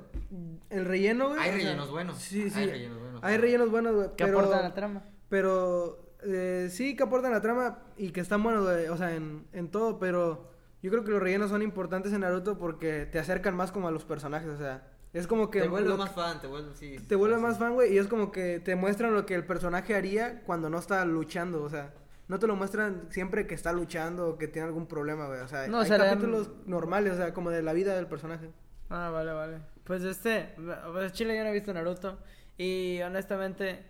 el 0.71 0.85
relleno, 0.85 1.29
güey. 1.29 1.39
Hay 1.39 1.49
sea, 1.49 1.55
rellenos 1.57 1.91
buenos, 1.91 2.17
Sí, 2.17 2.49
sí. 2.49 2.59
hay 2.59 2.65
rellenos 2.67 2.99
buenos. 2.99 3.23
Hay 3.23 3.37
rellenos 3.37 3.69
buenos, 3.71 3.95
güey. 3.95 4.07
que 4.17 4.25
pero- 4.25 4.39
aportan 4.39 4.63
la 4.63 4.73
trama. 4.73 5.03
Pero 5.29 6.15
eh, 6.25 6.69
sí 6.71 6.95
que 6.95 7.03
aportan 7.03 7.31
la 7.31 7.41
trama 7.41 7.79
y 7.95 8.09
que 8.09 8.21
están 8.21 8.41
buenos, 8.41 8.63
güey, 8.65 8.87
o 8.87 8.97
sea, 8.97 9.13
en, 9.15 9.45
en 9.53 9.69
todo, 9.69 9.99
pero 9.99 10.49
yo 10.81 10.89
creo 10.89 11.03
que 11.03 11.11
los 11.11 11.21
rellenos 11.21 11.51
son 11.51 11.61
importantes 11.61 12.11
en 12.13 12.21
Naruto 12.21 12.57
porque 12.57 13.05
te 13.05 13.19
acercan 13.19 13.55
más 13.55 13.71
como 13.71 13.87
a 13.87 13.91
los 13.91 14.03
personajes, 14.03 14.49
o 14.49 14.57
sea, 14.57 14.87
es 15.13 15.27
como 15.27 15.49
que... 15.49 15.61
te 15.61 15.67
vuelves 15.67 15.89
lo 15.89 15.97
más 15.97 16.09
que- 16.09 16.15
fan, 16.15 16.41
te 16.41 16.47
vuelves, 16.47 16.77
sí, 16.77 16.97
Te 17.07 17.15
vuelves 17.15 17.39
sí. 17.39 17.43
más 17.45 17.57
fan, 17.59 17.73
güey, 17.73 17.93
y 17.93 17.97
es 17.97 18.07
como 18.07 18.31
que 18.31 18.59
te 18.59 18.75
muestran 18.75 19.13
lo 19.13 19.25
que 19.25 19.35
el 19.35 19.45
personaje 19.45 19.95
haría 19.95 20.41
cuando 20.43 20.69
no 20.69 20.77
está 20.79 21.03
luchando, 21.05 21.63
o 21.63 21.69
sea, 21.69 21.93
no 22.27 22.39
te 22.39 22.47
lo 22.47 22.55
muestran 22.55 23.07
siempre 23.09 23.47
que 23.47 23.55
está 23.55 23.71
luchando 23.73 24.27
o 24.29 24.37
que 24.37 24.47
tiene 24.47 24.67
algún 24.67 24.87
problema, 24.87 25.27
güey, 25.27 25.39
o 25.39 25.47
sea, 25.47 25.67
No, 25.67 25.77
hay 25.79 25.83
o 25.83 25.87
sea, 25.87 25.97
capítulos 25.97 26.51
normales, 26.65 27.13
o 27.13 27.17
sea, 27.17 27.33
como 27.33 27.49
de 27.49 27.61
la 27.63 27.73
vida 27.73 27.95
del 27.95 28.07
personaje. 28.07 28.49
Ah, 28.89 29.09
vale, 29.11 29.31
vale. 29.33 29.57
Pues 29.83 30.03
este, 30.03 30.53
pues 30.91 31.11
Chile 31.13 31.35
yo 31.37 31.43
no 31.43 31.49
he 31.49 31.53
visto 31.53 31.73
Naruto 31.73 32.17
y 32.57 32.99
honestamente 33.01 33.85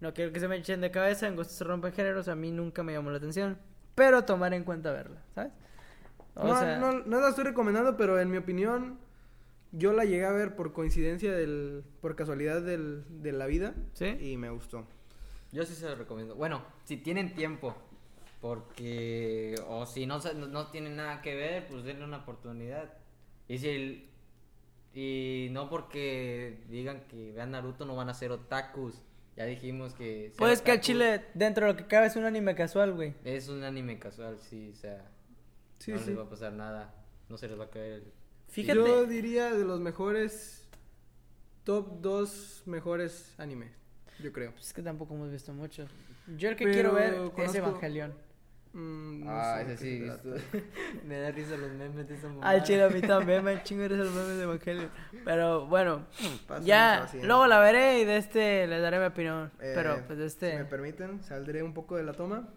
no 0.00 0.12
quiero 0.14 0.32
que 0.32 0.40
se 0.40 0.48
me 0.48 0.56
echen 0.56 0.80
de 0.80 0.90
cabeza, 0.90 1.26
en 1.26 1.34
gustos 1.36 1.56
se 1.56 1.64
rompen 1.64 1.92
géneros, 1.92 2.28
a 2.28 2.34
mí 2.34 2.50
nunca 2.52 2.82
me 2.82 2.92
llamó 2.92 3.10
la 3.10 3.16
atención, 3.16 3.58
pero 3.94 4.24
tomar 4.24 4.52
en 4.54 4.64
cuenta 4.64 4.92
verla, 4.92 5.22
¿sabes? 5.34 5.52
O 6.34 6.46
no, 6.46 6.58
sea, 6.58 6.78
no, 6.78 6.92
no 7.00 7.20
la 7.20 7.30
estoy 7.30 7.44
recomendando, 7.44 7.96
pero 7.96 8.20
en 8.20 8.30
mi 8.30 8.36
opinión, 8.36 8.98
yo 9.72 9.92
la 9.92 10.04
llegué 10.04 10.24
a 10.24 10.32
ver 10.32 10.56
por 10.56 10.72
coincidencia, 10.72 11.32
del, 11.32 11.84
por 12.00 12.16
casualidad 12.16 12.62
del, 12.62 13.04
de 13.22 13.32
la 13.32 13.46
vida. 13.46 13.74
¿Sí? 13.94 14.06
Y 14.20 14.36
me 14.36 14.50
gustó. 14.50 14.86
Yo 15.52 15.64
sí 15.64 15.74
se 15.74 15.86
lo 15.88 15.94
recomiendo. 15.94 16.34
Bueno, 16.34 16.62
si 16.84 16.96
tienen 16.98 17.34
tiempo, 17.34 17.74
porque. 18.40 19.54
O 19.68 19.86
si 19.86 20.06
no, 20.06 20.18
no, 20.34 20.46
no 20.48 20.66
tienen 20.70 20.96
nada 20.96 21.22
que 21.22 21.34
ver, 21.34 21.66
pues 21.68 21.84
denle 21.84 22.04
una 22.04 22.18
oportunidad. 22.18 22.92
Y 23.48 23.58
si. 23.58 23.68
el- 23.68 24.04
y 24.94 25.48
no 25.52 25.68
porque 25.68 26.64
digan 26.68 27.02
que 27.08 27.32
vean 27.32 27.50
Naruto, 27.52 27.84
no 27.84 27.94
van 27.94 28.08
a 28.08 28.14
ser 28.14 28.32
otakus. 28.32 28.94
Ya 29.36 29.44
dijimos 29.44 29.94
que. 29.94 30.32
Pues 30.36 30.60
que 30.62 30.72
otaku 30.72 30.84
Chile, 30.86 31.24
dentro 31.34 31.66
de 31.66 31.72
lo 31.72 31.76
que 31.78 31.86
cabe, 31.86 32.06
es 32.08 32.16
un 32.16 32.24
anime 32.24 32.54
casual, 32.54 32.94
güey. 32.94 33.14
Es 33.24 33.48
un 33.48 33.62
anime 33.62 33.98
casual, 33.98 34.38
sí, 34.38 34.70
o 34.72 34.76
sea. 34.76 35.08
Sí, 35.78 35.92
no 35.92 35.98
sí. 35.98 36.06
les 36.10 36.18
va 36.18 36.22
a 36.24 36.28
pasar 36.28 36.52
nada. 36.52 36.94
No 37.28 37.36
se 37.36 37.46
les 37.48 37.58
va 37.58 37.64
a 37.64 37.70
caer 37.70 37.92
el. 37.92 38.12
Fíjate. 38.48 38.78
Yo 38.78 39.04
diría 39.06 39.52
de 39.54 39.64
los 39.64 39.80
mejores, 39.80 40.66
top 41.64 42.00
dos 42.00 42.62
mejores 42.66 43.34
animes, 43.38 43.70
yo 44.20 44.32
creo. 44.32 44.52
Pues 44.52 44.66
es 44.68 44.72
que 44.72 44.82
tampoco 44.82 45.14
hemos 45.14 45.30
visto 45.30 45.52
mucho. 45.52 45.86
Yo 46.36 46.48
el 46.50 46.56
que 46.56 46.64
Pero 46.64 46.74
quiero 46.74 46.94
ver 46.94 47.32
es 47.46 47.54
Evangelion. 47.54 48.12
Mm, 48.74 49.24
no 49.24 49.30
Ah, 49.30 49.62
sé 49.64 49.72
ese 49.72 49.76
sí, 50.22 50.60
me 51.06 51.18
da 51.20 51.30
risa 51.30 51.56
los 51.56 51.70
memes 51.72 52.06
de 52.06 52.14
esa 52.14 52.28
mamá. 52.28 52.40
Ay, 52.48 52.62
chile, 52.62 52.82
a 52.82 52.90
mí 52.90 53.00
también 53.00 53.42
me 53.42 53.62
chingo 53.62 53.82
eres 53.82 53.98
el 53.98 54.10
meme 54.10 54.34
de 54.34 54.42
Evangelion. 54.42 54.90
Pero 55.24 55.66
bueno, 55.66 56.06
ya, 56.62 57.08
luego 57.22 57.46
la 57.46 57.60
veré 57.60 58.00
y 58.00 58.04
de 58.04 58.18
este 58.18 58.66
les 58.66 58.82
daré 58.82 58.98
mi 58.98 59.06
opinión. 59.06 59.50
Eh, 59.60 59.72
Pero 59.74 60.02
pues 60.06 60.18
de 60.18 60.28
Si 60.30 60.36
me 60.44 60.50
este, 60.52 60.64
permiten, 60.66 61.22
saldré 61.22 61.62
un 61.62 61.72
poco 61.72 61.96
de 61.96 62.02
la 62.02 62.12
toma. 62.12 62.48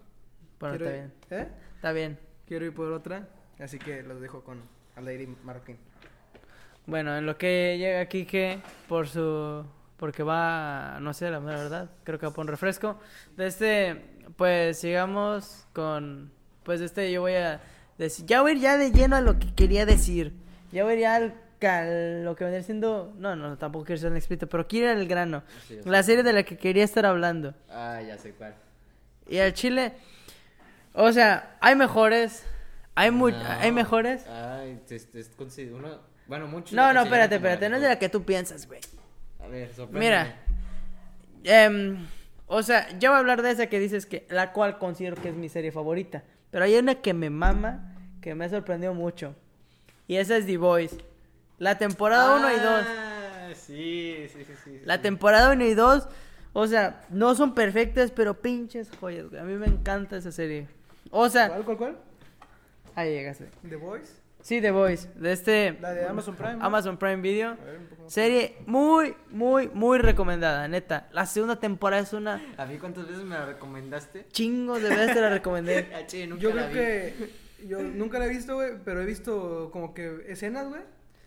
bueno, 0.60 0.76
Quiero 0.76 0.84
está 0.92 0.96
ir- 1.06 1.10
bien. 1.30 1.40
¿Eh? 1.42 1.48
Está 1.76 1.92
bien. 1.92 2.18
Quiero 2.46 2.66
ir 2.66 2.74
por 2.74 2.92
otra, 2.92 3.28
así 3.58 3.78
que 3.78 4.02
los 4.02 4.20
dejo 4.20 4.44
con 4.44 4.60
Aldair 4.96 5.20
y 5.22 5.26
Marroquín. 5.44 5.76
Bueno, 6.86 7.16
en 7.16 7.26
lo 7.26 7.36
que 7.38 7.76
llega 7.78 8.06
Kike 8.06 8.60
por 8.88 9.08
su. 9.08 9.64
Porque 9.96 10.24
va, 10.24 10.98
no 11.00 11.14
sé, 11.14 11.30
la 11.30 11.38
verdad, 11.38 11.88
creo 12.02 12.18
que 12.18 12.26
va 12.26 12.32
por 12.32 12.42
un 12.42 12.48
refresco. 12.48 12.98
De 13.36 13.46
este, 13.46 14.02
pues 14.36 14.78
sigamos 14.80 15.64
con. 15.72 16.32
Pues 16.64 16.80
de 16.80 16.86
este, 16.86 17.12
yo 17.12 17.20
voy 17.20 17.34
a 17.34 17.60
decir. 17.98 18.26
Ya 18.26 18.42
voy 18.42 18.52
a 18.52 18.54
ir 18.54 18.60
ya 18.60 18.76
de 18.78 18.90
lleno 18.90 19.16
a 19.16 19.20
lo 19.20 19.38
que 19.38 19.54
quería 19.54 19.86
decir. 19.86 20.32
Ya 20.72 20.82
voy 20.82 20.92
a 20.92 20.96
ir 20.96 21.00
ya 21.02 21.14
al. 21.14 21.34
cal- 21.60 22.24
lo 22.24 22.34
que 22.34 22.42
vendría 22.42 22.64
siendo. 22.64 23.12
No, 23.16 23.36
no, 23.36 23.56
tampoco 23.56 23.84
quiero 23.84 24.00
ser 24.00 24.10
un 24.10 24.16
explícito, 24.16 24.48
pero 24.48 24.66
quiero 24.66 24.90
ir 24.90 24.98
al 24.98 25.06
grano. 25.06 25.44
Sí. 25.68 25.78
La 25.84 26.02
serie 26.02 26.24
de 26.24 26.32
la 26.32 26.42
que 26.42 26.56
quería 26.56 26.82
estar 26.82 27.06
hablando. 27.06 27.54
Ah, 27.70 28.00
ya 28.04 28.18
sé 28.18 28.32
cuál. 28.32 28.54
Y 29.28 29.38
al 29.38 29.52
Chile, 29.54 29.92
o 30.94 31.12
sea, 31.12 31.56
hay 31.60 31.76
mejores, 31.76 32.44
Hay, 32.94 33.10
No. 33.10 33.26
hay 33.26 33.72
mejores. 33.72 34.26
Ay, 34.28 34.80
es, 34.88 35.08
es 35.14 35.30
uno, 35.72 35.98
bueno, 36.26 36.46
muchos. 36.46 36.72
No, 36.72 36.92
no, 36.92 37.02
espérate, 37.02 37.36
espérate. 37.36 37.68
No 37.68 37.76
es 37.76 37.82
de 37.82 37.88
la 37.88 37.98
que 37.98 38.08
tú 38.08 38.22
piensas, 38.24 38.66
güey. 38.66 38.80
A 39.42 39.46
ver, 39.48 39.72
sorpréndeme. 39.74 40.04
Mira. 40.04 40.36
em, 41.44 42.06
o 42.46 42.62
sea, 42.62 42.88
yo 42.98 43.10
voy 43.10 43.16
a 43.16 43.18
hablar 43.20 43.42
de 43.42 43.50
esa 43.50 43.66
que 43.66 43.80
dices 43.80 44.06
que 44.06 44.26
la 44.28 44.52
cual 44.52 44.78
considero 44.78 45.16
que 45.16 45.30
es 45.30 45.34
mi 45.34 45.48
serie 45.48 45.72
favorita. 45.72 46.22
Pero 46.50 46.64
hay 46.64 46.76
una 46.76 46.96
que 46.96 47.14
me 47.14 47.30
mama, 47.30 47.94
que 48.20 48.34
me 48.34 48.44
ha 48.44 48.48
sorprendido 48.50 48.92
mucho. 48.94 49.34
Y 50.06 50.16
esa 50.16 50.36
es 50.36 50.46
The 50.46 50.58
Voice. 50.58 50.96
La 51.58 51.78
temporada 51.78 52.36
1 52.36 52.50
y 52.52 52.56
2. 52.56 52.64
Ah, 52.64 53.48
sí, 53.54 54.26
sí, 54.32 54.44
sí, 54.44 54.52
sí. 54.64 54.80
La 54.84 54.96
sí. 54.96 55.02
temporada 55.02 55.50
1 55.52 55.64
y 55.64 55.74
2, 55.74 56.08
o 56.52 56.66
sea, 56.66 57.04
no 57.08 57.34
son 57.34 57.54
perfectas, 57.54 58.10
pero 58.10 58.34
pinches 58.40 58.90
joyas, 59.00 59.30
güey. 59.30 59.40
A 59.40 59.44
mí 59.44 59.54
me 59.54 59.66
encanta 59.66 60.16
esa 60.16 60.32
serie. 60.32 60.66
O 61.10 61.28
sea, 61.28 61.48
¿Cuál, 61.48 61.64
cuál, 61.64 61.76
cuál? 61.78 61.96
Ahí 62.94 63.10
llegaste. 63.12 63.48
¿The 63.68 63.76
Voice? 63.76 64.12
Sí, 64.40 64.60
The 64.60 64.72
Voice, 64.72 65.08
de 65.14 65.32
este 65.32 65.78
La 65.80 65.92
de 65.92 66.04
Amazon 66.06 66.34
Prime. 66.34 66.54
¿no? 66.56 66.64
Amazon 66.64 66.96
Prime 66.98 67.16
Video. 67.22 67.50
A 67.50 67.64
ver, 67.64 67.78
un 67.78 67.86
poco 67.86 68.02
más. 68.02 68.12
Serie 68.12 68.56
muy, 68.66 69.14
muy, 69.30 69.68
muy 69.68 69.98
recomendada, 69.98 70.66
neta. 70.66 71.08
La 71.12 71.26
segunda 71.26 71.60
temporada 71.60 72.02
es 72.02 72.12
una 72.12 72.42
¿A 72.56 72.66
mí 72.66 72.76
cuántas 72.78 73.06
veces 73.06 73.22
me 73.22 73.36
la 73.36 73.46
recomendaste? 73.46 74.26
chingo 74.32 74.80
de 74.80 74.88
veces 74.88 75.14
te 75.14 75.20
la 75.20 75.30
recomendé. 75.30 75.88
Ah, 75.94 76.06
che, 76.06 76.26
nunca 76.26 76.42
Yo 76.42 76.52
la 76.54 76.68
creo 76.70 76.70
vi. 76.70 76.74
que. 76.74 77.42
Yo 77.68 77.80
nunca 77.80 78.18
la 78.18 78.26
he 78.26 78.30
visto, 78.30 78.54
güey, 78.56 78.70
pero 78.84 79.00
he 79.02 79.06
visto 79.06 79.70
como 79.72 79.94
que 79.94 80.24
escenas, 80.26 80.68
güey. 80.68 80.82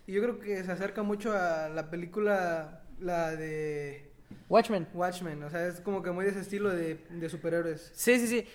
Y 0.07 0.11
yo 0.11 0.21
creo 0.21 0.39
que 0.39 0.61
se 0.65 0.71
acerca 0.73 1.01
mucho 1.01 1.31
a 1.31 1.69
la 1.69 1.89
película, 1.89 2.81
la 2.99 3.31
de 3.33 4.11
Watchmen. 4.49 4.87
Watchmen. 4.93 5.41
O 5.43 5.49
sea, 5.49 5.65
es 5.67 5.79
como 5.79 6.03
que 6.03 6.11
muy 6.11 6.25
de 6.25 6.31
ese 6.31 6.41
estilo 6.41 6.69
de, 6.69 6.99
de 7.09 7.29
superhéroes. 7.29 7.91
Sí, 7.95 8.19
sí, 8.19 8.27
sí. 8.27 8.45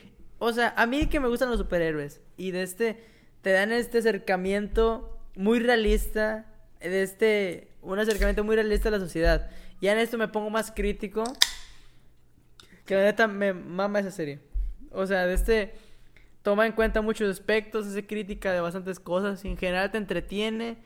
O 0.40 0.52
sea, 0.54 0.72
a 0.76 0.86
mí 0.86 1.06
que 1.06 1.20
me 1.20 1.28
gustan 1.28 1.50
los 1.50 1.58
superhéroes 1.58 2.22
y 2.38 2.50
de 2.50 2.62
este 2.62 3.04
te 3.42 3.52
dan 3.52 3.72
este 3.72 3.98
acercamiento 3.98 5.18
muy 5.36 5.60
realista, 5.60 6.46
de 6.80 7.02
este 7.02 7.68
un 7.82 7.98
acercamiento 7.98 8.42
muy 8.42 8.56
realista 8.56 8.88
a 8.88 8.92
la 8.92 9.00
sociedad. 9.00 9.50
Ya 9.82 9.92
en 9.92 9.98
esto 9.98 10.16
me 10.16 10.28
pongo 10.28 10.48
más 10.50 10.72
crítico. 10.72 11.24
Que 12.86 12.94
la 12.94 13.02
neta 13.02 13.28
me 13.28 13.52
mama 13.52 14.00
esa 14.00 14.10
serie. 14.10 14.40
O 14.90 15.06
sea, 15.06 15.26
de 15.26 15.34
este 15.34 15.74
toma 16.42 16.66
en 16.66 16.72
cuenta 16.72 17.02
muchos 17.02 17.30
aspectos, 17.30 17.86
hace 17.86 18.06
crítica 18.06 18.50
de 18.52 18.60
bastantes 18.60 18.98
cosas, 18.98 19.44
en 19.44 19.58
general 19.58 19.90
te 19.90 19.98
entretiene. 19.98 20.78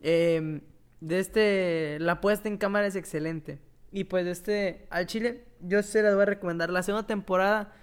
eh, 0.00 0.60
de 1.00 1.18
este 1.18 1.98
la 2.00 2.22
puesta 2.22 2.48
en 2.48 2.56
cámara 2.56 2.86
es 2.86 2.96
excelente. 2.96 3.58
Y 3.92 4.04
pues 4.04 4.24
de 4.24 4.30
este 4.30 4.86
al 4.88 5.04
Chile 5.06 5.44
yo 5.60 5.82
se 5.82 6.02
las 6.02 6.14
voy 6.14 6.22
a 6.22 6.26
recomendar. 6.26 6.70
La 6.70 6.82
segunda 6.82 7.06
temporada 7.06 7.74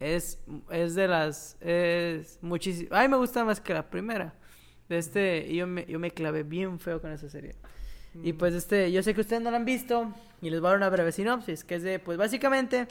es 0.00 0.40
es 0.70 0.94
de 0.94 1.06
las 1.06 1.56
es 1.60 2.38
muchísimo. 2.42 2.94
A 2.96 3.02
mí 3.02 3.08
me 3.08 3.16
gusta 3.16 3.44
más 3.44 3.60
que 3.60 3.74
la 3.74 3.88
primera. 3.88 4.34
De 4.88 4.98
este 4.98 5.54
yo 5.54 5.66
me 5.66 5.86
yo 5.86 6.00
me 6.00 6.10
clavé 6.10 6.42
bien 6.42 6.80
feo 6.80 7.00
con 7.00 7.12
esa 7.12 7.28
serie. 7.28 7.54
Y 8.22 8.32
pues 8.32 8.54
este, 8.54 8.90
yo 8.90 9.02
sé 9.02 9.14
que 9.14 9.20
ustedes 9.20 9.40
no 9.40 9.52
la 9.52 9.58
han 9.58 9.64
visto 9.64 10.12
y 10.42 10.50
les 10.50 10.60
voy 10.60 10.66
a 10.66 10.70
dar 10.70 10.78
una 10.78 10.88
breve 10.88 11.12
sinopsis, 11.12 11.62
que 11.62 11.76
es 11.76 11.84
de, 11.84 12.00
pues 12.00 12.18
básicamente 12.18 12.88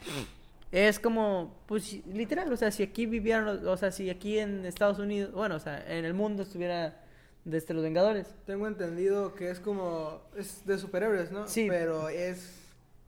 es 0.72 0.98
como, 0.98 1.62
pues 1.66 2.04
literal, 2.06 2.50
o 2.52 2.56
sea, 2.56 2.70
si 2.70 2.82
aquí 2.82 3.06
vivieran, 3.06 3.66
o 3.66 3.76
sea, 3.76 3.90
si 3.90 4.08
aquí 4.08 4.38
en 4.38 4.64
Estados 4.64 4.98
Unidos, 4.98 5.32
bueno, 5.32 5.56
o 5.56 5.58
sea, 5.58 5.84
en 5.86 6.04
el 6.04 6.14
mundo 6.14 6.42
estuviera 6.42 7.02
desde 7.44 7.74
los 7.74 7.82
Vengadores. 7.82 8.34
Tengo 8.46 8.66
entendido 8.66 9.34
que 9.34 9.50
es 9.50 9.60
como. 9.60 10.22
Es 10.36 10.64
de 10.66 10.78
superhéroes, 10.78 11.30
¿no? 11.32 11.46
Sí. 11.46 11.66
Pero 11.68 12.08
es 12.08 12.56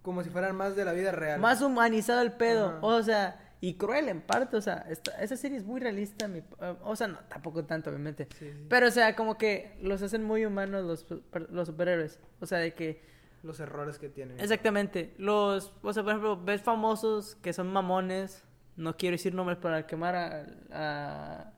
como 0.03 0.25
si 0.25 0.31
fueran 0.31 0.57
más 0.57 0.75
de 0.75 0.85
la 0.85 0.93
vida 0.93 1.13
real. 1.13 1.41
Más 1.41 1.63
humanizado 1.63 2.23
el 2.23 2.33
pedo, 2.33 2.69
Ajá. 2.69 2.79
o 2.83 3.03
sea, 3.03 3.52
y 3.63 3.75
cruel 3.75 4.09
en 4.11 4.21
parte, 4.21 4.57
o 4.57 4.61
sea, 4.61 4.85
esta- 4.91 5.13
esa 5.23 5.37
serie 5.39 5.57
es 5.57 5.65
muy 5.65 5.81
realista, 5.81 6.27
mi- 6.29 6.41
eh, 6.41 6.75
o 6.83 6.95
sea, 6.97 7.07
no, 7.09 7.19
tampoco 7.29 7.65
tanto, 7.65 7.89
obviamente. 7.89 8.27
Sí, 8.39 8.51
sí. 8.53 8.67
Pero, 8.69 8.89
o 8.89 8.91
sea, 8.91 9.17
como 9.17 9.39
que 9.39 9.79
los 9.81 10.03
hacen 10.03 10.23
muy 10.25 10.45
humanos 10.45 10.85
los, 10.85 11.07
los 11.51 11.69
superhéroes, 11.69 12.19
o 12.41 12.47
sea, 12.47 12.59
de 12.59 12.75
que... 12.75 13.01
Los 13.45 13.59
errores 13.61 13.99
que 13.99 14.09
tienen. 14.09 14.39
Exactamente. 14.39 15.15
Los, 15.19 15.73
o 15.83 15.93
sea, 15.93 16.03
por 16.03 16.11
ejemplo, 16.13 16.41
ves 16.45 16.61
famosos 16.63 17.35
que 17.37 17.53
son 17.53 17.73
mamones. 17.73 18.45
No 18.77 18.97
quiero 18.97 19.15
decir 19.15 19.35
nombres 19.35 19.59
para 19.59 19.85
quemar 19.87 20.15
a, 20.15 20.47
a- 20.73 21.53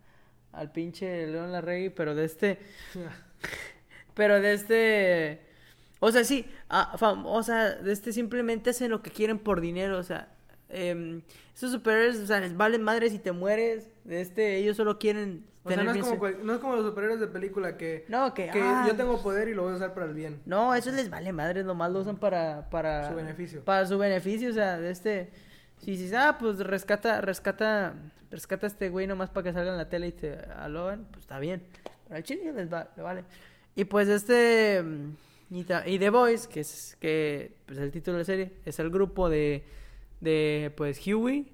al 0.53 0.73
pinche 0.73 1.27
León 1.27 1.53
Larregui, 1.53 1.91
pero 1.91 2.15
de 2.15 2.25
este, 2.25 2.59
pero 4.15 4.41
de 4.41 4.53
este, 4.55 5.41
o 6.01 6.11
sea, 6.13 6.25
sí, 6.25 6.47
ah, 6.69 6.97
fam- 6.99 7.25
o 7.27 7.43
sea, 7.43 7.73
de 7.75 7.93
este 7.93 8.13
simplemente 8.13 8.71
hacen 8.71 8.91
lo 8.91 9.03
que 9.03 9.11
quieren 9.11 9.39
por 9.39 9.61
dinero, 9.61 9.99
o 9.99 10.03
sea, 10.03 10.29
em, 10.75 11.23
esos 11.55 11.73
superhéroes, 11.73 12.19
o 12.19 12.27
sea, 12.27 12.41
les 12.41 12.57
valen 12.57 12.83
madres 12.83 13.13
si 13.13 13.19
te 13.19 13.33
mueres, 13.33 13.89
este, 14.09 14.57
ellos 14.57 14.77
solo 14.77 14.99
quieren 14.99 15.45
O 15.65 15.69
sea, 15.69 15.79
tener 15.79 15.85
no 15.95 16.01
es, 16.01 16.07
como 16.07 16.19
cual- 16.19 16.39
no 16.45 16.53
es 16.55 16.59
como 16.59 16.77
los 16.77 16.85
superhéroes 16.87 17.21
de 17.21 17.27
película 17.29 17.77
que, 17.77 18.05
No, 18.09 18.35
que, 18.35 18.51
que 18.51 18.61
ah, 18.61 18.85
yo 18.89 18.97
tengo 18.97 19.23
poder 19.23 19.49
y 19.49 19.55
lo 19.55 19.63
voy 19.63 19.73
a 19.73 19.77
usar 19.77 19.95
para 19.95 20.07
el 20.07 20.15
bien. 20.15 20.41
No, 20.47 20.75
eso 20.75 20.91
les 20.91 21.09
vale 21.11 21.33
madre, 21.33 21.63
nomás 21.65 21.91
lo 21.93 22.01
usan 22.01 22.17
para, 22.17 22.69
para... 22.71 23.09
Su 23.09 23.15
beneficio. 23.17 23.65
Para 23.65 23.87
su 23.87 23.97
beneficio, 23.99 24.51
o 24.51 24.53
sea, 24.53 24.79
de 24.79 24.91
este... 24.91 25.31
Si 25.79 25.93
dices, 25.93 26.13
ah, 26.15 26.37
pues 26.39 26.59
rescata, 26.61 27.21
rescata, 27.21 27.95
rescata 28.31 28.67
a 28.67 28.69
este 28.69 28.89
güey 28.89 29.07
nomás 29.07 29.31
para 29.31 29.45
que 29.45 29.53
salga 29.53 29.71
en 29.73 29.77
la 29.77 29.89
tele 29.89 30.09
y 30.09 30.13
te 30.13 30.39
alogan, 30.57 31.07
pues 31.11 31.21
está 31.23 31.39
bien. 31.39 31.63
Pero 32.05 32.17
al 32.17 32.23
chile 32.23 32.53
les 32.53 32.73
va, 32.73 32.89
le 32.97 33.03
vale. 33.03 33.25
Y 33.75 33.85
pues 33.85 34.09
este... 34.09 34.83
Y, 35.51 35.63
ta- 35.65 35.87
y 35.87 35.99
The 35.99 36.11
Voice, 36.11 36.49
que 36.49 36.61
es 36.61 36.97
que, 37.01 37.55
pues 37.67 37.79
el 37.79 37.91
título 37.93 38.17
de 38.17 38.21
la 38.23 38.25
serie, 38.25 38.53
es 38.65 38.79
el 38.79 38.91
grupo 38.91 39.29
de, 39.29 39.63
de 40.25 40.73
pues 40.77 41.01
Huey 41.07 41.53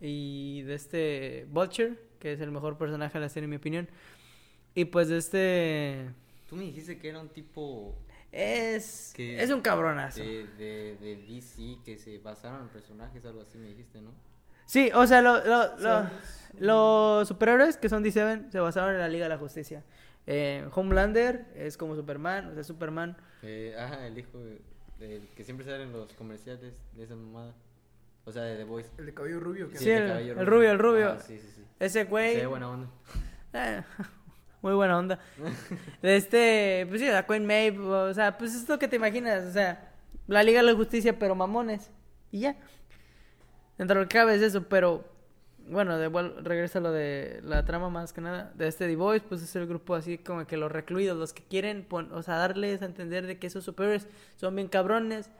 y 0.00 0.62
de 0.62 0.74
este 0.74 1.46
Vulture, 1.50 1.96
que 2.18 2.32
es 2.32 2.40
el 2.40 2.50
mejor 2.50 2.78
personaje 2.78 3.14
de 3.18 3.20
la 3.24 3.28
serie 3.28 3.44
en 3.44 3.50
mi 3.50 3.56
opinión. 3.56 3.88
Y 4.74 4.84
pues 4.86 5.08
de 5.08 5.16
este... 5.18 6.10
Tú 6.48 6.56
me 6.56 6.64
dijiste 6.64 6.98
que 6.98 7.08
era 7.08 7.20
un 7.20 7.28
tipo 7.28 7.94
Es, 8.32 9.12
Que- 9.16 9.42
es 9.42 9.50
un 9.50 9.60
cabronazo. 9.60 10.20
de, 10.20 10.46
de, 10.58 10.96
de 11.00 11.16
DC 11.28 11.78
que 11.84 11.98
se 11.98 12.18
basaron 12.18 12.62
en 12.62 12.68
personajes, 12.68 13.24
algo 13.24 13.42
así 13.42 13.58
me 13.58 13.68
dijiste, 13.68 14.00
¿no? 14.00 14.12
Sí, 14.66 14.90
o 14.94 15.04
sea, 15.06 15.20
lo- 15.22 15.44
lo- 15.44 15.76
lo- 15.78 16.10
los 16.60 17.26
superhéroes 17.28 17.76
que 17.76 17.88
son 17.88 18.04
D7 18.04 18.50
se 18.50 18.60
basaron 18.60 18.94
en 18.94 19.00
la 19.00 19.08
Liga 19.08 19.24
de 19.24 19.30
la 19.30 19.38
Justicia. 19.38 19.82
Eh, 20.26 20.64
Homelander 20.72 21.46
es 21.56 21.76
como 21.76 21.96
Superman, 21.96 22.46
o 22.50 22.54
sea, 22.54 22.62
Superman. 22.62 23.16
Eh, 23.42 23.74
ajá, 23.76 24.06
el 24.06 24.16
hijo 24.18 24.38
de- 24.38 24.60
del 25.00 25.26
que 25.34 25.42
siempre 25.44 25.64
sale 25.66 25.82
en 25.84 25.92
los 25.92 26.12
comerciales 26.12 26.60
de 26.94 27.02
esa 27.02 27.16
mamada. 27.16 27.54
O 28.24 28.32
sea, 28.32 28.42
de 28.42 28.56
The 28.56 28.64
Voice. 28.64 28.90
El 28.98 29.06
de 29.06 29.14
cabello 29.14 29.40
rubio. 29.40 29.68
que- 29.70 29.78
Sí, 29.78 29.86
de 29.86 29.96
el- 29.96 30.08
cabello 30.08 30.40
el 30.40 30.46
rubio, 30.46 30.70
el 30.70 30.78
rubio. 30.78 31.10
Ah, 31.12 31.20
sí, 31.20 31.38
sí, 31.38 31.48
sí. 31.56 31.64
Ese 31.78 32.04
güey. 32.04 32.34
Se 32.34 32.40
ve 32.40 32.46
buena 32.46 32.68
onda. 32.70 32.88
eh, 33.54 33.82
muy 34.62 34.74
buena 34.74 34.98
onda. 34.98 35.18
De 36.02 36.16
este, 36.16 36.86
pues 36.88 37.00
sí, 37.00 37.08
la 37.08 37.26
Queen 37.26 37.46
Maeve, 37.46 37.78
o 37.80 38.12
sea, 38.14 38.36
pues 38.38 38.54
es 38.54 38.68
lo 38.68 38.78
que 38.78 38.88
te 38.88 38.96
imaginas, 38.96 39.44
o 39.44 39.52
sea, 39.52 39.92
la 40.26 40.42
Liga 40.42 40.60
de 40.60 40.66
la 40.66 40.74
Justicia, 40.76 41.18
pero 41.18 41.34
mamones. 41.34 41.90
Y 42.30 42.40
ya. 42.40 42.56
Dentro 43.78 43.96
de 43.98 44.02
lo 44.04 44.08
que 44.08 44.18
cabe 44.18 44.34
es 44.34 44.42
eso, 44.42 44.64
pero 44.68 45.04
bueno, 45.66 45.96
de 45.98 46.10
vuel- 46.10 46.36
regresa 46.42 46.78
a 46.80 46.82
lo 46.82 46.92
de 46.92 47.40
la 47.44 47.64
trama 47.64 47.88
más 47.88 48.12
que 48.12 48.20
nada 48.20 48.52
de 48.54 48.68
este 48.68 48.86
The 48.86 48.96
Voice, 48.96 49.24
pues 49.28 49.40
es 49.42 49.56
el 49.56 49.66
grupo 49.66 49.94
así 49.94 50.18
como 50.18 50.46
que 50.46 50.56
los 50.58 50.70
recluidos, 50.70 51.16
los 51.16 51.32
que 51.32 51.42
quieren, 51.44 51.84
pon- 51.88 52.12
o 52.12 52.22
sea, 52.22 52.36
darles 52.36 52.82
a 52.82 52.84
entender 52.86 53.26
de 53.26 53.38
que 53.38 53.46
esos 53.46 53.64
superiores 53.64 54.06
son 54.36 54.54
bien 54.56 54.68
cabrones, 54.68 55.30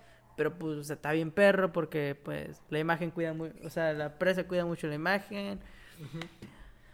pero 0.41 0.55
pues 0.59 0.78
o 0.78 0.84
sea, 0.84 0.97
está 0.97 1.12
bien 1.12 1.30
perro 1.30 1.70
porque 1.70 2.14
pues 2.14 2.62
la 2.70 2.78
imagen 2.78 3.11
cuida 3.11 3.34
muy, 3.34 3.53
o 3.62 3.68
sea, 3.68 3.93
la 3.93 4.18
presa 4.18 4.45
cuida 4.49 4.64
mucho 4.64 4.86
la 4.86 4.95
imagen. 4.95 5.61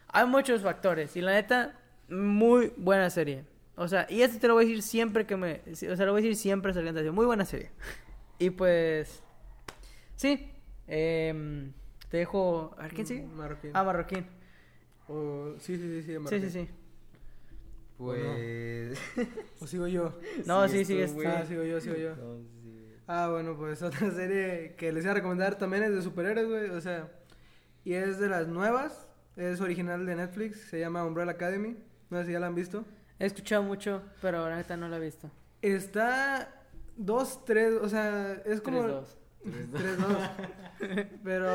Hay 0.08 0.26
muchos 0.26 0.62
factores 0.62 1.14
y 1.16 1.20
la 1.20 1.30
neta 1.30 1.78
muy 2.08 2.72
buena 2.76 3.08
serie. 3.08 3.44
O 3.76 3.86
sea, 3.86 4.04
y 4.10 4.22
esto 4.22 4.40
te 4.40 4.48
lo 4.48 4.54
voy 4.54 4.64
a 4.64 4.66
decir 4.66 4.82
siempre 4.82 5.26
que 5.26 5.36
me, 5.36 5.62
o 5.70 5.76
sea, 5.76 6.06
lo 6.06 6.10
voy 6.10 6.22
a 6.22 6.24
decir 6.24 6.34
siempre 6.34 6.74
saliendo 6.74 7.00
así, 7.00 7.08
muy 7.10 7.24
buena 7.24 7.44
serie. 7.44 7.70
Y 8.40 8.50
pues 8.50 9.22
sí, 10.16 10.50
em, 10.88 11.72
te 12.10 12.16
dejo, 12.16 12.74
a 12.76 12.82
ver 12.82 12.94
quién 12.94 13.06
sigue. 13.06 13.26
Marroquín. 13.28 13.70
Ah, 13.74 13.84
Marroquín. 13.84 14.26
O- 15.06 15.54
sí, 15.60 15.76
sí, 15.76 15.82
sí, 15.82 16.02
sí, 16.02 16.12
Sí, 16.14 16.18
Marroquín. 16.18 16.50
sí, 16.50 16.66
sí. 16.66 16.68
Pues. 17.96 18.98
O 19.60 19.66
sigo 19.68 19.86
yo. 19.86 20.18
No, 20.46 20.66
sí, 20.68 20.80
tú, 20.80 20.84
sigues. 20.86 21.14
Ah, 21.24 21.44
sigo 21.46 21.62
yo, 21.62 21.80
sigo 21.80 21.94
yo. 21.94 22.16
No, 22.16 22.38
sí. 22.40 22.85
Ah, 23.06 23.28
bueno, 23.30 23.56
pues 23.56 23.82
otra 23.82 24.10
serie 24.10 24.74
que 24.76 24.92
les 24.92 25.04
iba 25.04 25.12
a 25.12 25.16
recomendar 25.16 25.56
también 25.56 25.84
es 25.84 25.94
de 25.94 26.02
superhéroes, 26.02 26.48
güey. 26.48 26.70
O 26.70 26.80
sea, 26.80 27.10
y 27.84 27.94
es 27.94 28.18
de 28.18 28.28
las 28.28 28.48
nuevas. 28.48 29.08
Es 29.36 29.60
original 29.60 30.06
de 30.06 30.16
Netflix. 30.16 30.60
Se 30.70 30.80
llama 30.80 31.04
Umbrella 31.04 31.32
Academy. 31.32 31.76
No 32.10 32.18
sé 32.18 32.26
si 32.26 32.32
ya 32.32 32.40
la 32.40 32.46
han 32.46 32.54
visto. 32.54 32.84
He 33.18 33.26
escuchado 33.26 33.62
mucho, 33.62 34.02
pero 34.20 34.48
la 34.48 34.56
neta 34.56 34.76
no 34.76 34.88
la 34.88 34.96
he 34.96 35.00
visto. 35.00 35.30
Está 35.62 36.52
dos, 36.96 37.44
tres, 37.44 37.74
o 37.80 37.88
sea, 37.88 38.32
es 38.44 38.60
como... 38.60 38.82
3-2. 38.82 39.04
Tres, 39.72 39.98
dos. 39.98 40.18
Pero 41.24 41.48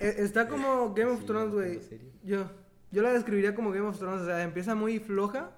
e- 0.00 0.14
está 0.18 0.46
como 0.48 0.92
Game 0.94 1.10
of 1.10 1.20
Sí, 1.20 1.26
Thrones, 1.26 1.54
güey. 1.54 1.80
Yo, 2.22 2.50
yo 2.90 3.02
la 3.02 3.12
describiría 3.12 3.54
como 3.54 3.70
Game 3.70 3.86
of 3.88 3.98
Thrones. 3.98 4.22
O 4.22 4.26
sea, 4.26 4.42
empieza 4.42 4.74
muy 4.74 4.98
floja. 4.98 5.50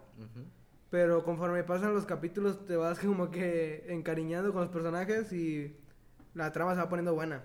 Pero 0.90 1.22
conforme 1.24 1.64
pasan 1.64 1.94
los 1.94 2.06
capítulos 2.06 2.64
te 2.64 2.76
vas 2.76 2.98
como 3.04 3.30
que 3.30 3.84
encariñando 3.88 4.52
con 4.52 4.62
los 4.62 4.70
personajes 4.70 5.32
y 5.32 5.76
la 6.34 6.52
trama 6.52 6.74
se 6.74 6.80
va 6.80 6.88
poniendo 6.88 7.14
buena. 7.14 7.44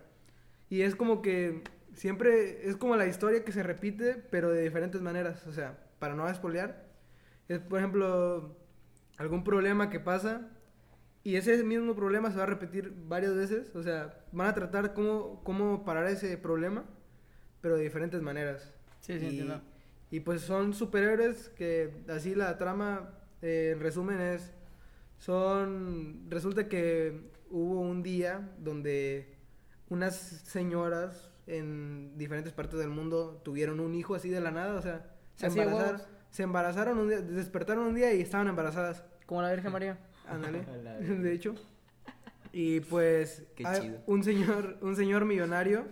Y 0.69 0.81
es 0.81 0.95
como 0.95 1.21
que 1.21 1.63
siempre 1.93 2.67
es 2.67 2.77
como 2.77 2.95
la 2.95 3.05
historia 3.05 3.43
que 3.43 3.51
se 3.51 3.63
repite, 3.63 4.15
pero 4.15 4.49
de 4.51 4.63
diferentes 4.63 5.01
maneras. 5.01 5.45
O 5.47 5.51
sea, 5.51 5.77
para 5.99 6.15
no 6.15 6.27
espolear, 6.27 6.85
es 7.47 7.59
por 7.59 7.79
ejemplo 7.79 8.57
algún 9.17 9.43
problema 9.43 9.89
que 9.89 9.99
pasa 9.99 10.49
y 11.23 11.37
ese 11.37 11.63
mismo 11.63 11.95
problema 11.95 12.29
se 12.31 12.37
va 12.37 12.43
a 12.43 12.47
repetir 12.47 12.93
varias 13.07 13.33
veces, 13.33 13.73
o 13.75 13.81
sea, 13.81 14.25
van 14.33 14.47
a 14.47 14.53
tratar 14.53 14.93
cómo, 14.93 15.41
cómo 15.43 15.85
parar 15.85 16.07
ese 16.07 16.37
problema, 16.37 16.83
pero 17.61 17.77
de 17.77 17.83
diferentes 17.83 18.21
maneras. 18.21 18.73
Sí, 18.99 19.17
sí, 19.19 19.25
y, 19.25 19.29
entiendo. 19.29 19.61
y 20.11 20.19
pues 20.19 20.41
son 20.41 20.73
superhéroes 20.73 21.47
que 21.49 22.03
así 22.09 22.35
la 22.35 22.57
trama, 22.57 23.13
eh, 23.43 23.71
en 23.73 23.79
resumen, 23.81 24.19
es, 24.19 24.53
son, 25.19 26.25
resulta 26.29 26.67
que 26.67 27.29
hubo 27.49 27.81
un 27.81 28.01
día 28.01 28.49
donde 28.57 29.35
unas 29.89 30.15
señoras 30.15 31.29
en 31.45 32.17
diferentes 32.17 32.53
partes 32.53 32.79
del 32.79 32.89
mundo 32.89 33.41
tuvieron 33.43 33.79
un 33.81 33.93
hijo 33.95 34.15
así 34.15 34.29
de 34.29 34.39
la 34.39 34.51
nada, 34.51 34.75
o 34.75 34.81
sea, 34.81 35.13
se 35.35 35.47
Así 35.47 35.59
embarazaron, 35.59 36.01
se 36.29 36.43
embarazaron 36.43 36.97
un 36.97 37.09
día, 37.09 37.21
despertaron 37.21 37.85
un 37.87 37.95
día 37.95 38.13
y 38.13 38.21
estaban 38.21 38.47
embarazadas. 38.47 39.03
Como 39.25 39.41
la 39.41 39.51
Virgen 39.51 39.71
María. 39.71 39.99
Ándale, 40.25 40.61
de 40.99 41.33
hecho. 41.33 41.53
Y 42.53 42.79
pues 42.79 43.43
Qué 43.55 43.67
hay 43.67 43.81
chido. 43.81 43.99
un 44.07 44.23
señor, 44.23 44.77
un 44.81 44.95
señor 44.95 45.25
millonario 45.25 45.85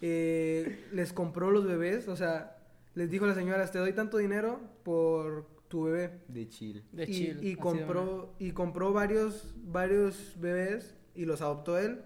eh, 0.00 0.84
les 0.92 1.14
compró 1.14 1.50
los 1.50 1.66
bebés, 1.66 2.08
o 2.08 2.16
sea, 2.16 2.58
les 2.94 3.10
dijo 3.10 3.24
a 3.24 3.28
las 3.28 3.36
señoras, 3.36 3.72
te 3.72 3.78
doy 3.78 3.94
tanto 3.94 4.18
dinero 4.18 4.60
por 4.82 5.53
tu 5.68 5.84
bebé. 5.84 6.20
De 6.28 6.48
chill. 6.48 6.84
De 6.92 7.04
y, 7.04 7.06
chill. 7.06 7.44
y 7.44 7.56
compró 7.56 8.34
y 8.38 8.52
compró 8.52 8.92
varios 8.92 9.54
varios 9.64 10.34
bebés 10.40 10.94
y 11.14 11.24
los 11.24 11.40
adoptó 11.40 11.78
él 11.78 12.02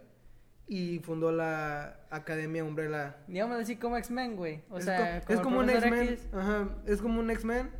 y 0.66 0.98
fundó 1.00 1.32
la 1.32 2.06
Academia 2.10 2.62
Umbrella. 2.64 3.16
Digamos 3.26 3.58
así 3.58 3.76
como 3.76 3.96
X-Men, 3.96 4.36
güey. 4.36 4.62
O 4.70 4.78
es, 4.78 4.84
sea, 4.84 5.22
co- 5.24 5.32
es 5.32 5.38
el 5.38 5.44
como 5.44 5.60
un 5.60 5.70
X-Men, 5.70 6.18
ajá, 6.32 6.68
es 6.86 7.00
como 7.00 7.20
un 7.20 7.30
X-Men 7.30 7.70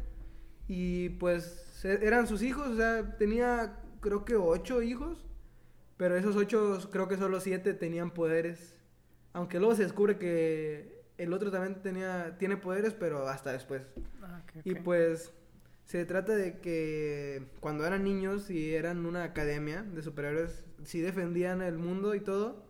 y 0.67 1.11
pues 1.11 1.85
e- 1.85 2.01
eran 2.03 2.27
sus 2.27 2.43
hijos, 2.43 2.67
o 2.69 2.77
sea, 2.77 3.17
tenía 3.19 3.77
creo 4.01 4.25
que 4.25 4.37
ocho 4.37 4.83
hijos, 4.83 5.27
pero 5.97 6.17
esos 6.17 6.37
ocho 6.37 6.79
creo 6.91 7.09
que 7.09 7.17
solo 7.17 7.41
siete 7.41 7.75
tenían 7.75 8.11
poderes, 8.13 8.77
aunque 9.33 9.59
luego 9.59 9.75
se 9.75 9.83
descubre 9.83 10.19
que 10.19 11.03
el 11.19 11.33
otro 11.33 11.51
también 11.51 11.83
tenía 11.83 12.37
tiene 12.39 12.57
poderes, 12.57 12.95
pero 12.95 13.29
hasta 13.29 13.53
después. 13.53 13.83
Ah, 14.23 14.41
ok, 14.45 14.61
Y 14.65 14.75
pues 14.77 15.33
se 15.89 16.05
trata 16.05 16.37
de 16.37 16.59
que 16.61 17.43
cuando 17.61 17.87
eran 17.87 18.05
niños 18.05 18.51
y 18.51 18.75
eran 18.75 19.07
una 19.07 19.25
academia 19.25 19.83
de 19.83 20.03
superhéroes, 20.03 20.63
sí 20.85 21.01
defendían 21.01 21.63
el 21.63 21.79
mundo 21.79 22.15
y 22.15 22.21
todo, 22.21 22.63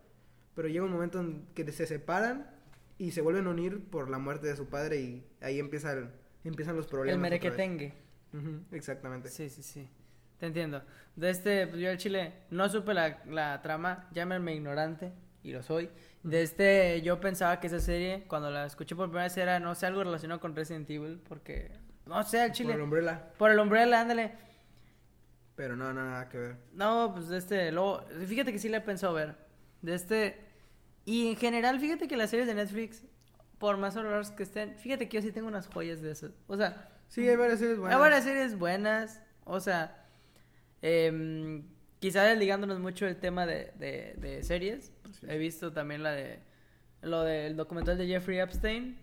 pero 0.55 0.69
llega 0.69 0.85
un 0.85 0.91
momento 0.91 1.19
en 1.19 1.45
que 1.53 1.69
se 1.71 1.85
separan 1.85 2.49
y 2.97 3.11
se 3.11 3.19
vuelven 3.19 3.47
a 3.47 3.49
unir 3.49 3.83
por 3.89 4.09
la 4.09 4.19
muerte 4.19 4.47
de 4.47 4.55
su 4.55 4.67
padre 4.67 5.01
y 5.01 5.25
ahí 5.41 5.59
empieza 5.59 5.91
el- 5.91 6.09
empiezan 6.45 6.77
los 6.77 6.87
problemas. 6.87 7.15
El 7.15 7.21
merequetengue. 7.21 7.93
Ujú, 8.33 8.61
exactamente. 8.71 9.27
Sí, 9.27 9.49
sí, 9.49 9.63
sí. 9.63 9.89
Te 10.37 10.45
entiendo. 10.45 10.81
De 11.17 11.29
este, 11.29 11.67
pues 11.67 11.81
yo 11.81 11.89
al 11.89 11.97
chile 11.97 12.33
no 12.51 12.69
supe 12.69 12.93
la, 12.93 13.21
la 13.25 13.61
trama, 13.61 14.07
llámenme 14.13 14.55
ignorante, 14.55 15.11
y 15.43 15.51
lo 15.51 15.61
soy. 15.61 15.89
De 16.23 16.41
este, 16.41 17.01
yo 17.01 17.19
pensaba 17.19 17.59
que 17.59 17.67
esa 17.67 17.79
serie, 17.79 18.23
cuando 18.27 18.49
la 18.49 18.65
escuché 18.65 18.95
por 18.95 19.07
primera 19.09 19.25
vez, 19.25 19.35
era, 19.35 19.59
no 19.59 19.75
sé, 19.75 19.85
algo 19.87 20.03
relacionado 20.05 20.39
con 20.39 20.55
Resident 20.55 20.89
Evil, 20.89 21.19
porque, 21.27 21.71
no 22.09 22.23
sé, 22.23 22.41
al 22.41 22.51
chile. 22.51 22.71
Por 22.73 22.77
el 22.79 22.83
Umbrella, 22.83 23.31
Por 23.37 23.51
el 23.51 23.59
Umbrella, 23.59 24.01
ándale. 24.01 24.33
pero 25.55 25.75
no, 25.75 25.93
no, 25.93 26.03
nada 26.05 26.27
que 26.29 26.37
ver. 26.37 26.55
No, 26.73 27.11
pues 27.13 27.27
de 27.29 27.37
este, 27.37 27.71
luego, 27.71 28.05
fíjate 28.27 28.51
que 28.51 28.59
sí 28.59 28.69
le 28.69 28.77
he 28.77 28.81
pensado 28.81 29.13
ver. 29.13 29.35
De 29.81 29.93
este, 29.95 30.39
y 31.05 31.29
en 31.29 31.37
general, 31.37 31.79
fíjate 31.79 32.07
que 32.07 32.17
las 32.17 32.29
series 32.29 32.47
de 32.47 32.53
Netflix, 32.55 33.03
por 33.57 33.77
más 33.77 33.95
horrores 33.95 34.31
que 34.31 34.43
estén, 34.43 34.77
fíjate 34.77 35.07
que 35.09 35.17
yo 35.17 35.21
sí 35.21 35.31
tengo 35.31 35.47
unas 35.47 35.67
joyas 35.67 36.01
de 36.01 36.11
esas. 36.11 36.31
O 36.47 36.57
sea, 36.57 36.89
Sí, 37.07 37.27
hay 37.27 37.35
varias 37.35 37.59
series 37.59 37.77
buenas. 37.79 37.95
hay 37.95 38.01
varias 38.01 38.23
series 38.23 38.57
buenas, 38.57 39.21
o 39.43 39.59
sea, 39.59 40.05
em, 40.81 41.63
quizás 41.99 42.37
ligándonos 42.37 42.79
mucho 42.79 43.07
el 43.07 43.17
tema 43.17 43.45
de, 43.45 43.71
de, 43.77 44.13
de 44.17 44.43
series. 44.43 44.91
He 45.27 45.37
visto 45.37 45.73
también 45.73 46.03
la 46.03 46.11
de, 46.11 46.39
lo 47.01 47.23
del 47.23 47.55
documental 47.55 47.97
de 47.97 48.07
Jeffrey 48.07 48.39
Epstein, 48.39 48.97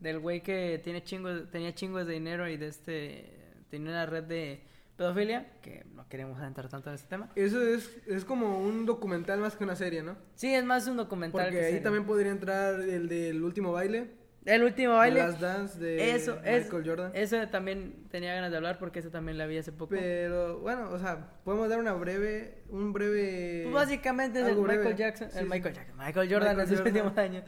del 0.00 0.18
güey 0.18 0.42
que 0.42 0.80
tiene 0.82 1.02
chingos, 1.02 1.50
tenía 1.50 1.74
chingos 1.74 2.06
de 2.06 2.14
dinero 2.14 2.48
y 2.48 2.56
de 2.56 2.68
este, 2.68 3.34
tenía 3.70 3.90
una 3.90 4.06
red 4.06 4.24
de 4.24 4.60
pedofilia, 4.96 5.46
que 5.62 5.84
no 5.94 6.08
queremos 6.08 6.42
entrar 6.42 6.68
tanto 6.68 6.88
en 6.90 6.96
ese 6.96 7.06
tema. 7.06 7.30
Eso 7.36 7.62
es, 7.62 7.96
es 8.06 8.24
como 8.24 8.58
un 8.60 8.84
documental 8.84 9.38
más 9.38 9.54
que 9.56 9.62
una 9.64 9.76
serie, 9.76 10.02
¿no? 10.02 10.16
Sí, 10.34 10.52
es 10.52 10.64
más 10.64 10.86
un 10.88 10.96
documental. 10.96 11.44
Porque 11.46 11.58
que 11.58 11.64
ahí 11.64 11.70
serie. 11.72 11.84
también 11.84 12.04
podría 12.04 12.32
entrar 12.32 12.80
el 12.80 13.08
del 13.08 13.42
último 13.44 13.72
baile. 13.72 14.18
El 14.44 14.64
último 14.64 14.94
baile. 14.94 15.20
Last 15.20 15.40
Dance 15.40 15.78
de 15.78 16.14
Eso, 16.14 16.36
Michael 16.36 16.82
Jordan. 16.84 17.10
Eso 17.14 17.36
también 17.48 18.06
tenía 18.10 18.34
ganas 18.34 18.50
de 18.50 18.56
hablar 18.56 18.78
porque 18.78 19.00
eso 19.00 19.10
también 19.10 19.36
la 19.36 19.46
vi 19.46 19.58
hace 19.58 19.72
poco. 19.72 19.90
Pero 19.90 20.60
bueno, 20.60 20.90
o 20.90 20.98
sea, 20.98 21.32
podemos 21.44 21.68
dar 21.68 21.78
una 21.78 21.92
breve, 21.92 22.62
un 22.70 22.92
breve. 22.92 23.64
Pues 23.64 23.74
básicamente 23.74 24.40
es 24.40 24.48
el 24.48 24.56
Michael. 24.56 24.96
Jackson, 24.96 25.30
Sí, 25.30 25.38
el. 25.38 25.48
Michael 25.48 25.74
Jackson, 25.74 25.96
Michael 25.98 26.32
Jordan 26.32 26.56
Michael 26.56 26.72
en 26.72 26.76
sus 26.76 26.86
últimos 26.86 27.18
años, 27.18 27.44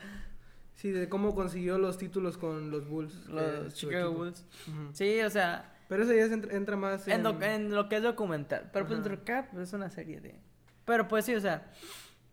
Sí, 0.80 0.90
de 0.92 1.10
cómo 1.10 1.34
consiguió 1.34 1.76
los 1.76 1.98
títulos 1.98 2.38
con 2.38 2.70
los 2.70 2.88
Bulls. 2.88 3.14
es 3.14 3.28
los 3.28 3.74
Chicago. 3.74 4.12
Bulls. 4.14 4.46
Ujú. 4.66 4.88
Sí, 4.94 5.20
o 5.20 5.28
sea, 5.28 5.74
Pero 5.88 6.04
eso 6.04 6.14
ya 6.14 6.26
se 6.28 6.34
entra, 6.56 6.76
más 6.76 7.06
en. 7.06 7.14
en, 7.14 7.22
lo, 7.22 7.42
en 7.42 7.74
lo 7.74 7.86
que 7.88 7.96
es 7.96 8.02
documental, 8.02 8.70
pero 8.72 8.86
pues 8.86 9.06
acá, 9.06 9.48
pues, 9.52 9.68
es 9.68 9.72
una 9.74 9.90
serie 9.90 10.20
de... 10.22 10.40
Pero 10.86 11.06
pues 11.06 11.26
sí, 11.26 11.34
o 11.34 11.40
sea, 11.40 11.70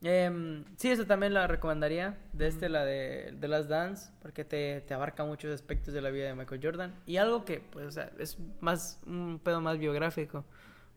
em, 0.01 0.63
sí, 0.77 0.89
eso 0.89 1.05
también 1.05 1.33
la 1.33 1.45
recomendaría, 1.47 2.17
de 2.31 2.47
este, 2.47 2.69
la 2.69 2.85
de, 2.85 3.33
de 3.37 3.47
Las 3.49 3.67
Dance, 3.67 4.11
porque 4.21 4.45
te, 4.45 4.79
te 4.81 4.93
abarca 4.93 5.25
muchos 5.25 5.51
aspectos 5.53 5.93
de 5.93 6.01
la 6.01 6.09
vida 6.09 6.27
de 6.27 6.35
Michael 6.35 6.61
Jordan, 6.63 6.93
y 7.05 7.17
algo 7.17 7.43
que, 7.43 7.59
pues, 7.59 7.85
o 7.87 7.91
sea, 7.91 8.11
es 8.17 8.37
más, 8.61 9.01
un 9.05 9.41
pedo 9.43 9.59
más 9.59 9.77
biográfico, 9.77 10.45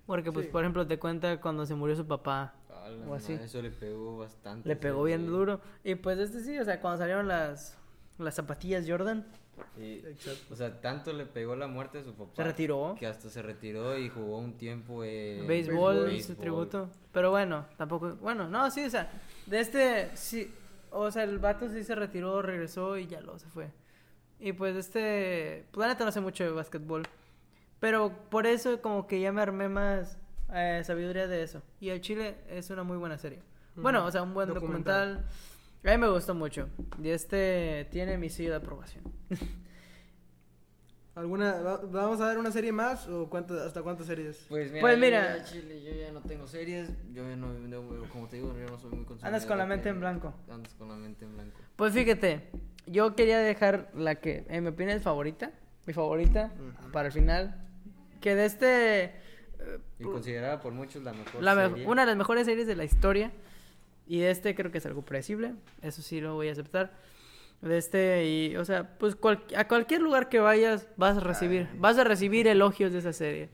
porque, 0.07 0.31
pues, 0.31 0.47
Sí. 0.47 0.53
por 0.53 0.63
ejemplo, 0.63 0.87
te 0.87 0.99
cuenta 1.01 1.41
cuando 1.41 1.67
se 1.67 1.75
murió 1.75 1.97
su 1.97 2.07
papá, 2.07 2.55
A 2.85 3.09
O 3.09 3.15
así. 3.15 3.33
Eso 3.35 3.61
le 3.63 3.71
pegó 3.71 4.19
bastante. 4.19 4.69
Le 4.69 4.77
pegó 4.77 5.03
bien 5.05 5.23
güey. 5.23 5.33
duro. 5.33 5.61
Y 5.85 5.95
pues 5.97 6.19
este 6.19 6.41
sí, 6.41 6.59
o 6.59 6.65
sea, 6.65 6.81
cuando 6.81 6.99
salieron 6.99 7.29
las, 7.29 7.77
las 8.19 8.35
zapatillas 8.35 8.85
Jordan, 8.89 9.27
Y, 9.79 9.99
Exacto. 10.07 10.55
o 10.55 10.57
sea, 10.57 10.81
tanto 10.81 11.13
le 11.13 11.27
pegó 11.27 11.55
la 11.55 11.67
muerte 11.67 11.99
de 11.99 12.05
su 12.05 12.15
papá. 12.15 12.33
se 12.37 12.45
retiró. 12.45 12.97
Que 12.99 13.07
hasta 13.07 13.29
se 13.29 13.43
retiró 13.43 13.99
y 13.99 14.09
jugó 14.09 14.39
un 14.39 14.57
tiempo 14.57 15.05
en 15.05 15.47
béisbol, 15.47 16.07
béisbol. 16.07 16.23
su 16.23 16.41
tributo. 16.41 16.89
Pero 17.13 17.31
bueno, 17.31 17.67
tampoco. 17.77 18.17
Bueno, 18.17 18.49
no, 18.49 18.71
sí, 18.71 18.85
o 18.85 18.91
sea, 18.91 19.11
de 19.47 19.61
este, 19.61 20.11
sí. 20.17 20.51
O 20.91 21.11
sea, 21.11 21.23
el 21.25 21.39
vato 21.39 21.69
sí 21.69 21.85
se 21.85 21.95
retiró, 21.95 22.43
regresó 22.43 22.97
y 22.97 23.07
ya 23.07 23.21
lo 23.21 23.39
se 23.39 23.47
fue. 23.49 23.71
Y 24.41 24.53
pues 24.55 24.75
este. 24.77 25.67
Pues 25.71 25.87
la 25.87 25.93
neta 25.93 26.05
no 26.05 26.13
sé 26.13 26.21
mucho 26.21 26.43
de 26.45 26.51
básquetbol. 26.51 27.03
Pero 27.79 28.13
por 28.31 28.47
eso, 28.47 28.81
como 28.83 29.07
que 29.07 29.21
ya 29.21 29.33
me 29.33 29.41
armé 29.43 29.69
más 29.69 30.19
eh, 30.55 30.83
sabiduría 30.85 31.27
de 31.27 31.43
eso. 31.43 31.63
Y 31.81 31.91
el 31.91 32.01
Chile 32.01 32.37
es 32.49 32.71
una 32.71 32.83
muy 32.83 32.97
buena 32.97 33.19
serie. 33.19 33.41
Bueno, 33.77 34.01
Ujú. 34.01 34.09
o 34.09 34.11
sea, 34.11 34.23
un 34.23 34.35
buen 34.35 34.49
Documental. 34.49 35.09
documental. 35.17 35.31
A 35.85 35.91
mí 35.97 35.99
me 35.99 36.09
gustó 36.11 36.35
mucho. 36.35 36.69
Y 37.03 37.09
este 37.11 37.87
tiene 37.91 38.19
mi 38.19 38.29
sello 38.29 38.51
de 38.51 38.57
aprobación. 38.57 39.05
¿Alguna, 41.15 41.61
va- 41.61 41.81
¿Vamos 41.91 42.21
a 42.21 42.29
ver 42.29 42.39
una 42.39 42.51
serie 42.53 42.71
más 42.73 43.07
o 43.09 43.29
cuántas, 43.29 43.59
hasta 43.63 43.83
cuántas 43.83 44.07
series? 44.07 44.47
Pues 44.49 44.71
mira, 44.71 44.81
Pues 44.81 44.95
yo 44.95 45.01
mira. 45.01 45.37
ya, 45.39 45.45
Chile, 45.45 45.83
yo 45.83 45.93
ya 45.93 46.13
no 46.13 46.21
tengo 46.23 46.47
series, 46.47 46.89
yo 47.13 47.29
ya 47.29 47.37
no, 47.37 47.53
no- 47.53 48.09
como 48.11 48.29
te 48.29 48.37
digo, 48.37 48.55
yo 48.57 48.67
no 48.67 48.79
soy 48.79 48.91
muy 48.91 49.05
consumidor 49.05 49.27
Andas 49.27 49.45
con 49.45 49.59
la 49.59 49.67
mente 49.67 49.85
que- 49.85 49.89
en 49.91 50.01
blanco. 50.01 50.33
Andas 50.49 50.73
con 50.75 50.89
la 50.89 50.95
mente 50.95 51.25
en 51.25 51.35
blanco. 51.35 51.61
Pues 51.77 51.93
fíjate, 51.93 52.49
yo 52.87 53.17
quería 53.17 53.39
dejar 53.39 53.91
la 53.95 54.15
que, 54.17 54.47
en 54.49 54.63
mi 54.63 54.71
opinión, 54.71 54.97
es 54.97 55.03
favorita. 55.03 55.51
Mi 55.87 55.93
favorita, 55.93 56.53
Ujú. 56.55 56.93
para 56.93 57.09
el 57.09 57.13
final. 57.13 57.67
Que 58.21 58.35
de 58.37 58.45
este. 58.47 59.13
Y 59.99 60.05
considerada 60.05 60.61
por 60.61 60.73
muchos 60.73 61.03
la 61.03 61.13
mejor 61.13 61.43
la 61.43 61.55
serie. 61.69 61.87
una 61.87 62.03
de 62.03 62.07
las 62.07 62.17
mejores 62.17 62.47
series 62.47 62.67
de 62.67 62.77
la 62.77 62.85
historia. 62.85 63.33
Y 64.07 64.19
de 64.21 64.31
este 64.31 64.55
creo 64.55 64.71
que 64.73 64.79
es 64.79 64.87
algo 64.87 65.03
predecible. 65.03 65.55
Eso 65.83 66.03
sí 66.03 66.21
lo 66.21 66.35
voy 66.35 66.49
a 66.49 66.53
aceptar. 66.53 66.93
De 67.61 67.77
este, 67.79 68.27
y, 68.27 68.57
o 68.57 68.65
sea, 68.65 68.97
pues 68.99 69.15
cual- 69.17 69.45
a 69.57 69.69
cualquier 69.69 70.01
lugar 70.01 70.29
que 70.29 70.41
vayas 70.41 70.89
vas 70.97 71.19
a 71.19 71.21
recibir, 71.21 71.69
Ay. 71.71 71.79
vas 71.79 71.99
a 71.99 72.05
recibir 72.05 72.47
elogios 72.49 72.93
de 72.93 72.99
esa 73.01 73.13
serie. 73.13 73.51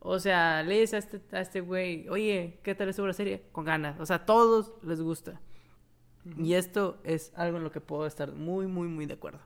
O 0.00 0.18
sea, 0.18 0.62
le 0.62 0.80
dices 0.80 0.94
a 0.94 0.98
este, 0.98 1.36
a 1.36 1.40
este 1.40 1.60
güey, 1.60 2.06
oye, 2.08 2.58
¿qué 2.62 2.74
tal 2.74 2.88
estuvo 2.88 3.06
la 3.06 3.12
serie? 3.14 3.44
Con 3.52 3.64
ganas. 3.64 3.98
O 4.00 4.04
sea, 4.06 4.16
a 4.16 4.26
todos 4.26 4.72
les 4.82 5.00
gusta. 5.00 5.40
Y 6.38 6.54
esto 6.54 6.98
es 7.04 7.32
algo 7.36 7.58
en 7.58 7.64
lo 7.64 7.70
que 7.70 7.80
puedo 7.80 8.06
estar 8.06 8.32
muy, 8.32 8.66
muy, 8.66 8.88
muy 8.88 9.06
de 9.06 9.14
acuerdo. 9.14 9.40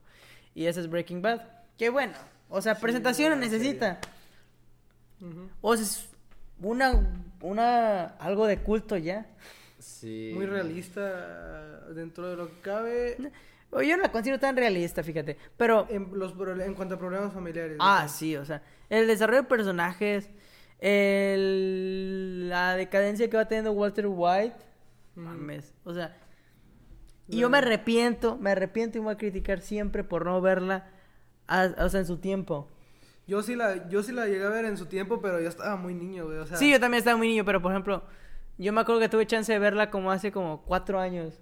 Y 0.54 0.66
ese 0.66 0.80
es 0.80 0.88
Breaking 0.90 1.22
Bad. 1.22 1.42
Qué 1.76 1.90
bueno. 1.90 2.14
O 2.48 2.60
sea, 2.62 2.74
presentación 2.76 3.28
buena 3.30 3.44
O 5.60 5.74
sea, 5.76 5.84
es 5.84 6.08
una, 6.60 7.12
una, 7.40 8.04
algo 8.18 8.46
de 8.46 8.58
culto 8.58 8.96
ya. 8.96 9.26
Sí. 9.78 10.32
Muy 10.34 10.46
realista 10.46 11.86
dentro 11.94 12.28
de 12.30 12.36
lo 12.36 12.46
que 12.48 12.60
cabe. 12.62 13.16
Yo 13.72 13.96
no 13.96 14.02
la 14.02 14.10
considero 14.12 14.38
tan 14.40 14.56
realista, 14.56 15.02
fíjate. 15.02 15.36
Pero, 15.56 15.86
En, 15.90 16.08
los, 16.18 16.32
en 16.60 16.74
cuanto 16.74 16.94
a 16.94 16.98
problemas 16.98 17.32
familiares. 17.32 17.76
ah, 17.80 18.00
¿no? 18.04 18.08
sí, 18.08 18.36
o 18.36 18.44
sea, 18.44 18.62
el 18.88 19.06
desarrollo 19.06 19.42
de 19.42 19.48
personajes, 19.48 20.30
el, 20.80 22.48
la 22.48 22.74
decadencia 22.76 23.28
que 23.28 23.36
va 23.36 23.46
teniendo 23.46 23.72
Walter 23.72 24.06
White, 24.08 24.56
mames, 25.14 25.74
o 25.84 25.92
sea, 25.94 26.16
y 27.28 27.38
yo 27.40 27.50
me 27.50 27.58
arrepiento, 27.58 28.36
me 28.38 28.50
arrepiento 28.52 28.96
y 28.98 29.00
me 29.00 29.06
voy 29.06 29.14
a 29.14 29.18
criticar 29.18 29.60
siempre 29.60 30.02
por 30.02 30.24
no 30.24 30.40
verla, 30.40 30.88
a- 31.46 31.74
o 31.78 31.88
sea, 31.88 32.00
en 32.00 32.06
su 32.06 32.18
tiempo. 32.18 32.68
Yo 33.28 33.42
sí 33.42 33.54
la, 33.54 33.88
yo 33.88 34.02
sí 34.02 34.10
la 34.10 34.26
llegué 34.26 34.44
a 34.44 34.48
ver 34.48 34.64
en 34.64 34.76
su 34.76 34.86
tiempo, 34.86 35.20
pero 35.20 35.40
yo 35.40 35.48
estaba 35.48 35.76
muy 35.76 35.94
niño, 35.94 36.24
güey. 36.26 36.38
O 36.38 36.46
sea, 36.46 36.56
Sí, 36.56 36.70
yo 36.72 36.80
también 36.80 36.98
estaba 36.98 37.16
muy 37.16 37.28
niño, 37.28 37.44
pero 37.44 37.62
por 37.62 37.70
ejemplo, 37.70 38.02
yo 38.56 38.72
me 38.72 38.80
acuerdo 38.80 39.00
que 39.02 39.08
tuve 39.08 39.26
chance 39.26 39.52
de 39.52 39.58
verla 39.60 39.90
como 39.90 40.10
hace 40.10 40.32
como 40.32 40.62
cuatro 40.62 40.98
años. 40.98 41.40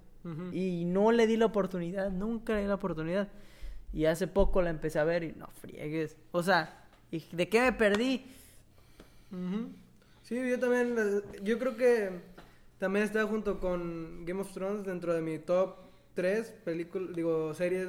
Y 0.53 0.85
no 0.87 1.13
le 1.13 1.29
di 1.29 1.37
la 1.37 1.47
oportunidad, 1.47 2.11
nunca 2.11 2.55
le 2.55 2.63
di 2.63 2.67
la 2.67 2.75
oportunidad. 2.75 3.29
Y 3.93 4.07
hace 4.07 4.27
poco 4.27 4.61
la 4.61 4.71
empecé 4.71 4.99
a 4.99 5.05
ver 5.05 5.23
y 5.23 5.33
no 5.33 5.47
friegues. 5.61 6.17
O 6.33 6.43
sea, 6.43 6.85
¿y 7.13 7.23
¿de 7.31 7.49
qué 7.49 7.61
me 7.61 7.73
perdí? 7.73 8.27
Sí, 10.23 10.35
yo 10.51 10.59
también, 10.59 10.97
la- 10.97 11.23
yo 11.45 11.59
creo 11.61 11.77
que 11.77 12.11
también 12.79 13.05
está 13.05 13.25
junto 13.25 13.61
con 13.61 14.25
Game 14.25 14.41
of 14.41 14.53
Thrones 14.53 14.85
dentro 14.85 15.15
de 15.15 15.21
mi 15.23 15.39
top 15.39 15.77
3 16.15 16.51
películas, 16.65 17.15
digo, 17.15 17.55
series 17.55 17.87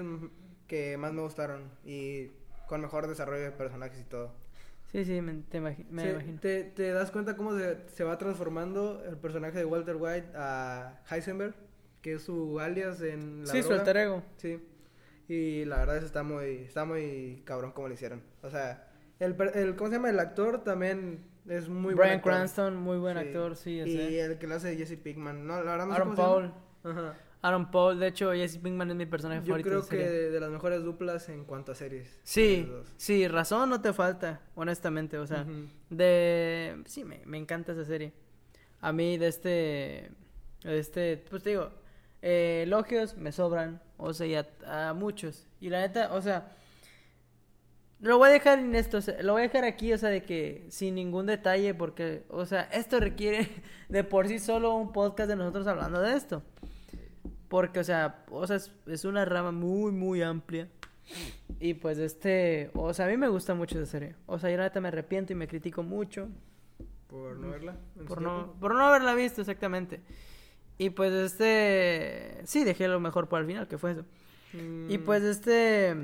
que 0.68 0.96
más 0.98 1.14
me 1.14 1.22
gustaron 1.22 1.64
y 1.86 2.28
con 2.68 2.82
mejor 2.82 3.08
desarrollo 3.08 3.44
de 3.44 3.52
personajes 3.52 4.00
y 4.00 4.04
todo. 4.04 4.32
Sí, 4.92 5.04
sí, 5.04 5.20
me, 5.22 5.34
te 5.50 5.60
imagi- 5.60 5.86
me 5.90 6.04
Sí, 6.04 6.10
imagino. 6.10 6.40
Te, 6.40 6.64
te 6.64 6.92
das 6.92 7.12
cuenta 7.12 7.36
cómo 7.36 7.58
se, 7.58 7.78
se 7.90 8.04
va 8.04 8.18
transformando 8.18 9.04
el 9.06 9.18
personaje 9.18 9.58
de 9.58 9.66
Walter 9.66 9.96
White 9.98 10.30
a 10.36 11.02
Heisenberg, 11.10 11.54
que 12.02 12.14
es 12.14 12.22
su 12.24 12.60
alias 12.60 13.02
en 13.02 13.42
la 13.46 13.52
Sí, 13.52 13.62
su 13.62 13.68
droga? 13.70 13.82
alter 13.82 13.98
ego. 13.98 14.24
Sí. 14.38 14.66
Y 15.28 15.66
la 15.66 15.78
verdad 15.80 15.98
eso 15.98 16.06
está 16.06 16.24
muy, 16.24 16.64
está 16.64 16.86
muy 16.86 17.42
cabrón 17.46 17.74
como 17.74 17.90
lo 17.90 17.94
hicieron. 17.94 18.22
O 18.44 18.50
sea, 18.50 18.88
el, 19.20 19.36
per- 19.36 19.58
el 19.58 19.76
¿cómo 19.76 19.90
se 19.90 19.98
llama? 19.98 20.10
El 20.10 20.20
actor 20.22 20.64
también 20.64 21.26
es 21.50 21.68
muy 21.68 21.94
buen 21.94 21.98
Brian 21.98 22.16
actor. 22.20 22.32
Cranston, 22.34 22.78
muy 22.78 22.98
buen 22.98 23.18
Sí. 23.20 23.26
actor, 23.26 23.56
sí, 23.58 23.80
Y 23.82 23.94
sé. 23.98 24.22
el 24.22 24.38
que 24.38 24.48
lo 24.48 24.56
hace 24.56 24.78
Jesse 24.78 24.98
Pinkman. 24.98 25.46
No, 25.46 25.62
la 25.64 25.72
verdad 25.72 25.86
no 25.86 25.96
sé 25.96 26.02
Aaron 26.02 26.16
Paul. 26.16 26.44
llama. 26.44 27.02
Ajá. 27.10 27.16
Aaron 27.48 27.72
Paul, 27.72 28.00
de 28.00 28.08
hecho, 28.08 28.32
Jesse 28.34 28.58
Pinkman 28.58 28.90
es 28.90 28.96
mi 28.96 29.06
personaje 29.06 29.42
Yo 29.42 29.48
favorito. 29.48 29.70
creo 29.70 29.82
de 29.82 29.88
que 29.90 29.98
de, 30.10 30.30
de 30.32 30.40
las 30.40 30.50
mejores 30.50 30.84
duplas 30.84 31.30
en 31.30 31.46
cuanto 31.46 31.72
a 31.72 31.76
series. 31.76 32.20
Sí, 32.24 32.70
sí, 32.98 33.28
razón 33.28 33.70
no 33.70 33.82
te 33.82 33.94
falta, 33.94 34.42
honestamente. 34.56 35.18
O 35.18 35.26
sea, 35.28 35.46
de. 35.90 36.82
Sí, 36.86 37.04
me, 37.04 37.22
me 37.26 37.38
encanta 37.38 37.72
esa 37.72 37.86
serie. 37.86 38.14
A 38.82 38.92
mí, 38.94 39.18
de 39.18 39.28
este. 39.28 40.12
de 40.64 40.80
este, 40.80 41.18
pues 41.30 41.44
te 41.44 41.52
digo, 41.52 41.72
eh, 42.22 42.64
elogios 42.66 43.16
me 43.18 43.32
sobran. 43.32 43.82
O 43.98 44.14
sea, 44.14 44.28
y 44.28 44.36
a, 44.36 44.48
a 44.90 44.94
muchos. 44.94 45.48
Y 45.60 45.70
la 45.70 45.80
neta, 45.82 46.14
o 46.14 46.22
sea. 46.22 46.54
Lo 48.00 48.20
voy 48.20 48.30
a 48.30 48.32
dejar 48.34 48.60
en 48.60 48.76
esto, 48.76 48.98
o 48.98 49.02
sea, 49.02 49.20
lo 49.24 49.34
voy 49.34 49.40
a 49.42 49.46
dejar 49.46 49.64
aquí, 49.64 49.92
o 49.92 49.98
sea, 49.98 50.10
de 50.10 50.22
que 50.22 50.68
sin 50.70 50.94
ningún 50.94 51.26
detalle, 51.26 51.74
porque, 51.74 52.26
o 52.30 52.46
sea, 52.46 52.62
esto 52.72 53.00
requiere 53.00 53.50
de 53.90 54.04
por 54.04 54.28
sí 54.28 54.38
solo 54.38 54.76
un 54.76 54.92
podcast 54.94 55.28
de 55.30 55.36
nosotros 55.36 55.66
hablando 55.66 56.00
de 56.02 56.16
esto. 56.16 56.44
Porque, 57.48 57.80
o 57.80 57.84
sea, 57.84 58.24
o 58.30 58.46
sea, 58.46 58.58
es, 58.88 59.06
una 59.06 59.26
rama 59.26 59.52
muy, 59.52 59.92
muy 59.92 60.22
amplia. 60.22 60.68
Y 61.60 61.76
pues 61.76 61.98
este, 61.98 62.70
o 62.74 62.94
sea, 62.94 63.06
a 63.06 63.10
mí 63.10 63.16
me 63.16 63.30
gusta 63.30 63.54
mucho 63.54 63.80
esa 63.80 63.90
serie. 63.90 64.16
O 64.26 64.38
sea, 64.40 64.50
yo 64.52 64.58
la 64.58 64.64
neta 64.64 64.82
me 64.82 64.90
arrepiento 64.90 65.32
y 65.32 65.38
me 65.38 65.48
critico 65.48 65.82
mucho 65.82 66.28
Por 67.08 67.38
no 67.38 67.50
verla. 67.50 67.78
por 68.08 68.22
no, 68.22 68.54
por 68.60 68.76
no 68.76 68.86
haberla 68.86 69.16
visto 69.16 69.40
exactamente. 69.42 70.02
Y 70.78 70.90
pues 70.92 71.14
este, 71.14 72.42
sí, 72.44 72.64
dejé 72.64 72.88
lo 72.88 73.00
mejor 73.00 73.30
para 73.30 73.42
el 73.42 73.48
final, 73.48 73.68
que 73.68 73.78
fue 73.78 73.92
eso. 73.94 74.06
Y 74.54 74.98
Mm, 74.98 75.04
pues 75.04 75.24
este, 75.24 75.96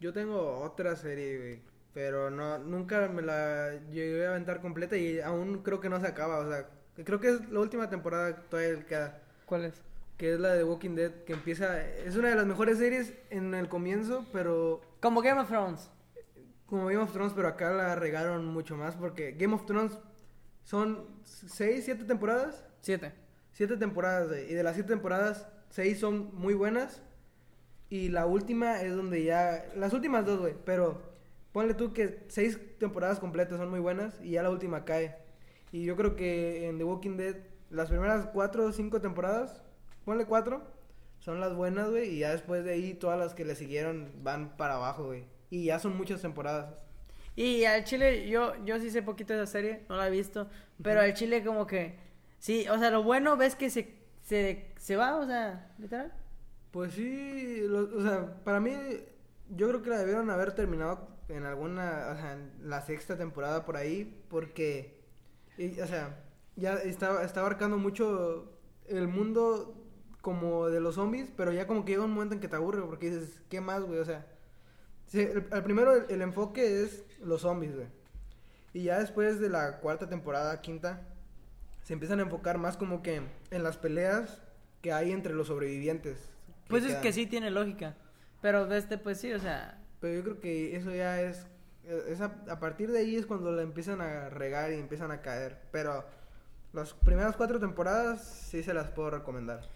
Yo 0.00 0.12
tengo 0.12 0.60
otra 0.60 0.96
serie, 0.96 1.38
güey. 1.38 1.60
Pero 1.92 2.30
no, 2.30 2.58
nunca 2.58 3.08
me 3.08 3.20
la 3.22 3.72
llegué 3.90 4.26
a 4.26 4.30
aventar 4.30 4.60
completa 4.60 4.96
y 4.96 5.20
aún 5.20 5.62
creo 5.62 5.80
que 5.80 5.88
no 5.88 6.00
se 6.00 6.06
acaba. 6.06 6.38
O 6.38 6.48
sea, 6.48 6.68
creo 7.04 7.20
que 7.20 7.30
es 7.30 7.50
la 7.50 7.60
última 7.60 7.90
temporada 7.90 8.36
que 8.36 8.42
todavía 8.42 8.86
queda. 8.86 9.22
¿cuál 9.44 9.64
es? 9.64 9.82
Que 10.20 10.34
es 10.34 10.38
la 10.38 10.52
de 10.52 10.64
Walking 10.64 10.96
Dead, 10.96 11.24
que 11.24 11.32
empieza... 11.32 11.82
Es 11.82 12.14
una 12.14 12.28
de 12.28 12.34
las 12.34 12.44
mejores 12.44 12.76
series 12.76 13.14
en 13.30 13.54
el 13.54 13.70
comienzo, 13.70 14.26
pero 14.34 14.82
Como 15.00 15.22
Game 15.22 15.40
of 15.40 15.48
Thrones. 15.48 15.90
como 16.66 16.88
Game 16.88 16.98
of 16.98 17.10
Thrones, 17.10 17.32
pero 17.34 17.48
acá 17.48 17.70
la 17.70 17.96
regaron 17.96 18.44
mucho 18.44 18.76
más 18.76 18.96
porque 18.96 19.32
Game 19.32 19.54
of 19.54 19.64
Thrones 19.64 19.98
son 20.62 21.06
seis, 21.24 21.86
siete 21.86 22.04
temporadas. 22.04 22.66
Siete. 22.82 23.14
Siete 23.52 23.78
temporadas, 23.78 24.28
güey, 24.28 24.52
y 24.52 24.52
de 24.52 24.62
las 24.62 24.74
siete 24.74 24.90
temporadas, 24.90 25.48
seis 25.70 25.98
son 25.98 26.34
muy 26.34 26.52
buenas. 26.52 27.02
Y 27.88 28.10
la 28.10 28.26
última 28.26 28.82
es 28.82 28.94
donde 28.94 29.24
ya. 29.24 29.64
Las 29.74 29.94
últimas 29.94 30.26
dos, 30.26 30.38
güey. 30.38 30.54
Pero 30.66 31.00
ponle 31.52 31.72
tú 31.72 31.94
que 31.94 32.26
seis 32.28 32.60
temporadas 32.78 33.20
completas 33.20 33.56
son 33.56 33.70
muy 33.70 33.80
buenas 33.80 34.20
y 34.20 34.32
ya 34.32 34.42
la 34.42 34.50
última 34.50 34.84
cae. 34.84 35.16
Y 35.72 35.82
yo 35.84 35.96
creo 35.96 36.14
que 36.14 36.68
en 36.68 36.76
The 36.76 36.84
Walking 36.84 37.16
Dead, 37.16 37.36
las 37.70 37.88
primeras 37.88 38.26
cuatro 38.26 38.66
o 38.66 38.72
cinco 38.72 39.00
temporadas, 39.00 39.62
ponle 40.04 40.26
cuatro, 40.26 40.62
son 41.20 41.40
las 41.40 41.54
buenas, 41.54 41.90
güey. 41.90 42.10
Y 42.16 42.18
ya 42.20 42.30
después 42.32 42.64
de 42.64 42.72
ahí, 42.72 42.94
todas 42.94 43.18
las 43.18 43.34
que 43.34 43.44
le 43.44 43.54
siguieron 43.54 44.12
van 44.22 44.56
para 44.56 44.74
abajo, 44.76 45.06
güey. 45.06 45.24
Y 45.50 45.66
ya 45.66 45.78
son 45.78 45.96
muchas 45.96 46.22
temporadas. 46.22 46.74
Y 47.36 47.64
al 47.64 47.84
Chile, 47.84 48.28
yo, 48.28 48.54
yo 48.64 48.78
sí 48.80 48.90
sé 48.90 49.02
poquito 49.02 49.32
de 49.34 49.42
esa 49.42 49.52
serie, 49.52 49.84
no 49.88 49.96
la 49.96 50.08
he 50.08 50.10
visto. 50.10 50.48
Pero 50.82 51.00
al 51.00 51.14
Chile 51.14 51.44
como 51.44 51.66
que, 51.66 51.98
sí, 52.38 52.66
o 52.68 52.78
sea, 52.78 52.90
lo 52.90 53.02
bueno 53.02 53.36
ves 53.36 53.54
que 53.56 53.70
se, 53.70 53.96
se, 54.22 54.72
se 54.76 54.96
va, 54.96 55.16
o 55.16 55.26
sea, 55.26 55.74
literal. 55.78 56.12
Pues 56.70 56.92
sí, 56.92 57.62
lo- 57.66 57.96
o 57.98 58.02
sea, 58.02 58.42
para 58.44 58.60
mí, 58.60 58.72
yo 59.48 59.68
creo 59.68 59.82
que 59.82 59.90
la 59.90 59.98
debieron 59.98 60.30
haber 60.30 60.52
terminado 60.54 61.08
en 61.28 61.44
alguna, 61.44 62.08
o 62.12 62.16
sea, 62.16 62.32
en 62.34 62.52
la 62.68 62.80
sexta 62.82 63.16
temporada 63.16 63.64
por 63.64 63.76
ahí, 63.76 64.22
porque, 64.28 65.00
y, 65.58 65.80
o 65.80 65.86
sea, 65.86 66.22
ya 66.56 66.74
está, 66.74 67.24
está 67.24 67.40
abarcando 67.40 67.78
mucho 67.78 68.52
el 68.88 69.08
mundo 69.08 69.79
como 70.20 70.68
de 70.68 70.80
los 70.80 70.96
zombies, 70.96 71.30
pero 71.36 71.52
ya 71.52 71.66
como 71.66 71.84
que 71.84 71.92
llega 71.92 72.04
un 72.04 72.12
momento 72.12 72.34
en 72.34 72.40
que 72.40 72.48
te 72.48 72.56
aburre, 72.56 72.82
porque 72.82 73.10
dices, 73.10 73.42
¿qué 73.48 73.60
más, 73.60 73.82
güey? 73.82 73.98
O 74.00 74.04
sea, 74.04 74.26
sí, 75.06 75.20
el, 75.20 75.46
al 75.50 75.62
primero 75.64 75.94
el, 75.94 76.10
el 76.10 76.22
enfoque 76.22 76.82
es 76.82 77.04
los 77.20 77.42
zombies, 77.42 77.74
güey. 77.74 77.88
Y 78.72 78.84
ya 78.84 78.98
después 78.98 79.40
de 79.40 79.48
la 79.48 79.78
cuarta 79.80 80.08
temporada, 80.08 80.60
quinta, 80.60 81.02
se 81.82 81.92
empiezan 81.94 82.20
a 82.20 82.22
enfocar 82.22 82.58
más 82.58 82.76
como 82.76 83.02
que 83.02 83.22
en 83.50 83.62
las 83.62 83.76
peleas 83.78 84.40
que 84.80 84.92
hay 84.92 85.10
entre 85.12 85.34
los 85.34 85.48
sobrevivientes. 85.48 86.30
Pues 86.68 86.84
es 86.84 86.96
quedan. 86.96 87.02
que 87.02 87.12
sí 87.12 87.26
tiene 87.26 87.50
lógica. 87.50 87.96
Pero 88.40 88.72
este, 88.72 88.98
pues 88.98 89.18
sí, 89.20 89.32
o 89.32 89.40
sea, 89.40 89.82
Pero 90.00 90.14
yo 90.14 90.22
creo 90.22 90.40
que 90.40 90.76
eso 90.76 90.94
ya 90.94 91.20
es, 91.22 91.46
es 91.84 92.20
a, 92.20 92.36
a 92.48 92.60
partir 92.60 92.90
de 92.90 93.00
ahí 93.00 93.16
es 93.16 93.26
cuando 93.26 93.52
la 93.52 93.62
empiezan 93.62 94.00
a 94.00 94.28
regar 94.30 94.72
y 94.72 94.76
empiezan 94.76 95.10
a 95.10 95.20
caer. 95.20 95.58
Pero 95.72 96.04
las 96.72 96.94
primeras 96.94 97.36
cuatro 97.36 97.58
temporadas 97.60 98.22
sí 98.24 98.62
se 98.62 98.74
las 98.74 98.90
puedo 98.90 99.10
recomendar. 99.10 99.68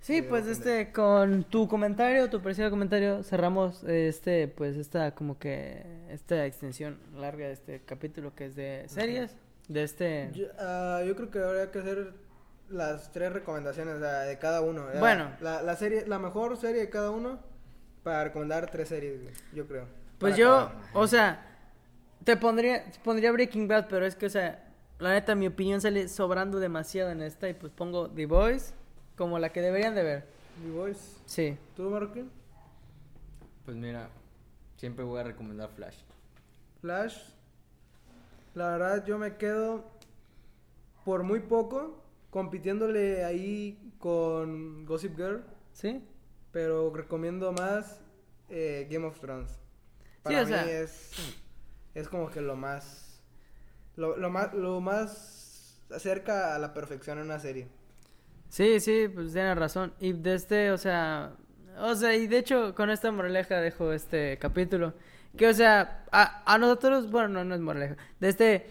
Sí, 0.00 0.22
pues 0.22 0.46
este, 0.46 0.92
con 0.92 1.44
tu 1.44 1.68
comentario, 1.68 2.30
tu 2.30 2.40
preciado 2.40 2.70
comentario, 2.70 3.22
cerramos 3.22 3.84
este, 3.84 4.48
pues 4.48 4.76
esta, 4.76 5.14
como 5.14 5.38
que, 5.38 5.84
esta 6.10 6.46
extensión 6.46 6.98
larga 7.14 7.46
de 7.46 7.52
este 7.52 7.82
capítulo 7.84 8.34
que 8.34 8.46
es 8.46 8.56
de 8.56 8.84
series, 8.88 9.36
de 9.68 9.82
este... 9.82 10.30
Yo, 10.32 10.46
ah, 10.58 11.02
yo 11.06 11.14
creo 11.14 11.30
que 11.30 11.38
habría 11.40 11.70
que 11.70 11.80
hacer 11.80 12.14
las 12.70 13.12
tres 13.12 13.32
recomendaciones 13.32 14.00
de 14.00 14.38
cada 14.38 14.60
uno. 14.60 14.86
¿verdad? 14.86 15.00
Bueno. 15.00 15.30
La, 15.40 15.62
la 15.62 15.76
serie, 15.76 16.06
la 16.06 16.18
mejor 16.18 16.56
serie 16.56 16.80
de 16.80 16.90
cada 16.90 17.10
uno 17.10 17.38
para 18.02 18.24
recomendar 18.24 18.70
tres 18.70 18.88
series, 18.88 19.20
yo 19.52 19.66
creo. 19.66 19.86
Pues 20.18 20.36
yo, 20.36 20.70
o 20.94 21.06
sea, 21.06 21.44
te 22.24 22.36
pondría, 22.36 22.84
pondría 23.04 23.30
Breaking 23.32 23.68
Bad, 23.68 23.88
pero 23.88 24.06
es 24.06 24.16
que, 24.16 24.26
o 24.26 24.30
sea, 24.30 24.64
la 24.98 25.12
neta, 25.12 25.34
mi 25.34 25.46
opinión 25.46 25.80
sale 25.80 26.08
sobrando 26.08 26.58
demasiado 26.58 27.10
en 27.10 27.22
esta 27.22 27.48
y 27.48 27.54
pues 27.54 27.72
pongo 27.72 28.08
The 28.10 28.26
Boys 28.26 28.74
como 29.18 29.38
la 29.38 29.52
que 29.52 29.60
deberían 29.60 29.94
de 29.96 30.02
ver. 30.04 30.26
The 30.64 30.70
Voice. 30.70 31.00
Sí. 31.26 31.58
¿Tú, 31.76 31.90
Marroquín? 31.90 32.30
Pues 33.64 33.76
mira, 33.76 34.08
siempre 34.76 35.04
voy 35.04 35.20
a 35.20 35.24
recomendar 35.24 35.68
Flash. 35.70 35.96
Flash. 36.80 37.18
La 38.54 38.70
verdad, 38.70 39.04
yo 39.04 39.18
me 39.18 39.36
quedo 39.36 39.84
por 41.04 41.22
muy 41.24 41.40
poco 41.40 42.02
compitiéndole 42.30 43.24
ahí 43.24 43.92
con 43.98 44.86
Gossip 44.86 45.16
Girl, 45.16 45.42
¿Sí? 45.72 46.02
pero 46.52 46.92
recomiendo 46.94 47.52
más 47.52 48.00
eh, 48.48 48.86
Game 48.90 49.06
of 49.06 49.18
Thrones. 49.20 49.50
Para 50.22 50.38
o 50.42 50.44
mí 50.44 50.48
sea- 50.48 50.70
es, 50.70 51.12
es 51.94 52.08
como 52.08 52.30
que 52.30 52.40
lo 52.40 52.56
más, 52.56 53.20
lo, 53.96 54.16
lo 54.16 54.30
más, 54.30 54.54
lo 54.54 54.80
más 54.80 55.80
acerca 55.90 56.54
a 56.54 56.58
la 56.58 56.74
perfección 56.74 57.18
en 57.18 57.24
una 57.24 57.38
serie. 57.38 57.68
Sí, 58.48 58.80
sí, 58.80 59.08
pues 59.12 59.32
tienes 59.32 59.56
razón. 59.56 59.92
Y 60.00 60.12
de 60.12 60.34
este, 60.34 60.70
o 60.70 60.78
sea, 60.78 61.32
o 61.80 61.94
sea, 61.94 62.14
y 62.14 62.26
de 62.26 62.38
hecho 62.38 62.74
con 62.74 62.90
esta 62.90 63.12
moraleja 63.12 63.60
dejo 63.60 63.92
este 63.92 64.38
capítulo. 64.38 64.94
Que, 65.36 65.46
o 65.48 65.54
sea, 65.54 66.04
a, 66.10 66.42
a 66.52 66.58
nosotros, 66.58 67.10
bueno, 67.10 67.28
no, 67.28 67.44
no 67.44 67.54
es 67.54 67.60
moraleja. 67.60 67.96
De 68.18 68.28
este, 68.28 68.66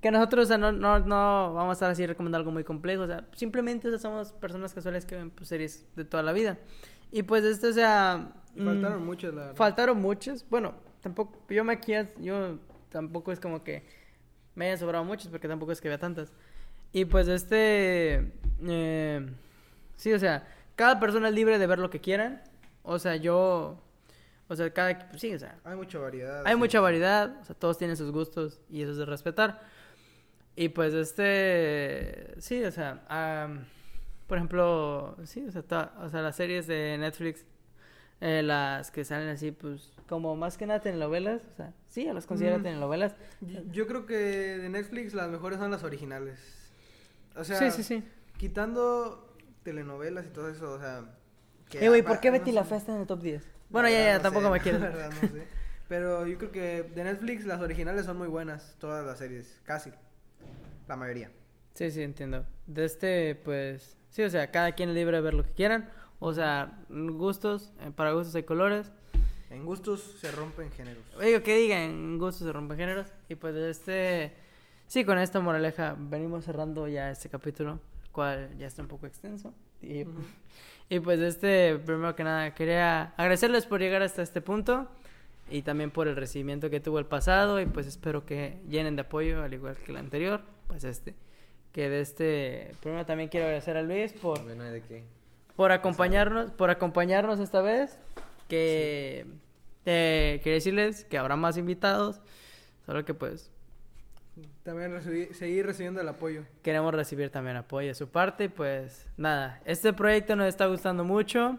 que 0.00 0.10
nosotros, 0.10 0.44
o 0.44 0.48
sea, 0.48 0.58
no, 0.58 0.72
no, 0.72 1.00
no 1.00 1.54
vamos 1.54 1.70
a 1.70 1.72
estar 1.72 1.90
así 1.90 2.06
recomendando 2.06 2.38
algo 2.38 2.52
muy 2.52 2.64
complejo. 2.64 3.02
O 3.02 3.06
sea, 3.06 3.26
simplemente 3.34 3.88
o 3.88 3.90
sea, 3.90 3.98
somos 3.98 4.32
personas 4.32 4.72
casuales 4.72 5.04
que 5.04 5.16
ven 5.16 5.30
pues, 5.30 5.48
series 5.48 5.86
de 5.96 6.04
toda 6.04 6.22
la 6.22 6.32
vida. 6.32 6.58
Y 7.12 7.22
pues 7.24 7.42
de 7.42 7.50
este, 7.50 7.68
o 7.68 7.72
sea... 7.72 8.32
Y 8.54 8.62
faltaron 8.62 9.02
mm, 9.02 9.06
muchos, 9.06 9.34
la 9.34 9.40
verdad. 9.42 9.56
Faltaron 9.56 10.00
muchos. 10.00 10.44
Bueno, 10.48 10.74
tampoco, 11.00 11.44
yo 11.48 11.64
me 11.64 11.72
aquí, 11.72 11.92
yo 12.20 12.58
tampoco 12.88 13.32
es 13.32 13.40
como 13.40 13.62
que 13.62 13.84
me 14.54 14.66
hayan 14.66 14.78
sobrado 14.78 15.04
muchos 15.04 15.28
porque 15.28 15.48
tampoco 15.48 15.72
es 15.72 15.80
que 15.80 15.88
vea 15.88 15.98
tantas. 15.98 16.32
Y 16.92 17.04
pues 17.04 17.28
este, 17.28 18.32
eh, 18.66 19.28
sí, 19.96 20.12
o 20.12 20.18
sea, 20.18 20.46
cada 20.76 20.98
persona 20.98 21.28
es 21.28 21.34
libre 21.34 21.58
de 21.58 21.66
ver 21.66 21.78
lo 21.78 21.90
que 21.90 22.00
quieran. 22.00 22.42
O 22.82 22.98
sea, 22.98 23.16
yo, 23.16 23.80
O 24.48 24.56
sea, 24.56 24.68
cada, 24.72 24.98
pues, 25.10 25.20
sí, 25.20 25.32
o 25.32 25.38
sea, 25.38 25.58
Hay 25.64 25.76
mucha 25.76 25.98
variedad. 26.00 26.42
hay 26.44 26.54
sí. 26.54 26.58
mucha 26.58 26.80
variedad, 26.80 27.36
o 27.40 27.44
sea, 27.44 27.54
todos 27.54 27.78
tienen 27.78 27.96
sus 27.96 28.10
gustos 28.10 28.60
y 28.68 28.82
eso 28.82 28.90
es 28.92 28.96
de 28.98 29.04
respetar. 29.06 29.60
Y 30.56 30.70
pues 30.70 30.92
este, 30.92 32.34
sí, 32.38 32.62
o 32.64 32.70
sea, 32.72 33.04
am, 33.08 33.64
por 34.26 34.38
ejemplo, 34.38 35.16
sí, 35.24 35.44
o 35.46 35.52
sea, 35.52 35.62
ta- 35.62 35.94
o 36.00 36.08
sea, 36.08 36.22
las 36.22 36.34
series 36.34 36.66
de 36.66 36.96
Netflix, 36.98 37.44
eh, 38.20 38.42
las 38.42 38.90
que 38.90 39.04
salen 39.04 39.28
así, 39.28 39.52
pues, 39.52 39.92
como 40.08 40.34
más 40.34 40.58
que 40.58 40.66
nada 40.66 40.80
telenovelas, 40.80 41.42
o 41.52 41.56
sea, 41.56 41.72
sí, 41.86 42.04
las 42.12 42.26
considero 42.26 42.58
Mm. 42.58 42.62
telenovelas. 42.64 43.14
Yo, 43.40 43.60
yo 43.70 43.86
creo 43.86 44.04
que 44.06 44.14
de 44.16 44.68
Netflix 44.68 45.14
las 45.14 45.30
mejores 45.30 45.58
son 45.60 45.70
las 45.70 45.84
originales. 45.84 46.38
O 47.36 47.44
sea, 47.44 47.58
sí, 47.58 47.70
sí, 47.70 47.82
sí. 47.82 48.04
quitando 48.36 49.36
telenovelas 49.62 50.26
y 50.26 50.30
todo 50.30 50.48
eso, 50.48 50.72
o 50.72 50.78
sea... 50.78 51.04
que 51.68 51.84
Eh, 51.84 51.88
güey, 51.88 52.02
¿por 52.02 52.20
qué 52.20 52.30
no 52.30 52.38
Betty 52.38 52.52
la. 52.52 52.64
Fea 52.64 52.78
está 52.78 52.94
en 52.94 53.00
el 53.00 53.06
top 53.06 53.20
10? 53.20 53.42
La 53.42 53.50
Bueno, 53.70 53.88
ya, 53.88 54.04
ya, 54.04 54.16
no 54.16 54.22
tampoco 54.22 54.46
sé, 54.46 54.52
me 54.52 54.60
quiero. 54.60 54.78
La 54.78 54.88
verdad 54.88 55.10
no 55.22 55.28
sé. 55.28 55.46
Pero 55.90 56.24
yo 56.24 56.38
creo 56.38 56.52
que 56.52 56.82
de 56.84 57.02
Netflix 57.02 57.44
las 57.46 57.60
originales 57.60 58.06
son 58.06 58.16
muy 58.16 58.28
buenas, 58.28 58.76
todas 58.78 59.04
las 59.04 59.18
series, 59.18 59.60
casi. 59.64 59.90
La 60.86 60.94
mayoría. 60.94 61.32
Sí, 61.74 61.90
sí, 61.90 62.02
entiendo. 62.02 62.46
De 62.68 62.84
este, 62.84 63.34
pues, 63.34 63.96
sí, 64.10 64.22
o 64.22 64.30
sea, 64.30 64.52
cada 64.52 64.72
quien 64.72 64.90
es 64.90 64.94
libre 64.94 65.16
de 65.16 65.22
ver 65.22 65.34
lo 65.34 65.42
que 65.42 65.50
quieran. 65.50 65.90
O 66.20 66.32
sea, 66.32 66.78
gustos, 66.88 67.72
eh, 67.80 67.90
para 67.94 68.12
gustos 68.12 68.36
hay 68.36 68.44
colores. 68.44 68.92
En 69.50 69.64
gustos 69.64 70.18
se 70.20 70.30
rompen 70.30 70.70
géneros. 70.70 71.02
Digo, 71.20 71.42
que 71.42 71.56
digan, 71.56 72.18
gustos 72.18 72.46
se 72.46 72.52
rompen 72.52 72.76
géneros. 72.76 73.08
Y 73.28 73.34
pues 73.34 73.52
de 73.54 73.70
este, 73.70 74.32
sí, 74.90 75.04
con 75.04 75.18
esta 75.18 75.38
moraleja 75.38 75.94
venimos 75.96 76.44
cerrando 76.44 76.88
ya 76.88 77.12
este 77.12 77.28
capítulo, 77.28 77.78
el 78.02 78.10
cual 78.10 78.50
ya 78.58 78.66
está 78.66 78.82
un 78.82 78.88
poco 78.88 79.06
extenso. 79.06 79.54
Y, 79.80 80.04
y 80.88 80.98
pues 80.98 81.20
este, 81.20 81.78
primero 81.78 82.16
que 82.16 82.24
nada, 82.24 82.52
quería 82.54 83.14
agradecerles 83.16 83.66
por 83.66 83.80
llegar 83.80 84.02
hasta 84.02 84.20
este 84.22 84.40
punto. 84.40 84.88
Y 85.48 85.62
también 85.62 85.90
por 85.90 86.08
el 86.08 86.16
recibimiento 86.16 86.70
que 86.70 86.80
tuvo 86.80 86.98
el 86.98 87.06
pasado. 87.06 87.60
Y 87.60 87.66
pues 87.66 87.86
espero 87.86 88.26
que 88.26 88.58
llenen 88.68 88.96
de 88.96 89.02
apoyo, 89.02 89.42
al 89.42 89.54
igual 89.54 89.76
que 89.76 89.92
el 89.92 89.98
anterior. 89.98 90.42
Pues 90.66 90.82
este, 90.82 91.14
que 91.72 91.88
de 91.88 92.00
este, 92.00 92.72
primero 92.80 93.06
también 93.06 93.28
quiero 93.28 93.46
agradecer 93.46 93.76
a 93.76 93.82
Luis 93.82 94.12
por 94.12 94.42
Bueno, 94.42 94.64
¿de 94.64 94.82
qué? 94.82 95.04
por 95.54 95.72
acompañarnos, 95.72 96.50
por 96.50 96.70
acompañarnos 96.70 97.38
esta 97.38 97.60
vez. 97.62 97.98
Que 98.48 99.26
eh, 99.86 100.40
quería 100.42 100.54
decirles 100.54 101.04
que 101.04 101.18
habrá 101.18 101.36
más 101.36 101.56
invitados. 101.56 102.20
Solo 102.86 103.04
que 103.04 103.14
pues 103.14 103.52
También 104.62 104.92
recibí- 104.92 105.32
seguir 105.32 105.66
recibiendo 105.66 106.00
el 106.00 106.08
apoyo. 106.08 106.42
queremos 106.62 106.94
recibir 106.94 107.30
también 107.30 107.56
apoyo 107.56 107.88
de 107.88 107.94
su 107.94 108.08
parte. 108.08 108.48
Pues 108.48 109.06
nada, 109.16 109.60
este 109.64 109.92
proyecto 109.92 110.36
nos 110.36 110.46
está 110.48 110.66
gustando 110.66 111.04
mucho. 111.04 111.58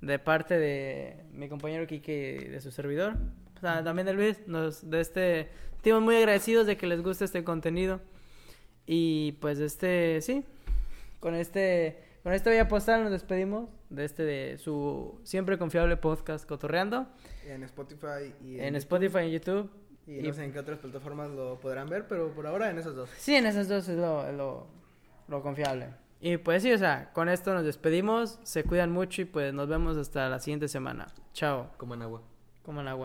De 0.00 0.18
parte 0.18 0.58
de 0.58 1.24
mi 1.32 1.48
compañero 1.48 1.86
Kike 1.86 2.48
de 2.50 2.60
su 2.60 2.70
servidor. 2.70 3.14
O 3.56 3.60
sea, 3.60 3.82
también 3.82 4.04
de 4.06 4.12
Luis. 4.12 4.46
Nos, 4.46 4.90
de 4.90 5.00
este, 5.00 5.48
estamos 5.76 6.02
muy 6.02 6.16
agradecidos 6.16 6.66
de 6.66 6.76
que 6.76 6.86
les 6.86 7.02
guste 7.02 7.24
este 7.24 7.42
contenido. 7.42 8.00
Y 8.86 9.32
pues 9.40 9.58
este, 9.60 10.20
sí. 10.20 10.44
Con 11.20 11.34
este, 11.34 12.02
con 12.22 12.34
este 12.34 12.50
Vía 12.50 12.68
Postal 12.68 13.02
nos 13.04 13.12
despedimos. 13.12 13.70
De 13.88 14.04
este, 14.04 14.24
de 14.24 14.58
su 14.58 15.20
siempre 15.22 15.56
confiable 15.56 15.96
podcast 15.96 16.46
Cotorreando. 16.46 17.06
En 17.46 17.62
Spotify 17.62 18.34
y 18.44 18.58
En 18.60 18.74
Spotify 18.76 19.18
y 19.20 19.26
en 19.26 19.30
YouTube. 19.30 19.70
Y 20.06 20.22
no 20.22 20.32
sé 20.32 20.44
en 20.44 20.52
qué 20.52 20.58
otras 20.58 20.78
plataformas 20.78 21.30
lo 21.30 21.58
podrán 21.60 21.88
ver, 21.88 22.06
pero 22.08 22.30
por 22.30 22.46
ahora 22.46 22.70
en 22.70 22.78
esas 22.78 22.94
dos. 22.94 23.10
Sí, 23.16 23.34
en 23.34 23.46
esas 23.46 23.68
dos 23.68 23.88
es 23.88 23.96
lo, 23.96 24.26
es 24.26 24.34
lo, 24.34 24.66
lo 25.28 25.42
confiable. 25.42 25.88
Y 26.20 26.36
pues 26.38 26.62
sí, 26.62 26.72
o 26.72 26.78
sea, 26.78 27.10
con 27.12 27.28
esto 27.28 27.52
nos 27.54 27.64
despedimos. 27.64 28.38
Se 28.44 28.64
cuidan 28.64 28.90
mucho 28.90 29.22
y 29.22 29.24
pues 29.24 29.52
nos 29.52 29.68
vemos 29.68 29.96
hasta 29.96 30.28
la 30.28 30.38
siguiente 30.38 30.68
semana. 30.68 31.06
Chao. 31.32 31.70
Coman 31.76 32.02
agua. 32.02 32.22
Coman 32.62 32.88
agua. 32.88 33.02